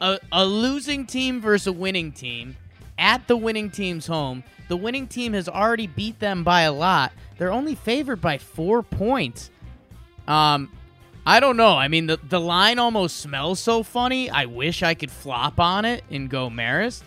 a, 0.00 0.18
a 0.32 0.44
losing 0.44 1.06
team 1.06 1.40
versus 1.40 1.68
a 1.68 1.72
winning 1.72 2.10
team 2.12 2.56
at 2.98 3.26
the 3.28 3.36
winning 3.36 3.70
team's 3.70 4.06
home. 4.06 4.42
The 4.68 4.76
winning 4.76 5.06
team 5.06 5.32
has 5.34 5.48
already 5.48 5.86
beat 5.86 6.18
them 6.20 6.42
by 6.42 6.62
a 6.62 6.72
lot. 6.72 7.12
They're 7.38 7.52
only 7.52 7.74
favored 7.74 8.20
by 8.20 8.38
four 8.38 8.82
points. 8.82 9.50
Um, 10.26 10.72
I 11.26 11.40
don't 11.40 11.56
know. 11.56 11.76
I 11.76 11.88
mean, 11.88 12.06
the 12.06 12.18
the 12.28 12.40
line 12.40 12.78
almost 12.78 13.18
smells 13.18 13.58
so 13.60 13.82
funny. 13.82 14.28
I 14.30 14.44
wish 14.46 14.82
I 14.82 14.94
could 14.94 15.10
flop 15.10 15.58
on 15.58 15.84
it 15.84 16.04
and 16.10 16.28
go 16.28 16.50
Marist, 16.50 17.02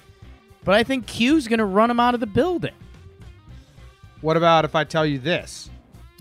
but 0.63 0.73
I 0.73 0.83
think 0.83 1.05
Q's 1.05 1.47
gonna 1.47 1.65
run 1.65 1.89
them 1.89 1.99
out 1.99 2.13
of 2.13 2.19
the 2.19 2.27
building. 2.27 2.73
What 4.21 4.35
about 4.37 4.65
if 4.65 4.75
I 4.75 4.83
tell 4.83 5.05
you 5.05 5.19
this? 5.19 5.69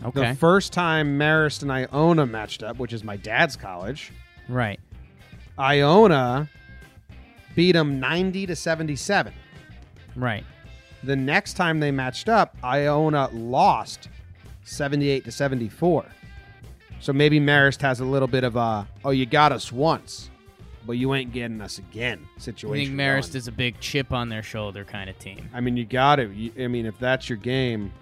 Okay, 0.04 0.28
The 0.30 0.34
first 0.34 0.74
time 0.74 1.18
Marist 1.18 1.62
and 1.62 1.72
Iona 1.72 2.26
matched 2.26 2.62
up, 2.62 2.78
which 2.78 2.92
is 2.92 3.02
my 3.02 3.16
dad's 3.16 3.56
college, 3.56 4.12
right. 4.48 4.78
Iona 5.58 6.50
beat 7.54 7.72
them 7.72 7.98
90 7.98 8.46
to 8.46 8.54
77. 8.54 9.32
Right. 10.14 10.44
The 11.02 11.16
next 11.16 11.54
time 11.54 11.80
they 11.80 11.90
matched 11.90 12.28
up, 12.28 12.54
Iona 12.62 13.30
lost 13.32 14.10
78 14.64 15.24
to 15.24 15.32
74. 15.32 16.04
So 17.00 17.12
maybe 17.12 17.38
Marist 17.40 17.80
has 17.82 18.00
a 18.00 18.04
little 18.04 18.28
bit 18.28 18.42
of 18.44 18.56
a, 18.56 18.86
oh, 19.04 19.10
you 19.10 19.26
got 19.26 19.52
us 19.52 19.70
once, 19.70 20.30
but 20.86 20.92
you 20.94 21.14
ain't 21.14 21.32
getting 21.32 21.60
us 21.60 21.78
again 21.78 22.26
situation. 22.38 22.82
I 22.82 22.86
think 22.86 22.98
Marist 22.98 23.28
going. 23.32 23.36
is 23.38 23.48
a 23.48 23.52
big 23.52 23.78
chip 23.80 24.12
on 24.12 24.28
their 24.28 24.42
shoulder 24.42 24.84
kind 24.84 25.10
of 25.10 25.18
team. 25.18 25.48
I 25.52 25.60
mean, 25.60 25.76
you 25.76 25.84
got 25.84 26.16
to. 26.16 26.26
You, 26.32 26.52
I 26.58 26.68
mean, 26.68 26.86
if 26.86 26.98
that's 26.98 27.28
your 27.28 27.38
game, 27.38 27.92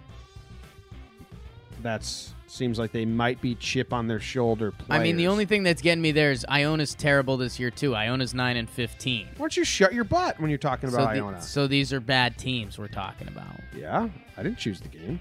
that's 1.82 2.32
seems 2.46 2.78
like 2.78 2.92
they 2.92 3.04
might 3.04 3.40
be 3.40 3.56
chip 3.56 3.92
on 3.92 4.06
their 4.06 4.20
shoulder. 4.20 4.70
Players. 4.70 5.00
I 5.00 5.02
mean, 5.02 5.16
the 5.16 5.26
only 5.26 5.44
thing 5.44 5.64
that's 5.64 5.82
getting 5.82 6.00
me 6.00 6.12
there 6.12 6.30
is 6.30 6.46
Iona's 6.48 6.94
terrible 6.94 7.36
this 7.36 7.58
year 7.58 7.70
too. 7.70 7.96
Iona's 7.96 8.32
nine 8.32 8.56
and 8.56 8.70
fifteen. 8.70 9.26
Why 9.36 9.44
don't 9.44 9.56
you 9.56 9.64
shut 9.64 9.92
your 9.92 10.04
butt 10.04 10.38
when 10.40 10.50
you're 10.50 10.58
talking 10.58 10.88
So, 10.90 10.96
about 10.98 11.14
the- 11.14 11.20
Iona? 11.20 11.42
so 11.42 11.66
these 11.66 11.92
are 11.92 11.98
bad 12.00 12.38
teams 12.38 12.78
we're 12.78 12.86
talking 12.88 13.26
about. 13.28 13.46
yeah, 13.76 14.08
I 14.36 14.42
didn't 14.44 14.58
choose 14.58 14.80
the 14.80 14.88
game. 14.88 15.18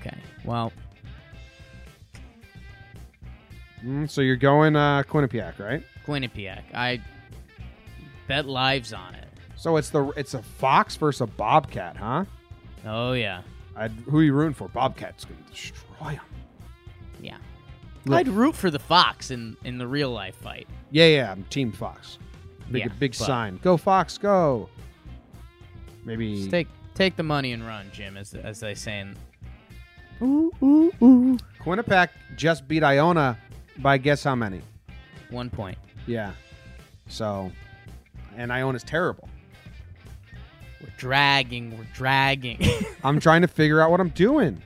Okay. 0.00 0.16
Well, 0.44 0.72
Mm, 3.84 4.08
so 4.08 4.20
you're 4.20 4.36
going 4.36 4.76
uh, 4.76 5.02
Quinnipiac, 5.08 5.58
right? 5.58 5.82
Quinnipiac. 6.06 6.62
I 6.74 7.00
bet 8.28 8.46
lives 8.46 8.92
on 8.92 9.14
it. 9.14 9.28
So 9.56 9.76
it's 9.76 9.90
the 9.90 10.08
it's 10.16 10.34
a 10.34 10.42
fox 10.42 10.96
versus 10.96 11.20
a 11.22 11.26
bobcat, 11.26 11.96
huh? 11.96 12.24
Oh 12.86 13.12
yeah, 13.12 13.42
I'd, 13.76 13.90
who 14.08 14.18
are 14.18 14.22
you 14.22 14.32
rooting 14.32 14.54
for? 14.54 14.68
Bobcat's 14.68 15.24
going 15.24 15.42
to 15.44 15.50
destroy 15.50 16.10
him. 16.10 16.20
yeah. 17.20 17.36
Look- 18.04 18.18
I'd 18.18 18.28
root 18.28 18.56
for 18.56 18.70
the 18.70 18.78
fox 18.80 19.30
in 19.30 19.56
in 19.64 19.78
the 19.78 19.86
real 19.86 20.10
life 20.10 20.34
fight. 20.36 20.66
Yeah, 20.90 21.06
yeah, 21.06 21.32
I'm 21.32 21.44
Team 21.44 21.70
Fox. 21.72 22.18
Big 22.70 22.82
Yeah, 22.84 22.88
big 22.98 23.12
but- 23.12 23.24
sign. 23.26 23.58
Go 23.62 23.76
Fox, 23.76 24.18
go. 24.18 24.68
Maybe 26.04 26.38
Just 26.38 26.50
take 26.50 26.68
take 26.94 27.14
the 27.16 27.22
money 27.22 27.52
and 27.52 27.64
run, 27.64 27.86
Jim, 27.92 28.16
as 28.16 28.34
as 28.34 28.58
they 28.60 28.74
say. 28.74 29.00
In, 29.00 29.16
Ooh, 30.20 30.52
ooh, 30.62 30.92
ooh. 31.02 31.38
Quinnipiac 31.60 32.08
just 32.36 32.66
beat 32.68 32.82
Iona 32.82 33.36
by 33.78 33.98
guess 33.98 34.24
how 34.24 34.34
many? 34.34 34.60
one 35.30 35.48
point. 35.48 35.78
Yeah. 36.06 36.32
So, 37.08 37.50
and 38.36 38.52
Iona's 38.52 38.82
terrible. 38.82 39.28
We're 40.80 40.88
dragging. 40.98 41.78
We're 41.78 41.86
dragging. 41.94 42.58
I'm 43.04 43.18
trying 43.18 43.40
to 43.42 43.48
figure 43.48 43.80
out 43.80 43.90
what 43.90 44.00
I'm 44.00 44.10
doing. 44.10 44.60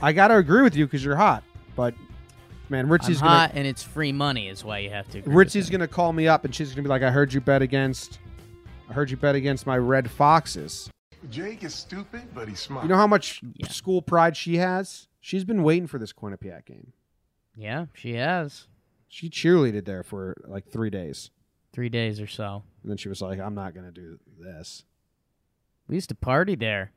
I 0.00 0.12
got 0.12 0.28
to 0.28 0.36
agree 0.36 0.62
with 0.62 0.76
you 0.76 0.86
because 0.86 1.04
you're 1.04 1.16
hot, 1.16 1.42
but 1.76 1.94
man, 2.68 2.90
I'm 2.90 2.90
hot, 3.16 3.50
gonna 3.50 3.58
and 3.58 3.66
it's 3.68 3.82
free 3.82 4.12
money, 4.12 4.48
is 4.48 4.64
why 4.64 4.78
you 4.78 4.90
have 4.90 5.08
to. 5.10 5.18
agree 5.18 5.34
Ritzy's 5.34 5.68
gonna 5.70 5.86
call 5.88 6.12
me 6.12 6.26
up 6.26 6.44
and 6.44 6.54
she's 6.54 6.70
gonna 6.72 6.82
be 6.82 6.88
like, 6.88 7.02
"I 7.02 7.10
heard 7.10 7.32
you 7.32 7.40
bet 7.40 7.62
against, 7.62 8.18
I 8.88 8.92
heard 8.92 9.10
you 9.10 9.16
bet 9.16 9.34
against 9.34 9.66
my 9.66 9.76
Red 9.78 10.10
Foxes." 10.10 10.90
Jake 11.30 11.64
is 11.64 11.74
stupid, 11.74 12.22
but 12.34 12.48
he's 12.48 12.60
smart. 12.60 12.84
You 12.84 12.88
know 12.90 12.96
how 12.96 13.06
much 13.06 13.40
Yeah. 13.56 13.68
school 13.68 14.02
pride 14.02 14.36
she 14.36 14.56
has? 14.56 15.08
She's 15.20 15.44
been 15.44 15.62
waiting 15.62 15.86
for 15.86 15.98
this 15.98 16.12
Quinnipiac 16.12 16.66
game. 16.66 16.92
Yeah, 17.56 17.86
she 17.94 18.14
has 18.14 18.66
She 19.08 19.30
cheerleaded 19.30 19.84
there 19.84 20.02
for 20.02 20.34
like 20.46 20.66
three 20.68 20.90
days, 20.90 21.30
three 21.72 21.88
days 21.88 22.20
or 22.20 22.26
so. 22.26 22.64
and 22.82 22.90
then 22.90 22.96
she 22.96 23.08
was 23.08 23.20
like, 23.22 23.38
"I'm 23.38 23.54
not 23.54 23.74
gonna 23.74 23.92
do 23.92 24.18
this." 24.38 24.84
We 25.86 25.94
used 25.96 26.08
to 26.08 26.14
party 26.14 26.54
there. 26.56 26.90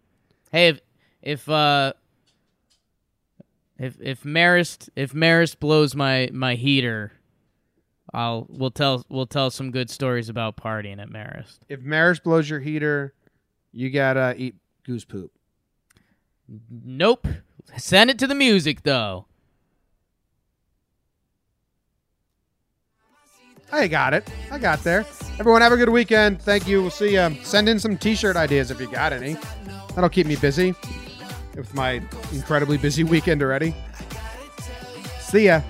Hey, 0.52 0.70
if 0.70 0.80
if 1.22 1.50
uh 1.50 1.94
if 3.78 3.98
if 4.02 4.24
Marist 4.24 4.90
if 4.96 5.14
Marist 5.14 5.60
blows 5.60 5.94
my 5.96 6.30
my 6.34 6.56
heater, 6.56 7.12
I'll 8.14 8.48
we'll 8.50 8.72
tell 8.72 9.06
we'll 9.10 9.28
tell 9.28 9.52
some 9.52 9.70
good 9.72 9.90
stories 9.92 10.30
about 10.30 10.58
partying 10.58 11.00
at 11.00 11.10
Marist. 11.10 11.60
If 11.70 11.82
Marist 11.82 12.24
blows 12.24 12.50
your 12.50 12.60
heater, 12.62 13.14
you 13.72 13.92
gotta 13.92 14.34
eat 14.38 14.56
goose 14.84 15.06
poop. 15.06 15.32
Nope. 16.72 17.28
Send 17.78 18.10
it 18.10 18.18
to 18.20 18.26
the 18.28 18.34
music 18.34 18.82
though. 18.84 19.27
I 23.72 23.88
got 23.88 24.14
it. 24.14 24.28
I 24.52 24.60
got 24.60 24.84
there. 24.84 25.06
Everyone, 25.40 25.62
have 25.62 25.72
a 25.72 25.78
good 25.78 25.90
weekend. 25.90 26.42
Thank 26.42 26.68
you. 26.68 26.82
We'll 26.82 26.92
see 26.92 27.14
you. 27.14 27.36
Send 27.44 27.70
in 27.70 27.80
some 27.80 27.98
t-shirt 27.98 28.36
ideas 28.36 28.72
if 28.72 28.80
you 28.80 28.90
got 28.90 29.14
any. 29.14 29.38
That'll 29.94 30.10
keep 30.10 30.28
me 30.28 30.36
busy 30.36 30.74
with 31.56 31.74
my 31.74 32.02
incredibly 32.32 32.78
busy 32.78 33.04
weekend 33.04 33.42
already. 33.44 33.76
See 35.20 35.46
ya. 35.46 35.62